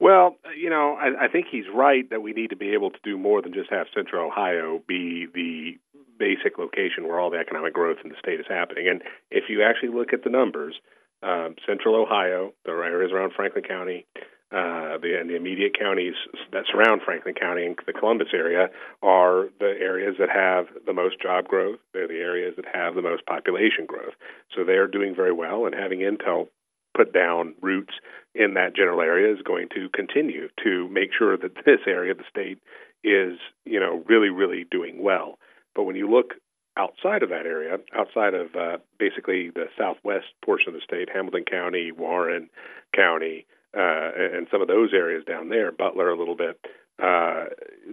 Well, 0.00 0.36
you 0.56 0.70
know, 0.70 0.96
I, 1.00 1.26
I 1.26 1.28
think 1.28 1.46
he's 1.50 1.64
right 1.72 2.08
that 2.10 2.22
we 2.22 2.32
need 2.32 2.50
to 2.50 2.56
be 2.56 2.72
able 2.74 2.90
to 2.90 2.98
do 3.04 3.16
more 3.16 3.40
than 3.42 3.54
just 3.54 3.70
have 3.70 3.86
Central 3.94 4.26
Ohio 4.26 4.82
be 4.86 5.26
the 5.32 5.78
basic 6.18 6.58
location 6.58 7.06
where 7.06 7.18
all 7.18 7.30
the 7.30 7.38
economic 7.38 7.74
growth 7.74 7.98
in 8.04 8.10
the 8.10 8.16
state 8.18 8.40
is 8.40 8.46
happening. 8.48 8.88
And 8.88 9.02
if 9.30 9.44
you 9.48 9.62
actually 9.62 9.90
look 9.90 10.12
at 10.12 10.24
the 10.24 10.30
numbers, 10.30 10.74
um, 11.22 11.54
Central 11.66 11.94
Ohio, 11.96 12.52
the 12.64 12.72
areas 12.72 13.12
around 13.12 13.32
Franklin 13.34 13.64
County, 13.64 14.06
uh, 14.52 14.98
the, 15.02 15.18
and 15.18 15.28
the 15.28 15.34
immediate 15.34 15.76
counties 15.76 16.14
that 16.52 16.64
surround 16.70 17.00
Franklin 17.04 17.34
County 17.34 17.66
and 17.66 17.76
the 17.86 17.92
Columbus 17.92 18.28
area 18.32 18.68
are 19.02 19.48
the 19.58 19.74
areas 19.80 20.14
that 20.20 20.28
have 20.30 20.66
the 20.86 20.92
most 20.92 21.20
job 21.20 21.48
growth. 21.48 21.78
They're 21.92 22.06
the 22.06 22.20
areas 22.20 22.54
that 22.56 22.66
have 22.72 22.94
the 22.94 23.02
most 23.02 23.26
population 23.26 23.86
growth. 23.86 24.14
So 24.54 24.64
they 24.64 24.74
are 24.74 24.86
doing 24.86 25.14
very 25.16 25.32
well, 25.32 25.66
and 25.66 25.74
having 25.74 26.00
Intel 26.00 26.48
put 26.94 27.12
down 27.12 27.54
roots 27.60 27.94
in 28.34 28.54
that 28.54 28.74
general 28.74 29.00
area 29.00 29.32
is 29.32 29.42
going 29.42 29.68
to 29.74 29.88
continue 29.94 30.48
to 30.62 30.88
make 30.88 31.10
sure 31.16 31.36
that 31.36 31.54
this 31.64 31.80
area 31.86 32.12
of 32.12 32.18
the 32.18 32.24
state 32.28 32.58
is, 33.02 33.38
you 33.64 33.78
know, 33.78 34.02
really, 34.06 34.30
really 34.30 34.64
doing 34.70 35.02
well. 35.02 35.38
But 35.74 35.84
when 35.84 35.96
you 35.96 36.10
look 36.10 36.34
outside 36.76 37.22
of 37.22 37.28
that 37.28 37.46
area, 37.46 37.78
outside 37.96 38.34
of 38.34 38.54
uh, 38.54 38.78
basically 38.98 39.50
the 39.50 39.66
southwest 39.78 40.26
portion 40.44 40.68
of 40.68 40.74
the 40.74 40.80
state, 40.80 41.08
Hamilton 41.12 41.44
County, 41.48 41.92
Warren 41.92 42.48
County, 42.94 43.46
uh, 43.76 44.10
and 44.16 44.46
some 44.50 44.62
of 44.62 44.68
those 44.68 44.90
areas 44.92 45.24
down 45.24 45.48
there, 45.48 45.72
Butler 45.72 46.10
a 46.10 46.18
little 46.18 46.36
bit. 46.36 46.58
Uh, 47.02 47.46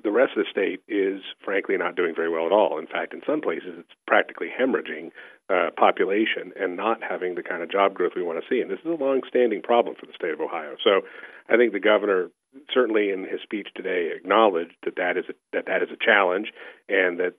the 0.04 0.12
rest 0.12 0.34
of 0.38 0.45
the 0.45 0.52
state 0.52 0.82
is 0.88 1.22
frankly 1.43 1.76
not 1.76 1.95
doing 1.95 2.14
very 2.16 2.30
well 2.30 2.45
at 2.45 2.52
all. 2.52 2.78
In 2.78 2.86
fact, 2.86 3.14
in 3.14 3.22
some 3.26 3.41
places, 3.41 3.74
it's 3.80 3.89
practically 4.06 4.47
hemorrhaging 4.47 5.10
uh, 5.49 5.72
population 5.76 6.54
and 6.60 6.78
not 6.78 6.99
having 7.02 7.36
the 7.36 7.43
kind 7.43 7.64
of 7.64 7.72
job 7.72 7.93
growth 7.93 8.14
we 8.16 8.24
want 8.24 8.39
to 8.39 8.45
see. 8.47 8.62
And 8.62 8.70
this 8.70 8.80
is 8.80 8.86
a 8.86 9.04
long-standing 9.04 9.64
problem 9.64 9.95
for 9.99 10.06
the 10.06 10.14
state 10.14 10.34
of 10.34 10.39
Ohio. 10.39 10.76
So, 10.84 11.02
I 11.49 11.58
think 11.58 11.74
the 11.74 11.80
governor 11.80 12.30
certainly 12.74 13.10
in 13.10 13.24
his 13.24 13.41
speech 13.41 13.70
today 13.76 14.12
acknowledged 14.16 14.76
that 14.84 14.95
that 14.97 15.18
is 15.18 15.26
a, 15.30 15.34
that 15.54 15.66
that 15.66 15.82
is 15.82 15.89
a 15.91 15.97
challenge, 16.04 16.52
and 16.89 17.20
that 17.20 17.34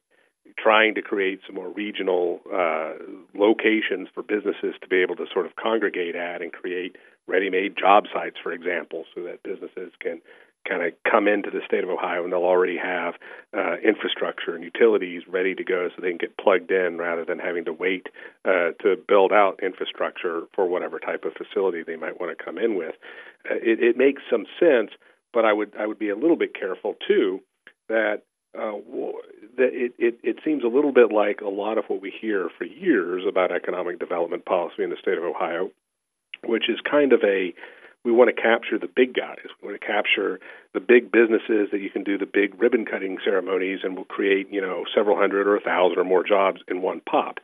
trying 0.58 0.94
to 0.94 1.02
create 1.02 1.40
some 1.46 1.54
more 1.54 1.70
regional 1.70 2.40
uh, 2.52 2.92
locations 3.34 4.08
for 4.12 4.22
businesses 4.22 4.74
to 4.80 4.88
be 4.88 4.96
able 4.96 5.16
to 5.16 5.26
sort 5.32 5.46
of 5.46 5.56
congregate 5.56 6.16
at 6.16 6.42
and 6.42 6.52
create 6.52 6.96
ready-made 7.26 7.76
job 7.78 8.04
sites, 8.12 8.36
for 8.42 8.52
example, 8.52 9.04
so 9.14 9.22
that 9.22 9.42
businesses 9.42 9.92
can 10.00 10.20
kind 10.68 10.82
of 10.82 10.92
come 11.10 11.28
into 11.28 11.50
the 11.50 11.60
state 11.66 11.84
of 11.84 11.90
Ohio 11.90 12.24
and 12.24 12.32
they'll 12.32 12.40
already 12.44 12.76
have 12.76 13.14
uh, 13.56 13.76
infrastructure 13.84 14.54
and 14.54 14.64
utilities 14.64 15.22
ready 15.28 15.54
to 15.54 15.64
go 15.64 15.88
so 15.88 16.00
they 16.00 16.10
can 16.10 16.18
get 16.18 16.36
plugged 16.38 16.70
in 16.70 16.98
rather 16.98 17.24
than 17.24 17.38
having 17.38 17.64
to 17.64 17.72
wait 17.72 18.08
uh, 18.44 18.70
to 18.82 18.96
build 19.08 19.32
out 19.32 19.60
infrastructure 19.62 20.42
for 20.54 20.66
whatever 20.66 20.98
type 20.98 21.24
of 21.24 21.32
facility 21.34 21.82
they 21.82 21.96
might 21.96 22.20
want 22.20 22.36
to 22.36 22.44
come 22.44 22.58
in 22.58 22.76
with. 22.76 22.94
Uh, 23.50 23.54
it, 23.56 23.82
it 23.82 23.96
makes 23.96 24.22
some 24.30 24.46
sense, 24.60 24.90
but 25.32 25.44
I 25.44 25.52
would 25.52 25.72
I 25.78 25.86
would 25.86 25.98
be 25.98 26.10
a 26.10 26.16
little 26.16 26.36
bit 26.36 26.54
careful 26.58 26.96
too 27.06 27.40
that 27.88 28.22
uh, 28.56 28.72
that 29.56 29.70
it, 29.72 29.92
it, 29.98 30.18
it 30.22 30.36
seems 30.44 30.62
a 30.62 30.68
little 30.68 30.92
bit 30.92 31.10
like 31.10 31.40
a 31.40 31.48
lot 31.48 31.78
of 31.78 31.84
what 31.88 32.02
we 32.02 32.12
hear 32.20 32.48
for 32.58 32.64
years 32.64 33.24
about 33.26 33.50
economic 33.50 33.98
development 33.98 34.44
policy 34.44 34.82
in 34.82 34.90
the 34.90 34.96
state 35.00 35.16
of 35.16 35.24
Ohio, 35.24 35.70
which 36.44 36.68
is 36.68 36.78
kind 36.88 37.12
of 37.12 37.20
a 37.24 37.54
we 38.04 38.12
want 38.12 38.34
to 38.34 38.42
capture 38.42 38.78
the 38.78 38.88
big 38.88 39.14
guys. 39.14 39.46
We 39.60 39.68
want 39.68 39.80
to 39.80 39.86
capture 39.86 40.40
the 40.74 40.80
big 40.80 41.12
businesses 41.12 41.68
that 41.70 41.80
you 41.80 41.90
can 41.90 42.02
do 42.02 42.18
the 42.18 42.26
big 42.26 42.60
ribbon 42.60 42.84
cutting 42.84 43.18
ceremonies 43.24 43.80
and 43.84 43.96
will 43.96 44.04
create, 44.04 44.48
you 44.50 44.60
know, 44.60 44.84
several 44.94 45.16
hundred 45.16 45.46
or 45.46 45.56
a 45.56 45.60
thousand 45.60 45.98
or 45.98 46.04
more 46.04 46.24
jobs 46.24 46.60
in 46.68 46.82
one 46.82 47.00
pop. 47.00 47.38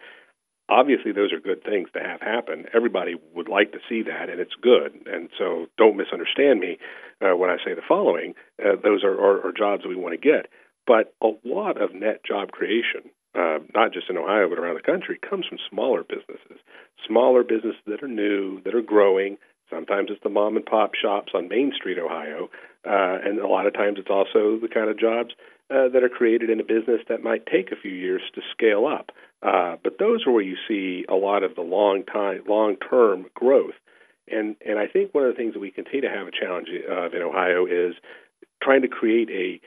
Obviously, 0.68 1.12
those 1.12 1.32
are 1.32 1.40
good 1.40 1.64
things 1.64 1.88
to 1.94 2.00
have 2.00 2.20
happen. 2.20 2.66
Everybody 2.74 3.14
would 3.34 3.48
like 3.48 3.72
to 3.72 3.78
see 3.88 4.02
that, 4.02 4.28
and 4.28 4.38
it's 4.38 4.54
good. 4.60 4.92
And 5.06 5.30
so, 5.38 5.66
don't 5.78 5.96
misunderstand 5.96 6.60
me 6.60 6.78
uh, 7.22 7.34
when 7.36 7.48
I 7.48 7.56
say 7.64 7.72
the 7.74 7.80
following: 7.86 8.34
uh, 8.62 8.76
those 8.82 9.02
are, 9.02 9.14
are, 9.14 9.46
are 9.46 9.52
jobs 9.52 9.82
that 9.82 9.88
we 9.88 9.96
want 9.96 10.20
to 10.20 10.28
get. 10.28 10.50
But 10.86 11.14
a 11.22 11.30
lot 11.44 11.80
of 11.80 11.94
net 11.94 12.24
job 12.24 12.50
creation, 12.50 13.10
uh, 13.34 13.58
not 13.74 13.92
just 13.92 14.10
in 14.10 14.16
Ohio 14.18 14.48
but 14.48 14.58
around 14.58 14.76
the 14.76 14.82
country, 14.82 15.18
comes 15.18 15.46
from 15.46 15.58
smaller 15.70 16.02
businesses. 16.02 16.58
Smaller 17.06 17.44
businesses 17.44 17.80
that 17.86 18.02
are 18.02 18.08
new, 18.08 18.60
that 18.62 18.74
are 18.74 18.82
growing. 18.82 19.38
Sometimes 19.70 20.08
it's 20.10 20.22
the 20.22 20.28
mom 20.28 20.56
and 20.56 20.64
pop 20.64 20.92
shops 20.94 21.32
on 21.34 21.48
Main 21.48 21.72
Street, 21.74 21.98
Ohio, 21.98 22.48
uh, 22.86 23.18
and 23.24 23.38
a 23.38 23.46
lot 23.46 23.66
of 23.66 23.74
times 23.74 23.98
it's 23.98 24.10
also 24.10 24.58
the 24.60 24.68
kind 24.72 24.88
of 24.88 24.98
jobs 24.98 25.34
uh, 25.70 25.88
that 25.88 26.02
are 26.02 26.08
created 26.08 26.50
in 26.50 26.60
a 26.60 26.64
business 26.64 27.00
that 27.08 27.22
might 27.22 27.44
take 27.46 27.70
a 27.70 27.76
few 27.76 27.90
years 27.90 28.22
to 28.34 28.40
scale 28.52 28.86
up. 28.86 29.10
Uh, 29.42 29.76
but 29.84 29.98
those 29.98 30.26
are 30.26 30.32
where 30.32 30.42
you 30.42 30.56
see 30.66 31.04
a 31.08 31.14
lot 31.14 31.42
of 31.42 31.54
the 31.54 31.62
long 31.62 32.02
time, 32.04 32.42
long 32.48 32.76
term 32.76 33.26
growth. 33.34 33.74
And 34.30 34.56
and 34.66 34.78
I 34.78 34.86
think 34.86 35.14
one 35.14 35.24
of 35.24 35.30
the 35.30 35.36
things 35.36 35.54
that 35.54 35.60
we 35.60 35.70
continue 35.70 36.02
to 36.02 36.14
have 36.14 36.26
a 36.26 36.30
challenge 36.30 36.68
of 36.88 37.14
in 37.14 37.22
Ohio 37.22 37.66
is 37.66 37.94
trying 38.62 38.82
to 38.82 38.88
create 38.88 39.30
a 39.30 39.60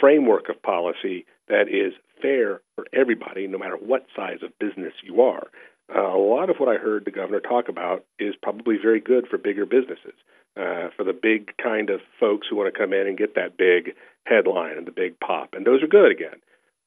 framework 0.00 0.48
of 0.48 0.60
policy 0.62 1.26
that 1.48 1.68
is 1.68 1.92
fair 2.20 2.60
for 2.74 2.86
everybody, 2.92 3.46
no 3.46 3.58
matter 3.58 3.76
what 3.76 4.06
size 4.16 4.38
of 4.42 4.58
business 4.58 4.92
you 5.02 5.20
are. 5.20 5.48
Uh, 5.94 6.00
a 6.00 6.18
lot 6.18 6.50
of 6.50 6.56
what 6.56 6.68
I 6.68 6.78
heard 6.78 7.04
the 7.04 7.10
governor 7.10 7.40
talk 7.40 7.68
about 7.68 8.04
is 8.18 8.34
probably 8.42 8.76
very 8.80 9.00
good 9.00 9.26
for 9.28 9.38
bigger 9.38 9.66
businesses, 9.66 10.14
uh, 10.56 10.88
for 10.96 11.04
the 11.04 11.12
big 11.12 11.52
kind 11.62 11.90
of 11.90 12.00
folks 12.18 12.46
who 12.48 12.56
want 12.56 12.72
to 12.72 12.78
come 12.78 12.92
in 12.92 13.06
and 13.06 13.18
get 13.18 13.34
that 13.34 13.56
big 13.56 13.94
headline 14.24 14.78
and 14.78 14.86
the 14.86 14.92
big 14.92 15.18
pop, 15.20 15.50
and 15.52 15.66
those 15.66 15.82
are 15.82 15.86
good 15.86 16.10
again. 16.10 16.40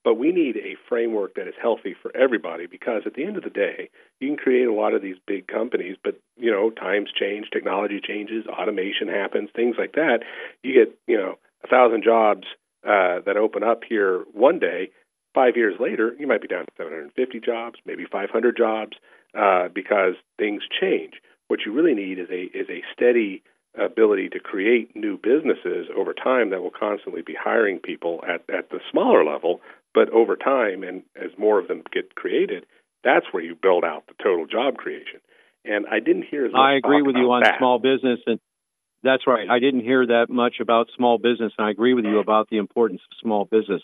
But 0.03 0.15
we 0.15 0.31
need 0.31 0.55
a 0.55 0.77
framework 0.87 1.35
that 1.35 1.49
is 1.49 1.53
healthy 1.61 1.93
for 2.01 2.15
everybody 2.15 2.65
because 2.65 3.01
at 3.05 3.13
the 3.13 3.25
end 3.25 3.35
of 3.35 3.43
the 3.43 3.49
day, 3.49 3.89
you 4.21 4.29
can 4.29 4.37
create 4.37 4.67
a 4.67 4.73
lot 4.73 4.93
of 4.93 5.01
these 5.01 5.17
big 5.27 5.47
companies, 5.47 5.97
but 6.01 6.17
you 6.37 6.49
know, 6.49 6.69
times 6.69 7.09
change, 7.13 7.47
technology 7.51 7.99
changes, 8.01 8.45
automation 8.47 9.09
happens, 9.09 9.49
things 9.53 9.75
like 9.77 9.93
that. 9.93 10.19
You 10.63 10.73
get, 10.73 10.97
you 11.07 11.17
know, 11.17 11.37
a 11.63 11.67
thousand 11.67 12.03
jobs 12.03 12.47
uh, 12.87 13.19
that 13.25 13.35
open 13.35 13.63
up 13.63 13.81
here 13.87 14.23
one 14.31 14.59
day. 14.59 14.91
Five 15.37 15.55
years 15.55 15.75
later, 15.79 16.15
you 16.17 16.25
might 16.25 16.41
be 16.41 16.47
down 16.47 16.65
to 16.65 16.71
750 16.77 17.39
jobs, 17.41 17.75
maybe 17.85 18.05
500 18.11 18.57
jobs, 18.57 18.97
uh, 19.37 19.67
because 19.67 20.15
things 20.39 20.63
change. 20.81 21.13
What 21.47 21.59
you 21.63 21.73
really 21.73 21.93
need 21.93 22.17
is 22.17 22.27
a 22.31 22.45
is 22.57 22.67
a 22.71 22.81
steady 22.91 23.43
ability 23.77 24.29
to 24.29 24.39
create 24.39 24.95
new 24.95 25.15
businesses 25.15 25.85
over 25.95 26.11
time 26.11 26.49
that 26.49 26.63
will 26.63 26.71
constantly 26.71 27.21
be 27.21 27.35
hiring 27.39 27.77
people 27.77 28.23
at, 28.27 28.41
at 28.49 28.71
the 28.71 28.79
smaller 28.89 29.23
level 29.23 29.61
but 29.93 30.09
over 30.09 30.35
time, 30.35 30.81
and 30.81 31.03
as 31.15 31.31
more 31.37 31.59
of 31.59 31.67
them 31.67 31.83
get 31.93 32.15
created, 32.15 32.65
that's 33.03 33.27
where 33.31 33.43
you 33.43 33.53
build 33.55 33.83
out 33.83 34.07
the 34.07 34.15
total 34.23 34.47
job 34.47 34.77
creation. 34.77 35.19
And 35.65 35.85
I 35.85 35.99
didn't 35.99 36.25
hear 36.29 36.45
as 36.45 36.51
much 36.51 36.59
I 36.59 36.75
agree 36.77 37.03
with 37.03 37.15
you 37.15 37.31
on 37.31 37.43
that. 37.43 37.59
small 37.59 37.77
business, 37.77 38.19
and 38.25 38.39
that's 39.03 39.27
right. 39.27 39.47
I 39.47 39.59
didn't 39.59 39.81
hear 39.81 40.05
that 40.07 40.27
much 40.29 40.55
about 40.59 40.87
small 40.95 41.19
business, 41.19 41.53
and 41.57 41.67
I 41.67 41.71
agree 41.71 41.93
with 41.93 42.05
you 42.05 42.19
about 42.19 42.49
the 42.49 42.57
importance 42.57 43.01
of 43.11 43.17
small 43.21 43.45
business. 43.45 43.83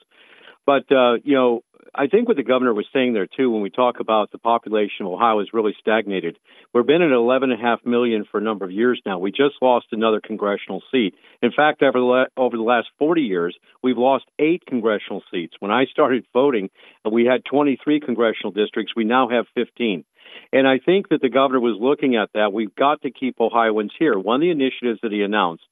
But 0.66 0.91
uh, 0.91 1.16
you 1.24 1.36
know, 1.36 1.64
I 1.95 2.07
think 2.07 2.28
what 2.28 2.38
the 2.38 2.43
governor 2.43 2.74
was 2.74 2.88
saying 2.91 3.14
there 3.14 3.28
too, 3.28 3.51
when 3.51 3.61
we 3.61 3.70
talk 3.70 3.99
about 3.99 4.32
the 4.32 4.39
population 4.39 5.05
of 5.05 5.11
Ohio 5.11 5.39
is 5.41 5.53
really 5.53 5.76
stagnated. 5.80 6.39
We've 6.74 6.86
been 6.86 7.03
at 7.03 7.11
11.5 7.11 7.86
million 7.86 8.26
for 8.30 8.39
a 8.39 8.43
number 8.43 8.66
of 8.66 8.72
years 8.72 8.99
now. 9.05 9.20
We 9.20 9.32
just 9.32 9.55
lost 9.61 9.88
another 9.91 10.20
congressional 10.20 10.82
seat. 10.91 11.14
In 11.43 11.51
fact, 11.51 11.84
over 11.84 11.99
the, 11.99 12.26
over 12.36 12.57
the 12.57 12.64
last 12.64 12.88
40 12.97 13.22
years, 13.22 13.55
we've 13.84 13.97
lost 13.97 14.26
eight 14.39 14.66
congressional 14.66 15.22
seats. 15.32 15.53
When 15.59 15.70
I 15.70 15.86
started 15.86 16.26
voting, 16.34 16.72
we 17.09 17.26
had 17.26 17.45
23 17.45 17.99
congressional 17.99 18.51
districts. 18.51 18.93
We 18.95 19.03
now 19.03 19.30
have 19.30 19.45
15. 19.53 20.03
And 20.51 20.68
I 20.68 20.80
think 20.84 21.09
that 21.09 21.22
the 21.22 21.30
governor 21.30 21.59
was 21.59 21.78
looking 21.80 22.16
at 22.16 22.30
that. 22.34 22.53
We've 22.53 22.74
got 22.74 23.03
to 23.03 23.11
keep 23.11 23.39
Ohioans 23.39 23.91
here. 23.99 24.18
One 24.18 24.38
of 24.38 24.41
the 24.41 24.49
initiatives 24.49 24.99
that 25.03 25.11
he 25.11 25.22
announced 25.22 25.64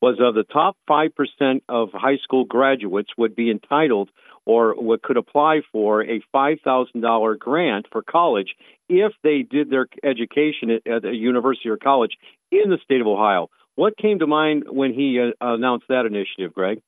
was 0.00 0.16
of 0.20 0.34
the 0.34 0.44
top 0.44 0.76
5% 0.88 1.62
of 1.68 1.90
high 1.92 2.16
school 2.22 2.44
graduates 2.44 3.10
would 3.18 3.36
be 3.36 3.50
entitled 3.50 4.10
or 4.46 4.74
what 4.74 5.02
could 5.02 5.16
apply 5.16 5.60
for 5.70 6.02
a 6.02 6.22
$5,000 6.34 7.38
grant 7.38 7.86
for 7.92 8.02
college 8.02 8.54
if 8.88 9.12
they 9.22 9.42
did 9.42 9.70
their 9.70 9.86
education 10.02 10.80
at, 10.86 11.04
a 11.04 11.14
university 11.14 11.68
or 11.68 11.76
college 11.76 12.12
in 12.50 12.70
the 12.70 12.78
state 12.82 13.00
of 13.00 13.06
Ohio. 13.06 13.48
What 13.74 13.96
came 13.96 14.18
to 14.18 14.26
mind 14.26 14.64
when 14.68 14.92
he 14.92 15.20
uh, 15.20 15.32
announced 15.40 15.86
that 15.88 16.06
initiative, 16.06 16.54
Greg? 16.54 16.80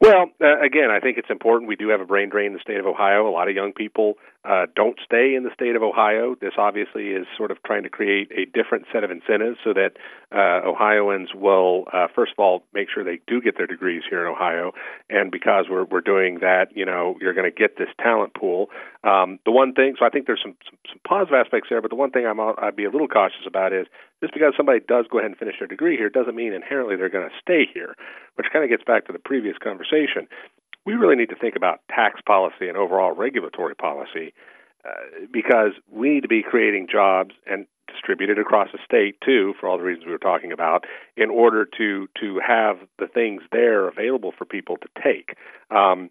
Well, 0.00 0.26
uh, 0.42 0.60
again, 0.60 0.90
I 0.90 1.00
think 1.00 1.18
it's 1.18 1.30
important. 1.30 1.68
We 1.68 1.76
do 1.76 1.88
have 1.88 2.00
a 2.00 2.04
brain 2.04 2.28
drain 2.28 2.48
in 2.48 2.52
the 2.52 2.60
state 2.60 2.78
of 2.78 2.86
Ohio. 2.86 3.28
A 3.28 3.30
lot 3.30 3.48
of 3.48 3.54
young 3.54 3.72
people 3.72 4.14
uh, 4.46 4.66
don't 4.76 4.98
stay 5.04 5.34
in 5.34 5.42
the 5.42 5.50
state 5.52 5.74
of 5.74 5.82
Ohio. 5.82 6.36
This 6.40 6.52
obviously 6.56 7.08
is 7.08 7.26
sort 7.36 7.50
of 7.50 7.58
trying 7.64 7.82
to 7.82 7.88
create 7.88 8.30
a 8.30 8.44
different 8.46 8.86
set 8.92 9.02
of 9.02 9.10
incentives 9.10 9.58
so 9.64 9.72
that 9.72 9.92
uh, 10.30 10.68
Ohioans 10.68 11.30
will, 11.34 11.84
uh, 11.92 12.06
first 12.14 12.32
of 12.32 12.38
all, 12.38 12.62
make 12.72 12.88
sure 12.92 13.02
they 13.02 13.20
do 13.26 13.40
get 13.40 13.56
their 13.56 13.66
degrees 13.66 14.02
here 14.08 14.24
in 14.24 14.32
Ohio. 14.32 14.72
And 15.10 15.30
because 15.30 15.66
we're 15.68 15.84
we're 15.84 16.00
doing 16.00 16.38
that, 16.40 16.68
you 16.74 16.84
know, 16.84 17.16
you're 17.20 17.34
going 17.34 17.50
to 17.50 17.56
get 17.56 17.76
this 17.76 17.88
talent 18.00 18.34
pool. 18.34 18.70
Um, 19.02 19.38
the 19.44 19.52
one 19.52 19.72
thing, 19.72 19.94
so 19.98 20.04
I 20.04 20.10
think 20.10 20.26
there's 20.26 20.42
some, 20.42 20.56
some 20.64 20.78
some 20.88 21.00
positive 21.06 21.34
aspects 21.34 21.68
there, 21.68 21.82
but 21.82 21.90
the 21.90 21.96
one 21.96 22.10
thing 22.10 22.26
I'm 22.26 22.40
I'd 22.40 22.76
be 22.76 22.84
a 22.84 22.90
little 22.90 23.08
cautious 23.08 23.46
about 23.46 23.72
is 23.72 23.86
just 24.20 24.32
because 24.32 24.54
somebody 24.56 24.80
does 24.80 25.06
go 25.10 25.18
ahead 25.18 25.30
and 25.30 25.38
finish 25.38 25.56
their 25.58 25.68
degree 25.68 25.96
here 25.96 26.08
doesn't 26.08 26.36
mean 26.36 26.52
inherently 26.52 26.96
they're 26.96 27.10
going 27.10 27.28
to 27.28 27.40
stay 27.40 27.66
here, 27.72 27.94
which 28.36 28.46
kind 28.52 28.64
of 28.64 28.70
gets 28.70 28.84
back 28.84 29.06
to 29.06 29.12
the 29.12 29.18
previous 29.18 29.56
conversation. 29.58 30.28
We 30.86 30.94
really 30.94 31.16
need 31.16 31.28
to 31.30 31.36
think 31.36 31.56
about 31.56 31.80
tax 31.90 32.20
policy 32.24 32.68
and 32.68 32.76
overall 32.76 33.12
regulatory 33.12 33.74
policy 33.74 34.32
uh, 34.84 35.26
because 35.32 35.72
we 35.90 36.10
need 36.10 36.22
to 36.22 36.28
be 36.28 36.42
creating 36.42 36.86
jobs 36.90 37.34
and 37.46 37.66
distributed 37.92 38.38
across 38.38 38.68
the 38.72 38.78
state 38.84 39.16
too, 39.24 39.54
for 39.58 39.68
all 39.68 39.78
the 39.78 39.84
reasons 39.84 40.06
we 40.06 40.12
were 40.12 40.18
talking 40.18 40.52
about, 40.52 40.84
in 41.16 41.30
order 41.30 41.66
to 41.76 42.08
to 42.20 42.40
have 42.46 42.76
the 42.98 43.06
things 43.06 43.42
there 43.52 43.88
available 43.88 44.32
for 44.36 44.44
people 44.44 44.76
to 44.76 44.88
take. 45.02 45.36
Um, 45.70 46.10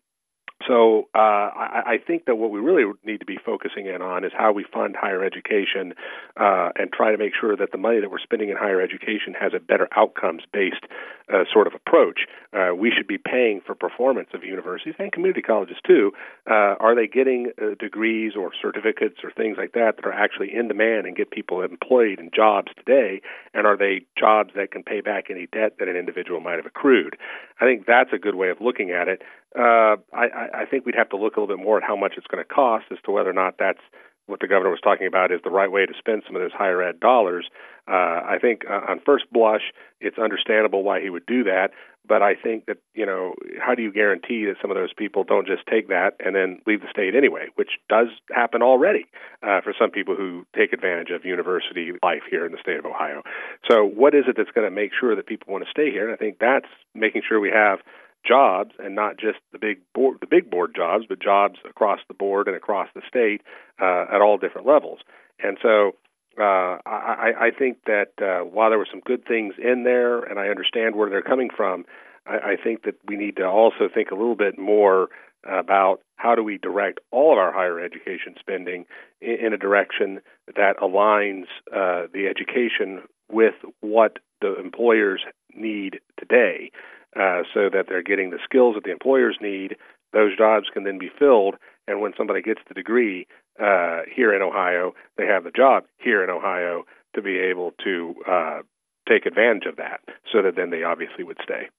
so 0.67 1.09
uh, 1.13 1.17
I, 1.17 1.83
I 1.85 1.97
think 2.05 2.25
that 2.25 2.35
what 2.35 2.49
we 2.49 2.59
really 2.59 2.91
need 3.03 3.19
to 3.19 3.25
be 3.25 3.37
focusing 3.43 3.87
in 3.87 4.01
on 4.01 4.23
is 4.23 4.31
how 4.35 4.53
we 4.53 4.65
fund 4.71 4.95
higher 4.99 5.23
education 5.23 5.93
uh, 6.37 6.69
and 6.75 6.91
try 6.91 7.11
to 7.11 7.17
make 7.17 7.33
sure 7.39 7.55
that 7.57 7.71
the 7.71 7.77
money 7.77 7.99
that 7.99 8.09
we're 8.09 8.19
spending 8.19 8.49
in 8.49 8.57
higher 8.57 8.81
education 8.81 9.35
has 9.39 9.53
a 9.53 9.59
better 9.59 9.87
outcomes 9.95 10.43
based 10.53 10.85
uh, 11.31 11.43
sort 11.51 11.67
of 11.67 11.73
approach. 11.73 12.21
Uh, 12.53 12.73
we 12.73 12.91
should 12.95 13.07
be 13.07 13.17
paying 13.17 13.61
for 13.65 13.75
performance 13.75 14.29
of 14.33 14.43
universities 14.43 14.95
and 14.97 15.11
community 15.11 15.41
colleges 15.41 15.77
too. 15.85 16.11
Uh, 16.49 16.75
are 16.79 16.95
they 16.95 17.07
getting 17.07 17.51
uh, 17.61 17.75
degrees 17.79 18.33
or 18.37 18.51
certificates 18.61 19.17
or 19.23 19.31
things 19.31 19.57
like 19.57 19.73
that 19.73 19.97
that 19.97 20.05
are 20.05 20.13
actually 20.13 20.53
in 20.53 20.67
demand 20.67 21.05
and 21.05 21.15
get 21.15 21.31
people 21.31 21.61
employed 21.61 22.19
in 22.19 22.29
jobs 22.33 22.71
today? 22.77 23.21
And 23.53 23.67
are 23.67 23.77
they 23.77 24.05
jobs 24.17 24.51
that 24.55 24.71
can 24.71 24.83
pay 24.83 25.01
back 25.01 25.25
any 25.29 25.47
debt 25.47 25.77
that 25.79 25.87
an 25.87 25.95
individual 25.95 26.39
might 26.39 26.57
have 26.57 26.65
accrued? 26.65 27.17
I 27.59 27.65
think 27.65 27.85
that's 27.85 28.13
a 28.13 28.17
good 28.17 28.35
way 28.35 28.49
of 28.49 28.61
looking 28.61 28.91
at 28.91 29.07
it. 29.07 29.21
Uh, 29.57 29.97
I, 30.13 30.49
I 30.53 30.65
think 30.69 30.85
we'd 30.85 30.95
have 30.95 31.09
to 31.09 31.17
look 31.17 31.37
a 31.37 31.39
little 31.39 31.55
bit 31.55 31.63
more 31.63 31.77
at 31.77 31.83
how 31.83 31.95
much 31.95 32.13
it's 32.17 32.27
going 32.27 32.43
to 32.43 32.53
cost 32.53 32.85
as 32.91 32.97
to 33.05 33.11
whether 33.11 33.29
or 33.29 33.33
not 33.33 33.55
that's 33.57 33.79
what 34.27 34.39
the 34.39 34.47
governor 34.47 34.71
was 34.71 34.79
talking 34.83 35.07
about 35.07 35.31
is 35.31 35.39
the 35.43 35.51
right 35.51 35.71
way 35.71 35.85
to 35.85 35.93
spend 35.97 36.23
some 36.25 36.35
of 36.35 36.41
those 36.41 36.51
higher 36.51 36.81
ed 36.81 36.99
dollars. 36.99 37.47
Uh, 37.87 38.25
I 38.25 38.37
think 38.41 38.63
uh, 38.67 38.81
on 38.89 38.99
first 39.05 39.25
blush, 39.31 39.61
it's 40.01 40.17
understandable 40.17 40.83
why 40.83 41.01
he 41.01 41.09
would 41.09 41.25
do 41.25 41.43
that. 41.43 41.69
But 42.07 42.21
I 42.21 42.35
think 42.35 42.65
that 42.65 42.77
you 42.93 43.05
know, 43.05 43.33
how 43.59 43.75
do 43.75 43.81
you 43.81 43.91
guarantee 43.91 44.45
that 44.45 44.55
some 44.61 44.71
of 44.71 44.77
those 44.77 44.93
people 44.93 45.23
don't 45.23 45.47
just 45.47 45.65
take 45.67 45.87
that 45.89 46.13
and 46.19 46.35
then 46.35 46.59
leave 46.67 46.81
the 46.81 46.89
state 46.89 47.15
anyway, 47.15 47.47
which 47.55 47.71
does 47.89 48.07
happen 48.31 48.61
already 48.61 49.05
uh, 49.41 49.61
for 49.61 49.73
some 49.79 49.89
people 49.89 50.15
who 50.15 50.45
take 50.55 50.73
advantage 50.73 51.09
of 51.09 51.25
university 51.25 51.91
life 52.03 52.21
here 52.29 52.45
in 52.45 52.51
the 52.51 52.59
state 52.61 52.77
of 52.77 52.85
Ohio. 52.85 53.21
So, 53.69 53.85
what 53.85 54.13
is 54.13 54.25
it 54.27 54.35
that's 54.37 54.51
going 54.51 54.67
to 54.67 54.75
make 54.75 54.91
sure 54.99 55.15
that 55.15 55.25
people 55.25 55.51
want 55.51 55.65
to 55.65 55.69
stay 55.69 55.91
here? 55.91 56.05
And 56.05 56.13
I 56.13 56.17
think 56.17 56.37
that's 56.39 56.69
making 56.93 57.23
sure 57.27 57.39
we 57.39 57.51
have 57.51 57.79
jobs 58.25 58.71
and 58.79 58.95
not 58.95 59.17
just 59.17 59.39
the 59.51 59.59
big 59.59 59.79
board 59.93 60.17
the 60.21 60.27
big 60.27 60.49
board 60.49 60.73
jobs 60.75 61.05
but 61.07 61.21
jobs 61.21 61.59
across 61.69 61.99
the 62.07 62.13
board 62.13 62.47
and 62.47 62.55
across 62.55 62.87
the 62.95 63.01
state 63.07 63.41
uh, 63.81 64.05
at 64.13 64.21
all 64.21 64.37
different 64.37 64.67
levels. 64.67 64.99
And 65.39 65.57
so 65.61 65.91
uh, 66.39 66.77
I, 66.85 67.31
I 67.39 67.49
think 67.57 67.77
that 67.85 68.11
uh, 68.21 68.43
while 68.45 68.69
there 68.69 68.79
were 68.79 68.87
some 68.89 69.01
good 69.05 69.25
things 69.25 69.55
in 69.57 69.83
there 69.83 70.19
and 70.19 70.39
I 70.39 70.47
understand 70.47 70.95
where 70.95 71.09
they're 71.09 71.21
coming 71.21 71.49
from 71.55 71.85
I, 72.25 72.53
I 72.53 72.55
think 72.61 72.83
that 72.83 72.95
we 73.07 73.15
need 73.15 73.37
to 73.37 73.45
also 73.45 73.89
think 73.93 74.11
a 74.11 74.15
little 74.15 74.35
bit 74.35 74.57
more 74.57 75.09
about 75.45 75.99
how 76.15 76.33
do 76.35 76.43
we 76.43 76.57
direct 76.57 76.99
all 77.11 77.33
of 77.33 77.37
our 77.37 77.53
higher 77.53 77.79
education 77.79 78.35
spending 78.39 78.85
in, 79.21 79.47
in 79.47 79.53
a 79.53 79.57
direction 79.57 80.19
that 80.55 80.77
aligns 80.81 81.45
uh, 81.71 82.07
the 82.13 82.27
education 82.29 83.03
with 83.31 83.53
what 83.81 84.17
the 84.41 84.59
employers 84.59 85.21
need 85.55 85.99
today 86.19 86.71
uh, 87.19 87.43
so 87.53 87.69
that 87.71 87.85
they're 87.87 88.03
getting 88.03 88.29
the 88.29 88.39
skills 88.43 88.75
that 88.75 88.83
the 88.83 88.91
employers 88.91 89.37
need. 89.41 89.75
Those 90.13 90.37
jobs 90.37 90.67
can 90.73 90.83
then 90.83 90.97
be 90.97 91.09
filled, 91.17 91.55
and 91.87 92.01
when 92.01 92.13
somebody 92.17 92.41
gets 92.41 92.61
the 92.67 92.73
degree 92.73 93.27
uh, 93.59 94.01
here 94.13 94.33
in 94.33 94.41
Ohio, 94.41 94.93
they 95.17 95.25
have 95.25 95.43
the 95.43 95.51
job 95.51 95.83
here 95.97 96.23
in 96.23 96.29
Ohio 96.29 96.83
to 97.15 97.21
be 97.21 97.37
able 97.37 97.71
to 97.83 98.15
uh, 98.29 98.59
take 99.07 99.25
advantage 99.25 99.65
of 99.67 99.77
that, 99.77 100.01
so 100.31 100.41
that 100.41 100.55
then 100.55 100.69
they 100.69 100.83
obviously 100.83 101.23
would 101.23 101.37
stay. 101.43 101.69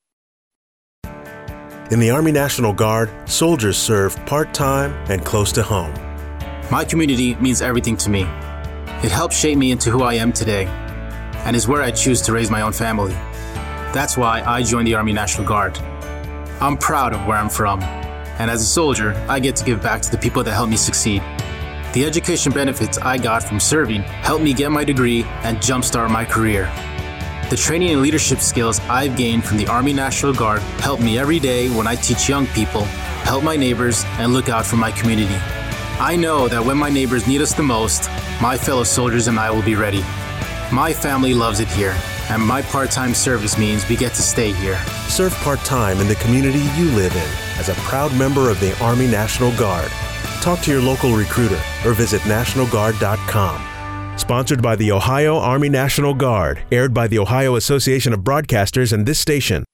In 1.90 2.00
the 2.00 2.10
Army 2.10 2.32
National 2.32 2.72
Guard, 2.72 3.10
soldiers 3.28 3.76
serve 3.76 4.16
part 4.26 4.52
time 4.52 4.92
and 5.08 5.24
close 5.24 5.52
to 5.52 5.62
home. 5.62 5.94
My 6.70 6.84
community 6.84 7.36
means 7.36 7.62
everything 7.62 7.96
to 7.98 8.10
me. 8.10 8.22
It 9.04 9.12
helps 9.12 9.38
shape 9.38 9.56
me 9.56 9.70
into 9.70 9.90
who 9.90 10.02
I 10.02 10.14
am 10.14 10.32
today, 10.32 10.66
and 11.44 11.54
is 11.54 11.68
where 11.68 11.82
I 11.82 11.92
choose 11.92 12.20
to 12.22 12.32
raise 12.32 12.50
my 12.50 12.62
own 12.62 12.72
family. 12.72 13.14
That's 13.96 14.14
why 14.14 14.42
I 14.42 14.62
joined 14.62 14.86
the 14.86 14.94
Army 14.94 15.14
National 15.14 15.46
Guard. 15.46 15.78
I'm 16.60 16.76
proud 16.76 17.14
of 17.14 17.26
where 17.26 17.38
I'm 17.38 17.48
from. 17.48 17.80
And 18.38 18.50
as 18.50 18.60
a 18.60 18.66
soldier, 18.66 19.14
I 19.26 19.40
get 19.40 19.56
to 19.56 19.64
give 19.64 19.82
back 19.82 20.02
to 20.02 20.10
the 20.10 20.18
people 20.18 20.44
that 20.44 20.52
helped 20.52 20.70
me 20.70 20.76
succeed. 20.76 21.22
The 21.94 22.04
education 22.04 22.52
benefits 22.52 22.98
I 22.98 23.16
got 23.16 23.42
from 23.42 23.58
serving 23.58 24.02
helped 24.02 24.44
me 24.44 24.52
get 24.52 24.70
my 24.70 24.84
degree 24.84 25.22
and 25.44 25.56
jumpstart 25.56 26.10
my 26.10 26.26
career. 26.26 26.70
The 27.48 27.56
training 27.56 27.88
and 27.92 28.02
leadership 28.02 28.40
skills 28.40 28.80
I've 28.80 29.16
gained 29.16 29.46
from 29.46 29.56
the 29.56 29.66
Army 29.66 29.94
National 29.94 30.34
Guard 30.34 30.60
help 30.84 31.00
me 31.00 31.18
every 31.18 31.38
day 31.38 31.70
when 31.70 31.86
I 31.86 31.94
teach 31.94 32.28
young 32.28 32.46
people, 32.48 32.82
help 33.24 33.42
my 33.42 33.56
neighbors, 33.56 34.04
and 34.18 34.34
look 34.34 34.50
out 34.50 34.66
for 34.66 34.76
my 34.76 34.90
community. 34.90 35.36
I 35.98 36.16
know 36.16 36.48
that 36.48 36.62
when 36.62 36.76
my 36.76 36.90
neighbors 36.90 37.26
need 37.26 37.40
us 37.40 37.54
the 37.54 37.62
most, 37.62 38.10
my 38.42 38.58
fellow 38.58 38.84
soldiers 38.84 39.26
and 39.26 39.38
I 39.38 39.50
will 39.50 39.62
be 39.62 39.74
ready. 39.74 40.04
My 40.70 40.92
family 40.92 41.32
loves 41.32 41.60
it 41.60 41.68
here, 41.68 41.96
and 42.30 42.42
my 42.42 42.62
part 42.62 42.90
time 42.90 43.14
service 43.14 43.58
means 43.58 43.88
we 43.88 43.96
get 43.96 44.14
to 44.14 44.22
stay 44.22 44.52
here. 44.52 44.80
Serve 45.08 45.34
part 45.36 45.58
time 45.60 46.00
in 46.00 46.08
the 46.08 46.14
community 46.16 46.62
you 46.76 46.90
live 46.92 47.14
in 47.14 47.58
as 47.58 47.68
a 47.68 47.74
proud 47.74 48.14
member 48.16 48.48
of 48.48 48.58
the 48.60 48.76
Army 48.82 49.06
National 49.06 49.54
Guard. 49.56 49.90
Talk 50.40 50.60
to 50.60 50.70
your 50.70 50.80
local 50.80 51.14
recruiter 51.14 51.60
or 51.84 51.92
visit 51.92 52.22
NationalGuard.com. 52.22 54.18
Sponsored 54.18 54.62
by 54.62 54.76
the 54.76 54.92
Ohio 54.92 55.36
Army 55.36 55.68
National 55.68 56.14
Guard, 56.14 56.62
aired 56.72 56.94
by 56.94 57.06
the 57.06 57.18
Ohio 57.18 57.56
Association 57.56 58.14
of 58.14 58.20
Broadcasters 58.20 58.92
and 58.94 59.04
this 59.04 59.18
station. 59.18 59.65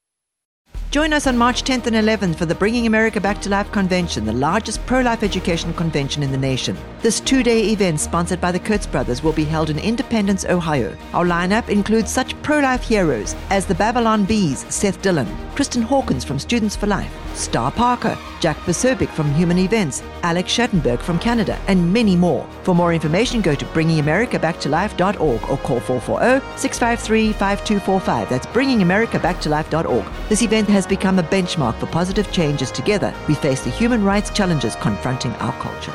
Join 0.93 1.14
us 1.14 1.26
on 1.26 1.38
March 1.38 1.62
10th 1.62 1.86
and 1.86 1.97
11th 1.97 2.36
for 2.36 2.45
the 2.45 2.55
Bringing 2.55 2.86
America 2.86 3.18
Back 3.18 3.40
to 3.40 3.49
Life 3.49 3.72
Convention, 3.72 4.26
the 4.26 4.32
largest 4.34 4.84
pro 4.84 5.01
life 5.01 5.22
education 5.22 5.72
convention 5.72 6.22
in 6.22 6.30
the 6.30 6.36
nation. 6.36 6.76
This 7.01 7.18
two 7.18 7.43
day 7.43 7.70
event, 7.70 7.99
sponsored 7.99 8.43
by 8.43 8.53
the 8.53 8.61
Kurtz 8.61 8.86
Brothers, 8.86 9.22
will 9.22 9.32
be 9.32 9.47
held 9.47 9.70
in 9.70 9.78
Independence, 9.78 10.45
Ohio. 10.45 10.95
Our 11.14 11.24
lineup 11.24 11.70
includes 11.70 12.11
such 12.11 12.36
pro 12.43 12.59
life 12.59 12.82
heroes 12.82 13.34
as 13.49 13.64
the 13.64 13.74
Babylon 13.74 14.26
Bee's, 14.26 14.66
Seth 14.68 15.01
Dillon, 15.01 15.26
Kristan 15.55 15.82
Hawkins 15.82 16.24
from 16.24 16.38
Students 16.38 16.76
for 16.76 16.86
Life, 16.86 17.11
Star 17.34 17.72
Parker, 17.72 18.16
Jack 18.40 18.57
Posobiec 18.59 19.09
from 19.09 19.32
Human 19.34 19.59
Events, 19.59 20.03
Alex 20.22 20.53
Schadenberg 20.53 21.01
from 21.01 21.18
Canada, 21.18 21.59
and 21.68 21.93
many 21.93 22.16
more. 22.16 22.47
For 22.64 22.74
more 22.74 22.93
information, 22.93 23.40
go 23.40 23.55
to 23.55 23.64
bringingamericabacktolife.org 23.66 25.49
or 25.49 25.57
call 25.59 25.78
440-653-5245. 25.80 28.28
That's 28.28 28.47
bringingamericabacktolife.org. 28.47 30.05
This 30.28 30.43
event 30.43 30.68
has 30.68 30.81
become 30.86 31.18
a 31.18 31.22
benchmark 31.22 31.78
for 31.78 31.86
positive 31.86 32.30
changes. 32.32 32.70
Together, 32.70 33.14
we 33.28 33.34
face 33.34 33.62
the 33.62 33.70
human 33.70 34.04
rights 34.04 34.30
challenges 34.30 34.76
confronting 34.76 35.32
our 35.32 35.52
culture. 35.60 35.92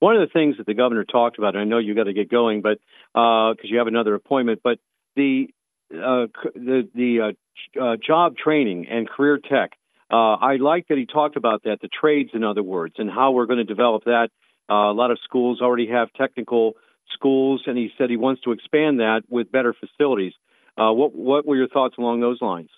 One 0.00 0.16
of 0.16 0.26
the 0.26 0.32
things 0.32 0.56
that 0.56 0.66
the 0.66 0.74
governor 0.74 1.04
talked 1.04 1.38
about, 1.38 1.54
and 1.54 1.60
I 1.60 1.64
know 1.64 1.78
you 1.78 1.94
got 1.94 2.04
to 2.04 2.14
get 2.14 2.30
going, 2.30 2.62
but 2.62 2.78
because 3.12 3.56
uh, 3.64 3.68
you 3.68 3.78
have 3.78 3.86
another 3.86 4.14
appointment, 4.14 4.60
but 4.64 4.78
the 5.14 5.48
uh, 5.92 6.26
the 6.54 6.88
the 6.94 7.20
uh, 7.20 7.82
uh, 7.82 7.96
job 7.96 8.36
training 8.36 8.86
and 8.88 9.08
career 9.08 9.38
tech. 9.38 9.72
Uh, 10.10 10.34
I 10.34 10.56
like 10.56 10.88
that 10.88 10.98
he 10.98 11.06
talked 11.06 11.36
about 11.36 11.64
that, 11.64 11.80
the 11.80 11.88
trades, 11.88 12.30
in 12.34 12.42
other 12.42 12.62
words, 12.62 12.94
and 12.98 13.10
how 13.10 13.30
we're 13.32 13.46
going 13.46 13.58
to 13.58 13.64
develop 13.64 14.04
that. 14.04 14.30
Uh, 14.68 14.90
a 14.90 14.94
lot 14.94 15.10
of 15.10 15.18
schools 15.22 15.60
already 15.60 15.88
have 15.88 16.12
technical 16.14 16.74
schools, 17.12 17.62
and 17.66 17.76
he 17.76 17.90
said 17.96 18.10
he 18.10 18.16
wants 18.16 18.42
to 18.42 18.52
expand 18.52 19.00
that 19.00 19.22
with 19.28 19.52
better 19.52 19.74
facilities. 19.74 20.32
Uh, 20.76 20.92
what 20.92 21.14
what 21.14 21.46
were 21.46 21.56
your 21.56 21.68
thoughts 21.68 21.96
along 21.98 22.20
those 22.20 22.40
lines? 22.40 22.70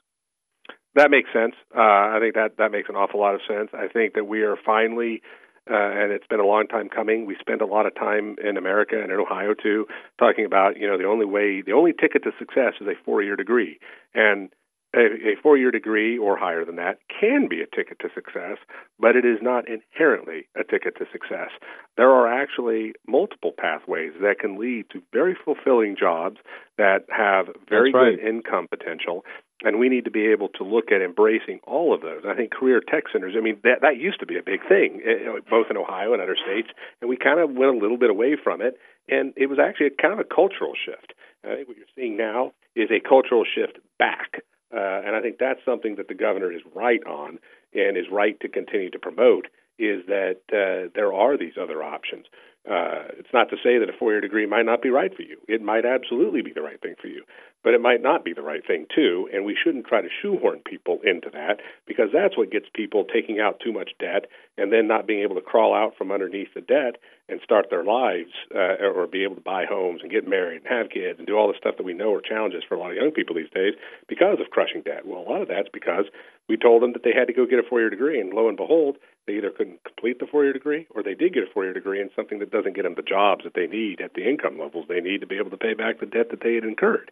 That 0.94 1.10
makes 1.10 1.30
sense. 1.32 1.54
Uh, 1.74 1.80
I 1.80 2.18
think 2.20 2.34
that 2.34 2.56
that 2.58 2.70
makes 2.70 2.88
an 2.88 2.96
awful 2.96 3.20
lot 3.20 3.34
of 3.34 3.40
sense. 3.48 3.70
I 3.72 3.88
think 3.88 4.14
that 4.14 4.24
we 4.24 4.42
are 4.42 4.56
finally 4.64 5.22
uh, 5.70 5.74
and 5.74 6.10
it's 6.10 6.26
been 6.26 6.40
a 6.40 6.46
long 6.46 6.66
time 6.66 6.88
coming. 6.88 7.24
We 7.24 7.36
spend 7.38 7.60
a 7.60 7.66
lot 7.66 7.86
of 7.86 7.94
time 7.94 8.34
in 8.42 8.56
America 8.56 9.00
and 9.00 9.12
in 9.12 9.18
Ohio 9.18 9.54
too 9.54 9.86
talking 10.18 10.44
about 10.44 10.76
you 10.76 10.88
know 10.88 10.98
the 10.98 11.06
only 11.06 11.26
way, 11.26 11.62
the 11.62 11.72
only 11.72 11.92
ticket 11.92 12.24
to 12.24 12.32
success 12.38 12.74
is 12.80 12.86
a 12.88 12.94
four-year 13.04 13.36
degree, 13.36 13.78
and 14.14 14.50
a, 14.94 15.32
a 15.32 15.36
four-year 15.42 15.70
degree 15.70 16.18
or 16.18 16.36
higher 16.36 16.64
than 16.64 16.76
that 16.76 16.98
can 17.08 17.48
be 17.48 17.60
a 17.60 17.76
ticket 17.76 17.98
to 18.00 18.08
success, 18.14 18.58
but 18.98 19.16
it 19.16 19.24
is 19.24 19.38
not 19.40 19.64
inherently 19.68 20.48
a 20.56 20.64
ticket 20.64 20.96
to 20.98 21.06
success. 21.12 21.50
There 21.96 22.10
are 22.10 22.30
actually 22.30 22.92
multiple 23.06 23.52
pathways 23.56 24.12
that 24.20 24.38
can 24.40 24.58
lead 24.58 24.86
to 24.92 25.02
very 25.12 25.36
fulfilling 25.44 25.96
jobs 25.98 26.38
that 26.78 27.04
have 27.10 27.46
very 27.68 27.92
right. 27.92 28.16
good 28.16 28.26
income 28.26 28.66
potential 28.68 29.24
and 29.64 29.78
we 29.78 29.88
need 29.88 30.04
to 30.04 30.10
be 30.10 30.26
able 30.26 30.48
to 30.48 30.64
look 30.64 30.90
at 30.90 31.00
embracing 31.02 31.60
all 31.64 31.94
of 31.94 32.00
those. 32.02 32.22
I 32.26 32.34
think 32.34 32.50
career 32.50 32.80
tech 32.80 33.04
centers. 33.12 33.34
I 33.36 33.40
mean, 33.40 33.58
that 33.62 33.80
that 33.82 33.96
used 33.96 34.20
to 34.20 34.26
be 34.26 34.36
a 34.36 34.42
big 34.42 34.60
thing, 34.68 35.00
eh, 35.04 35.38
both 35.48 35.66
in 35.70 35.76
Ohio 35.76 36.12
and 36.12 36.22
other 36.22 36.36
states, 36.36 36.68
and 37.00 37.08
we 37.08 37.16
kind 37.16 37.40
of 37.40 37.50
went 37.50 37.76
a 37.76 37.78
little 37.78 37.98
bit 37.98 38.10
away 38.10 38.36
from 38.42 38.60
it. 38.60 38.74
And 39.08 39.32
it 39.36 39.46
was 39.46 39.58
actually 39.58 39.86
a 39.86 40.02
kind 40.02 40.12
of 40.12 40.20
a 40.20 40.24
cultural 40.24 40.72
shift. 40.74 41.12
I 41.44 41.56
think 41.56 41.68
what 41.68 41.76
you're 41.76 41.90
seeing 41.96 42.16
now 42.16 42.52
is 42.76 42.90
a 42.90 43.00
cultural 43.00 43.44
shift 43.44 43.78
back, 43.98 44.42
uh, 44.72 45.02
and 45.04 45.14
I 45.14 45.20
think 45.20 45.38
that's 45.38 45.60
something 45.64 45.96
that 45.96 46.08
the 46.08 46.14
governor 46.14 46.52
is 46.52 46.62
right 46.74 47.04
on 47.06 47.38
and 47.74 47.96
is 47.96 48.06
right 48.10 48.38
to 48.40 48.48
continue 48.48 48.90
to 48.90 48.98
promote. 48.98 49.46
Is 49.78 50.04
that 50.06 50.40
uh, 50.52 50.90
there 50.94 51.12
are 51.12 51.36
these 51.36 51.54
other 51.60 51.82
options. 51.82 52.26
Uh, 52.68 53.10
it's 53.18 53.32
not 53.34 53.48
to 53.50 53.56
say 53.56 53.78
that 53.78 53.88
a 53.88 53.98
four 53.98 54.12
year 54.12 54.20
degree 54.20 54.46
might 54.46 54.66
not 54.66 54.82
be 54.82 54.90
right 54.90 55.14
for 55.16 55.22
you. 55.22 55.36
It 55.48 55.62
might 55.62 55.84
absolutely 55.84 56.42
be 56.42 56.52
the 56.52 56.62
right 56.62 56.80
thing 56.80 56.94
for 57.00 57.08
you, 57.08 57.24
but 57.64 57.74
it 57.74 57.80
might 57.80 58.02
not 58.02 58.24
be 58.24 58.32
the 58.32 58.42
right 58.42 58.64
thing 58.64 58.86
too. 58.94 59.28
And 59.32 59.44
we 59.44 59.56
shouldn't 59.56 59.86
try 59.86 60.00
to 60.00 60.08
shoehorn 60.20 60.60
people 60.64 61.00
into 61.02 61.28
that 61.32 61.58
because 61.86 62.10
that's 62.12 62.36
what 62.36 62.52
gets 62.52 62.66
people 62.72 63.04
taking 63.04 63.40
out 63.40 63.58
too 63.58 63.72
much 63.72 63.90
debt 63.98 64.26
and 64.58 64.72
then 64.72 64.86
not 64.86 65.06
being 65.06 65.22
able 65.22 65.34
to 65.34 65.40
crawl 65.40 65.74
out 65.74 65.96
from 65.96 66.12
underneath 66.12 66.52
the 66.54 66.60
debt 66.60 66.96
and 67.28 67.40
start 67.42 67.66
their 67.70 67.84
lives 67.84 68.30
uh, 68.54 68.84
or 68.84 69.06
be 69.06 69.24
able 69.24 69.34
to 69.34 69.40
buy 69.40 69.64
homes 69.64 70.00
and 70.02 70.10
get 70.10 70.28
married 70.28 70.62
and 70.62 70.66
have 70.68 70.90
kids 70.90 71.18
and 71.18 71.26
do 71.26 71.36
all 71.36 71.48
the 71.48 71.58
stuff 71.58 71.76
that 71.78 71.86
we 71.86 71.94
know 71.94 72.12
are 72.12 72.20
challenges 72.20 72.62
for 72.68 72.74
a 72.74 72.78
lot 72.78 72.90
of 72.90 72.96
young 72.96 73.10
people 73.10 73.34
these 73.34 73.50
days 73.54 73.74
because 74.08 74.38
of 74.40 74.50
crushing 74.50 74.82
debt. 74.82 75.06
Well, 75.06 75.24
a 75.24 75.28
lot 75.28 75.42
of 75.42 75.48
that's 75.48 75.68
because 75.72 76.04
we 76.48 76.56
told 76.56 76.82
them 76.82 76.92
that 76.92 77.02
they 77.04 77.14
had 77.16 77.28
to 77.28 77.32
go 77.32 77.46
get 77.46 77.58
a 77.58 77.68
four 77.68 77.80
year 77.80 77.90
degree, 77.90 78.20
and 78.20 78.34
lo 78.34 78.48
and 78.48 78.56
behold, 78.56 78.96
they 79.26 79.34
either 79.34 79.50
couldn't 79.50 79.84
complete 79.84 80.18
the 80.18 80.26
four 80.26 80.44
year 80.44 80.52
degree 80.52 80.86
or 80.90 81.02
they 81.02 81.14
did 81.14 81.32
get 81.32 81.44
a 81.44 81.52
four 81.52 81.64
year 81.64 81.72
degree 81.72 82.00
in 82.00 82.10
something 82.14 82.38
that 82.40 82.50
doesn't 82.50 82.76
get 82.76 82.82
them 82.82 82.94
the 82.96 83.02
jobs 83.02 83.44
that 83.44 83.54
they 83.54 83.66
need 83.66 84.00
at 84.00 84.14
the 84.14 84.28
income 84.28 84.58
levels 84.58 84.84
they 84.88 85.00
need 85.00 85.20
to 85.20 85.26
be 85.26 85.38
able 85.38 85.50
to 85.50 85.56
pay 85.56 85.74
back 85.74 86.00
the 86.00 86.06
debt 86.06 86.28
that 86.30 86.40
they 86.42 86.54
had 86.54 86.64
incurred. 86.64 87.10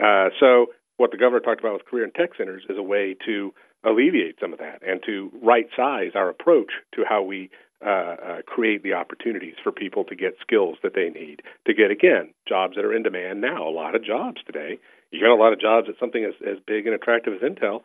Uh, 0.00 0.30
so, 0.38 0.66
what 0.96 1.10
the 1.10 1.16
governor 1.16 1.40
talked 1.40 1.60
about 1.60 1.72
with 1.72 1.86
career 1.86 2.04
and 2.04 2.14
tech 2.14 2.30
centers 2.36 2.62
is 2.68 2.76
a 2.78 2.82
way 2.82 3.16
to 3.26 3.52
alleviate 3.84 4.36
some 4.40 4.52
of 4.52 4.58
that 4.58 4.82
and 4.86 5.00
to 5.06 5.30
right 5.42 5.66
size 5.76 6.12
our 6.14 6.28
approach 6.28 6.72
to 6.94 7.04
how 7.08 7.22
we 7.22 7.50
uh, 7.84 7.88
uh, 7.88 8.42
create 8.46 8.82
the 8.82 8.92
opportunities 8.92 9.54
for 9.62 9.72
people 9.72 10.04
to 10.04 10.14
get 10.14 10.34
skills 10.40 10.76
that 10.82 10.94
they 10.94 11.08
need 11.08 11.40
to 11.66 11.72
get 11.72 11.90
again 11.90 12.34
jobs 12.46 12.76
that 12.76 12.84
are 12.84 12.94
in 12.94 13.02
demand 13.02 13.40
now. 13.40 13.66
A 13.66 13.70
lot 13.70 13.94
of 13.94 14.04
jobs 14.04 14.42
today. 14.44 14.78
You 15.10 15.20
got 15.20 15.34
a 15.34 15.42
lot 15.42 15.52
of 15.52 15.60
jobs 15.60 15.88
at 15.88 15.98
something 15.98 16.22
as, 16.24 16.34
as 16.46 16.58
big 16.66 16.86
and 16.86 16.94
attractive 16.94 17.32
as 17.32 17.40
Intel 17.40 17.82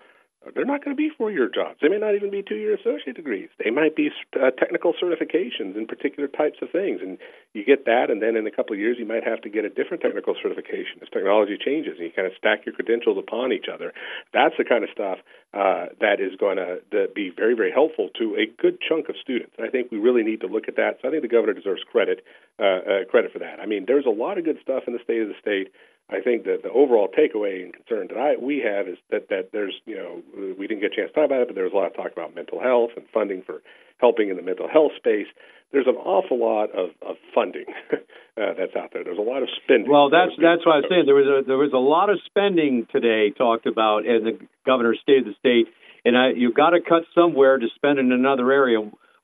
they're 0.53 0.65
not 0.65 0.83
going 0.83 0.95
to 0.95 0.99
be 0.99 1.09
four 1.09 1.31
year 1.31 1.49
jobs. 1.49 1.79
They 1.81 1.89
may 1.89 1.97
not 1.97 2.15
even 2.15 2.29
be 2.29 2.43
two 2.43 2.55
year 2.55 2.75
associate 2.75 3.15
degrees. 3.15 3.49
They 3.63 3.71
might 3.71 3.95
be 3.95 4.11
uh, 4.35 4.51
technical 4.51 4.93
certifications 4.93 5.75
in 5.75 5.87
particular 5.87 6.27
types 6.27 6.59
of 6.61 6.69
things. 6.69 7.01
And 7.01 7.17
you 7.53 7.65
get 7.65 7.85
that, 7.85 8.09
and 8.09 8.21
then 8.21 8.35
in 8.35 8.45
a 8.45 8.51
couple 8.51 8.73
of 8.73 8.79
years, 8.79 8.97
you 8.99 9.05
might 9.05 9.23
have 9.23 9.41
to 9.41 9.49
get 9.49 9.65
a 9.65 9.69
different 9.69 10.03
technical 10.03 10.35
certification 10.41 11.01
as 11.01 11.09
technology 11.09 11.57
changes 11.57 11.95
and 11.97 12.05
you 12.05 12.11
kind 12.13 12.27
of 12.27 12.33
stack 12.37 12.65
your 12.65 12.75
credentials 12.75 13.17
upon 13.17 13.51
each 13.51 13.65
other. 13.71 13.93
That's 14.33 14.55
the 14.57 14.65
kind 14.65 14.83
of 14.83 14.89
stuff 14.91 15.19
uh, 15.53 15.87
that 16.01 16.19
is 16.19 16.35
going 16.37 16.57
to 16.57 16.79
be 17.15 17.31
very, 17.35 17.55
very 17.55 17.71
helpful 17.71 18.09
to 18.19 18.35
a 18.35 18.45
good 18.61 18.77
chunk 18.81 19.09
of 19.09 19.15
students. 19.21 19.53
And 19.57 19.65
I 19.65 19.69
think 19.69 19.91
we 19.91 19.97
really 19.97 20.23
need 20.23 20.41
to 20.41 20.47
look 20.47 20.67
at 20.67 20.75
that. 20.75 20.99
So 21.01 21.07
I 21.07 21.11
think 21.11 21.23
the 21.23 21.31
governor 21.31 21.53
deserves 21.53 21.81
credit 21.89 22.23
uh, 22.59 22.63
uh, 22.63 23.05
credit 23.09 23.31
for 23.31 23.39
that. 23.39 23.59
I 23.59 23.65
mean, 23.65 23.85
there's 23.87 24.05
a 24.05 24.09
lot 24.09 24.37
of 24.37 24.45
good 24.45 24.57
stuff 24.61 24.83
in 24.87 24.93
the 24.93 25.03
state 25.03 25.21
of 25.21 25.27
the 25.27 25.39
state. 25.39 25.71
I 26.09 26.21
think 26.21 26.43
that 26.45 26.61
the 26.61 26.69
overall 26.69 27.09
takeaway 27.09 27.63
and 27.63 27.73
concern 27.73 28.07
that 28.09 28.17
I 28.17 28.35
we 28.37 28.61
have 28.61 28.87
is 28.87 28.97
that 29.09 29.29
that 29.29 29.49
there's 29.51 29.73
you 29.85 29.95
know 29.95 30.21
we 30.57 30.67
didn't 30.67 30.81
get 30.81 30.93
a 30.93 30.95
chance 30.95 31.09
to 31.09 31.15
talk 31.15 31.25
about 31.25 31.41
it, 31.41 31.47
but 31.47 31.55
there 31.55 31.63
was 31.63 31.73
a 31.73 31.75
lot 31.75 31.87
of 31.87 31.95
talk 31.95 32.11
about 32.11 32.35
mental 32.35 32.61
health 32.61 32.91
and 32.95 33.05
funding 33.11 33.41
for 33.41 33.61
helping 33.97 34.29
in 34.29 34.35
the 34.35 34.43
mental 34.43 34.67
health 34.69 34.91
space. 34.97 35.27
There's 35.71 35.87
an 35.87 35.95
awful 35.95 36.37
lot 36.39 36.69
of, 36.71 36.91
of 37.01 37.17
funding 37.33 37.65
uh, 37.91 38.53
that's 38.53 38.75
out 38.77 38.93
there. 38.93 39.03
There's 39.03 39.17
a 39.17 39.25
lot 39.25 39.41
of 39.41 39.49
spending. 39.63 39.89
Well, 39.89 40.09
that's 40.11 40.31
that's 40.37 40.61
what 40.61 40.77
I 40.77 40.85
was 40.85 40.89
saying. 40.89 41.09
There 41.09 41.17
was 41.17 41.25
a 41.25 41.41
there 41.41 41.57
was 41.57 41.73
a 41.73 41.81
lot 41.81 42.13
of 42.13 42.21
spending 42.25 42.85
today 42.91 43.33
talked 43.35 43.65
about 43.65 44.05
in 44.05 44.23
the 44.23 44.37
governor's 44.65 44.99
state 45.01 45.25
of 45.25 45.33
the 45.33 45.37
state, 45.41 45.73
and 46.05 46.15
I, 46.15 46.37
you've 46.37 46.55
got 46.55 46.77
to 46.77 46.81
cut 46.85 47.09
somewhere 47.15 47.57
to 47.57 47.67
spend 47.75 47.97
in 47.97 48.11
another 48.11 48.51
area. 48.51 48.77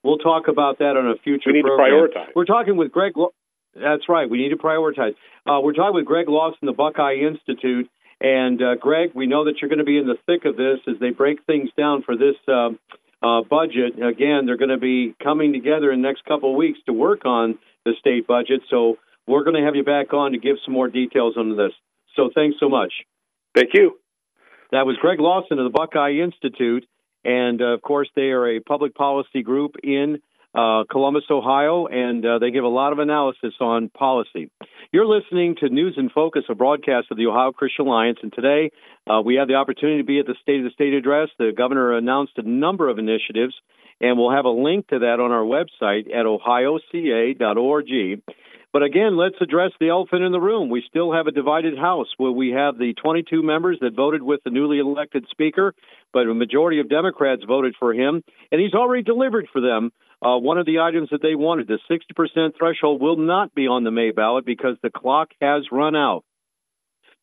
We'll 0.03 0.17
talk 0.17 0.47
about 0.49 0.79
that 0.79 0.97
on 0.97 1.05
a 1.05 1.15
future. 1.21 1.53
We 1.53 1.61
need 1.61 1.61
program. 1.61 2.09
to 2.09 2.09
prioritize. 2.09 2.33
We're 2.33 2.49
talking 2.49 2.75
with 2.75 2.91
Greg. 2.91 3.13
That's 3.75 4.09
right. 4.09 4.29
We 4.29 4.37
need 4.37 4.49
to 4.49 4.57
prioritize. 4.57 5.15
Uh, 5.45 5.59
we're 5.61 5.73
talking 5.73 5.95
with 5.95 6.05
Greg 6.05 6.27
Lawson, 6.27 6.59
the 6.65 6.73
Buckeye 6.73 7.15
Institute. 7.15 7.89
And 8.19 8.61
uh, 8.61 8.75
Greg, 8.75 9.11
we 9.15 9.25
know 9.25 9.45
that 9.45 9.55
you're 9.61 9.69
going 9.69 9.79
to 9.79 9.85
be 9.85 9.97
in 9.97 10.05
the 10.05 10.17
thick 10.27 10.45
of 10.45 10.55
this 10.55 10.79
as 10.87 10.99
they 10.99 11.09
break 11.09 11.43
things 11.45 11.69
down 11.75 12.03
for 12.03 12.15
this 12.15 12.35
uh, 12.47 12.69
uh, 13.23 13.41
budget. 13.41 13.95
Again, 14.01 14.45
they're 14.45 14.57
going 14.57 14.69
to 14.69 14.77
be 14.77 15.15
coming 15.23 15.53
together 15.53 15.91
in 15.91 16.01
the 16.01 16.07
next 16.07 16.25
couple 16.25 16.51
of 16.51 16.55
weeks 16.55 16.79
to 16.85 16.93
work 16.93 17.25
on 17.25 17.57
the 17.83 17.93
state 17.99 18.27
budget. 18.27 18.61
So 18.69 18.97
we're 19.25 19.43
going 19.43 19.55
to 19.55 19.63
have 19.63 19.75
you 19.75 19.83
back 19.83 20.13
on 20.13 20.33
to 20.33 20.37
give 20.37 20.57
some 20.65 20.73
more 20.73 20.87
details 20.87 21.35
on 21.35 21.57
this. 21.57 21.71
So 22.15 22.29
thanks 22.33 22.57
so 22.59 22.69
much. 22.69 22.93
Thank 23.55 23.69
you. 23.73 23.97
That 24.71 24.85
was 24.85 24.97
Greg 25.01 25.19
Lawson 25.19 25.57
of 25.57 25.65
the 25.65 25.75
Buckeye 25.75 26.21
Institute. 26.23 26.85
And 27.23 27.61
uh, 27.61 27.73
of 27.73 27.81
course, 27.81 28.09
they 28.15 28.29
are 28.31 28.55
a 28.55 28.59
public 28.59 28.95
policy 28.95 29.41
group 29.41 29.75
in 29.83 30.21
uh, 30.53 30.83
Columbus, 30.89 31.23
Ohio, 31.29 31.87
and 31.87 32.25
uh, 32.25 32.39
they 32.39 32.51
give 32.51 32.63
a 32.63 32.69
lot 32.69 32.91
of 32.91 32.99
analysis 32.99 33.53
on 33.59 33.89
policy. 33.89 34.49
You're 34.91 35.05
listening 35.05 35.55
to 35.61 35.69
News 35.69 35.95
in 35.97 36.09
Focus, 36.09 36.43
a 36.49 36.55
broadcast 36.55 37.07
of 37.11 37.17
the 37.17 37.27
Ohio 37.27 37.51
Christian 37.51 37.87
Alliance, 37.87 38.19
and 38.21 38.33
today 38.33 38.71
uh, 39.09 39.21
we 39.23 39.35
have 39.35 39.47
the 39.47 39.55
opportunity 39.55 39.99
to 39.99 40.05
be 40.05 40.19
at 40.19 40.25
the 40.25 40.35
State 40.41 40.59
of 40.59 40.65
the 40.65 40.71
State 40.71 40.93
address. 40.93 41.29
The 41.39 41.53
governor 41.55 41.95
announced 41.95 42.33
a 42.37 42.47
number 42.47 42.89
of 42.89 42.99
initiatives, 42.99 43.55
and 44.01 44.17
we'll 44.17 44.35
have 44.35 44.45
a 44.45 44.49
link 44.49 44.87
to 44.89 44.99
that 44.99 45.19
on 45.19 45.31
our 45.31 45.43
website 45.43 46.13
at 46.13 46.25
ohioca.org. 46.25 48.21
But 48.73 48.83
again, 48.83 49.17
let's 49.17 49.35
address 49.41 49.71
the 49.79 49.89
elephant 49.89 50.23
in 50.23 50.31
the 50.31 50.39
room. 50.39 50.69
We 50.69 50.83
still 50.87 51.11
have 51.11 51.27
a 51.27 51.31
divided 51.31 51.77
House 51.77 52.07
where 52.17 52.31
we 52.31 52.51
have 52.51 52.77
the 52.77 52.93
22 52.93 53.43
members 53.43 53.77
that 53.81 53.93
voted 53.95 54.23
with 54.23 54.41
the 54.43 54.49
newly 54.49 54.79
elected 54.79 55.25
Speaker, 55.29 55.73
but 56.13 56.27
a 56.27 56.33
majority 56.33 56.79
of 56.79 56.89
Democrats 56.89 57.43
voted 57.45 57.75
for 57.77 57.93
him, 57.93 58.23
and 58.51 58.61
he's 58.61 58.73
already 58.73 59.03
delivered 59.03 59.47
for 59.51 59.59
them. 59.59 59.91
Uh, 60.23 60.37
one 60.37 60.57
of 60.57 60.65
the 60.65 60.79
items 60.79 61.09
that 61.11 61.21
they 61.21 61.35
wanted, 61.35 61.67
the 61.67 61.79
60% 61.89 62.57
threshold, 62.57 63.01
will 63.01 63.17
not 63.17 63.55
be 63.55 63.67
on 63.67 63.83
the 63.83 63.91
May 63.91 64.11
ballot 64.11 64.45
because 64.45 64.77
the 64.81 64.91
clock 64.91 65.29
has 65.41 65.63
run 65.71 65.95
out. 65.95 66.23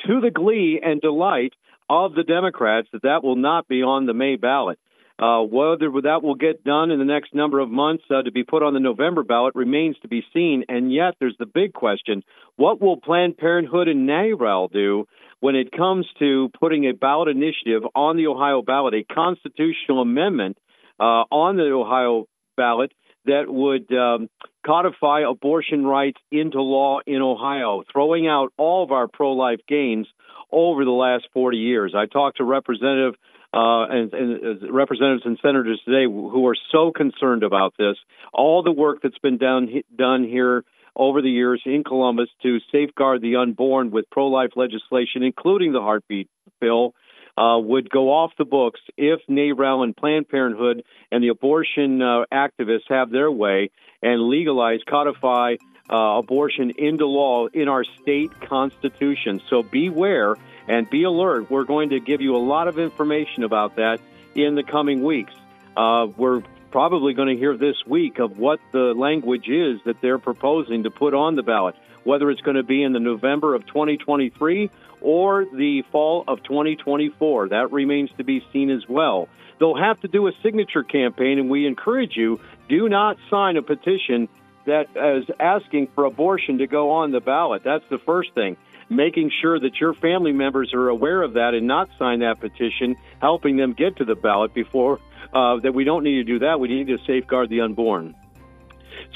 To 0.07 0.21
the 0.21 0.31
glee 0.31 0.81
and 0.83 1.01
delight 1.01 1.53
of 1.89 2.15
the 2.15 2.25
Democrats, 2.25 2.89
that 2.93 3.03
that 3.03 3.23
will 3.23 3.37
not 3.37 3.69
be 3.69 3.83
on 3.83 4.07
the 4.07 4.15
May 4.15 4.37
ballot. 4.37 4.79
Uh, 5.21 5.43
whether 5.43 5.91
that 6.03 6.23
will 6.23 6.37
get 6.37 6.63
done 6.63 6.93
in 6.93 7.01
the 7.01 7.05
next 7.05 7.35
number 7.35 7.59
of 7.59 7.69
months 7.69 8.05
uh, 8.09 8.23
to 8.23 8.31
be 8.31 8.45
put 8.45 8.63
on 8.63 8.73
the 8.73 8.79
November 8.79 9.25
ballot 9.25 9.53
remains 9.57 9.97
to 10.01 10.07
be 10.07 10.23
seen. 10.33 10.65
And 10.69 10.93
yet, 10.93 11.15
there's 11.19 11.35
the 11.41 11.47
big 11.47 11.73
question 11.73 12.23
what 12.55 12.81
will 12.81 12.97
Planned 12.97 13.37
Parenthood 13.37 13.89
and 13.89 14.09
NARAL 14.09 14.71
do 14.71 15.07
when 15.41 15.57
it 15.57 15.73
comes 15.73 16.07
to 16.21 16.51
putting 16.61 16.85
a 16.85 16.93
ballot 16.93 17.29
initiative 17.29 17.83
on 17.97 18.17
the 18.17 18.29
Ohio 18.29 18.63
ballot, 18.63 18.95
a 18.95 19.13
constitutional 19.13 20.03
amendment 20.03 20.57
uh, 21.01 21.27
on 21.33 21.57
the 21.57 21.65
Ohio 21.73 22.27
ballot 22.59 22.93
that 23.25 23.45
would 23.47 23.91
um, 23.93 24.29
codify 24.67 25.21
abortion 25.29 25.87
rights 25.87 26.19
into 26.31 26.61
law 26.61 26.99
in 27.07 27.23
Ohio, 27.23 27.85
throwing 27.93 28.27
out 28.27 28.53
all 28.57 28.83
of 28.83 28.93
our 28.93 29.09
pro 29.09 29.33
life 29.33 29.61
gains 29.69 30.07
over 30.51 30.85
the 30.85 30.91
last 30.91 31.29
40 31.33 31.59
years. 31.59 31.95
I 31.97 32.07
talked 32.07 32.39
to 32.39 32.45
Representative 32.45 33.15
uh, 33.53 33.85
and, 33.89 34.13
and 34.13 34.63
uh, 34.63 34.73
representatives 34.73 35.23
and 35.25 35.39
senators 35.41 35.81
today 35.85 36.05
who 36.05 36.47
are 36.47 36.57
so 36.71 36.93
concerned 36.93 37.43
about 37.43 37.75
this. 37.79 37.97
All 38.33 38.63
the 38.63 38.73
work 38.73 38.99
that's 39.03 39.19
been 39.19 39.39
done 39.39 39.69
done 39.97 40.25
here 40.25 40.65
over 40.95 41.23
the 41.23 41.31
years 41.31 41.63
in 41.65 41.85
Columbus 41.85 42.29
to 42.43 42.59
safeguard 42.73 43.23
the 43.23 43.37
unborn 43.37 43.91
with 43.91 44.11
pro-life 44.11 44.51
legislation, 44.57 45.23
including 45.23 45.73
the 45.73 45.81
heartbeat 45.81 46.29
bill, 46.61 46.93
uh, 47.39 47.59
would 47.59 47.89
go 47.89 48.11
off 48.13 48.33
the 48.37 48.45
books 48.45 48.81
if 48.97 49.21
NARAL 49.29 49.85
and 49.85 49.97
Planned 49.97 50.29
Parenthood 50.29 50.83
and 51.13 51.23
the 51.23 51.29
abortion 51.29 52.03
uh, 52.03 52.25
activists 52.33 52.89
have 52.89 53.11
their 53.11 53.31
way 53.31 53.71
and 54.03 54.21
legalize, 54.23 54.81
codify 54.89 55.57
uh, 55.89 56.19
abortion 56.19 56.73
into 56.77 57.07
law 57.07 57.47
in 57.47 57.69
our 57.69 57.85
state 58.03 58.33
constitution. 58.41 59.41
So 59.49 59.63
beware 59.63 60.37
and 60.67 60.91
be 60.91 61.05
alert. 61.05 61.49
We're 61.49 61.65
going 61.65 61.91
to 61.91 62.01
give 62.01 62.21
you 62.21 62.35
a 62.35 62.43
lot 62.45 62.67
of 62.67 62.79
information 62.79 63.45
about 63.45 63.77
that 63.77 64.01
in 64.35 64.57
the 64.57 64.65
coming 64.65 65.05
weeks. 65.05 65.33
Uh, 65.77 66.09
we're 66.17 66.43
probably 66.73 67.15
going 67.15 67.29
to 67.29 67.37
hear 67.37 67.57
this 67.57 67.77
week 67.87 68.19
of 68.19 68.39
what 68.39 68.59
the 68.73 68.95
language 68.95 69.49
is 69.49 69.81
that 69.85 70.01
they're 70.01 70.19
proposing 70.19 70.83
to 70.83 70.91
put 70.91 71.15
on 71.15 71.37
the 71.37 71.43
ballot, 71.45 71.77
whether 72.09 72.31
it's 72.31 72.41
going 72.41 72.57
to 72.57 72.63
be 72.63 72.83
in 72.83 72.95
the 72.95 73.01
November 73.01 73.55
of 73.55 73.67
2023 73.67 74.71
or 75.03 75.45
the 75.45 75.83
fall 75.93 76.25
of 76.27 76.43
2024. 76.43 77.51
That 77.51 77.71
remains 77.71 78.11
to 78.17 78.25
be 78.25 78.43
seen 78.51 78.71
as 78.71 78.89
well. 78.89 79.29
They'll 79.61 79.77
have 79.77 80.01
to 80.01 80.09
do 80.09 80.27
a 80.27 80.33
signature 80.43 80.83
campaign, 80.83 81.39
and 81.39 81.51
we 81.51 81.67
encourage 81.67 82.17
you 82.17 82.41
do 82.67 82.89
not 82.89 83.19
sign 83.29 83.59
a 83.59 83.63
petition 83.63 84.29
that 84.65 84.87
is 84.97 85.29
asking 85.39 85.89
for 85.95 86.05
abortion 86.05 86.59
to 86.59 86.67
go 86.67 86.93
on 86.93 87.13
the 87.13 87.21
ballot. 87.21 87.63
That's 87.63 87.85
the 87.91 87.99
first 87.99 88.33
thing 88.35 88.57
making 88.91 89.31
sure 89.43 89.61
that 89.61 89.79
your 89.79 89.93
family 89.93 90.33
members 90.33 90.73
are 90.73 90.89
aware 90.89 91.21
of 91.21 91.35
that 91.35 91.53
and 91.53 91.67
not 91.67 91.91
sign 91.99 92.21
that 92.21 92.41
petition, 92.41 92.97
helping 93.21 93.59
them 93.59 93.75
get 93.75 93.97
to 93.97 94.05
the 94.07 94.15
ballot 94.15 94.55
before 94.55 94.99
uh, 95.35 95.59
that 95.59 95.75
we 95.75 95.85
don't 95.85 96.05
need 96.05 96.15
to 96.15 96.25
do 96.25 96.39
that. 96.39 96.59
We 96.59 96.69
need 96.69 96.87
to 96.87 96.97
safeguard 97.07 97.51
the 97.51 97.61
unborn. 97.61 98.15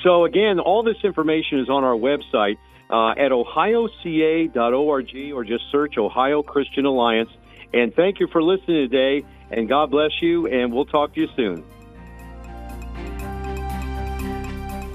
So, 0.03 0.25
again, 0.25 0.59
all 0.59 0.83
this 0.83 0.99
information 1.05 1.61
is 1.61 1.69
on 1.69 1.85
our 1.85 1.95
website 1.95 2.59
uh, 2.93 3.13
at 3.13 3.33
ohioca.org 3.33 5.33
or 5.33 5.45
just 5.45 5.65
search 5.73 5.97
Ohio 5.97 6.43
Christian 6.43 6.85
Alliance. 6.85 7.31
And 7.73 7.95
thank 7.95 8.21
you 8.21 8.29
for 8.29 8.43
listening 8.43 8.91
today, 8.91 9.25
and 9.51 9.69
God 9.69 9.91
bless 9.91 10.11
you, 10.21 10.47
and 10.47 10.73
we'll 10.73 10.85
talk 10.85 11.15
to 11.15 11.23
you 11.23 11.29
soon. 11.35 11.65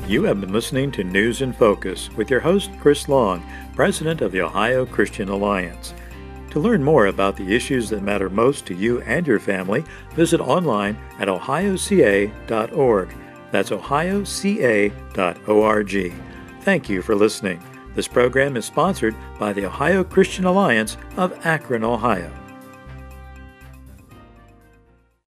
You 0.07 0.23
have 0.23 0.39
been 0.39 0.53
listening 0.53 0.91
to 0.91 1.03
News 1.03 1.41
in 1.41 1.51
Focus 1.51 2.09
with 2.11 2.29
your 2.29 2.39
host, 2.39 2.69
Chris 2.79 3.09
Long, 3.09 3.43
President 3.75 4.21
of 4.21 4.31
the 4.31 4.41
Ohio 4.41 4.85
Christian 4.85 5.27
Alliance. 5.27 5.93
To 6.51 6.59
learn 6.59 6.83
more 6.83 7.07
about 7.07 7.35
the 7.35 7.53
issues 7.53 7.89
that 7.89 8.03
matter 8.03 8.29
most 8.29 8.65
to 8.67 8.75
you 8.75 9.01
and 9.01 9.27
your 9.27 9.39
family, 9.39 9.83
visit 10.11 10.39
online 10.39 10.97
at 11.19 11.27
ohioca.org. 11.27 13.09
That's 13.51 13.71
ohioca.org. 13.71 16.13
Thank 16.61 16.89
you 16.89 17.01
for 17.01 17.15
listening. 17.15 17.76
This 17.97 18.07
program 18.07 18.55
is 18.57 18.65
sponsored 18.65 19.15
by 19.39 19.53
the 19.53 19.65
Ohio 19.65 20.03
Christian 20.03 20.45
Alliance 20.45 20.97
of 21.17 21.33
Akron, 21.43 21.83
Ohio. 21.83 22.31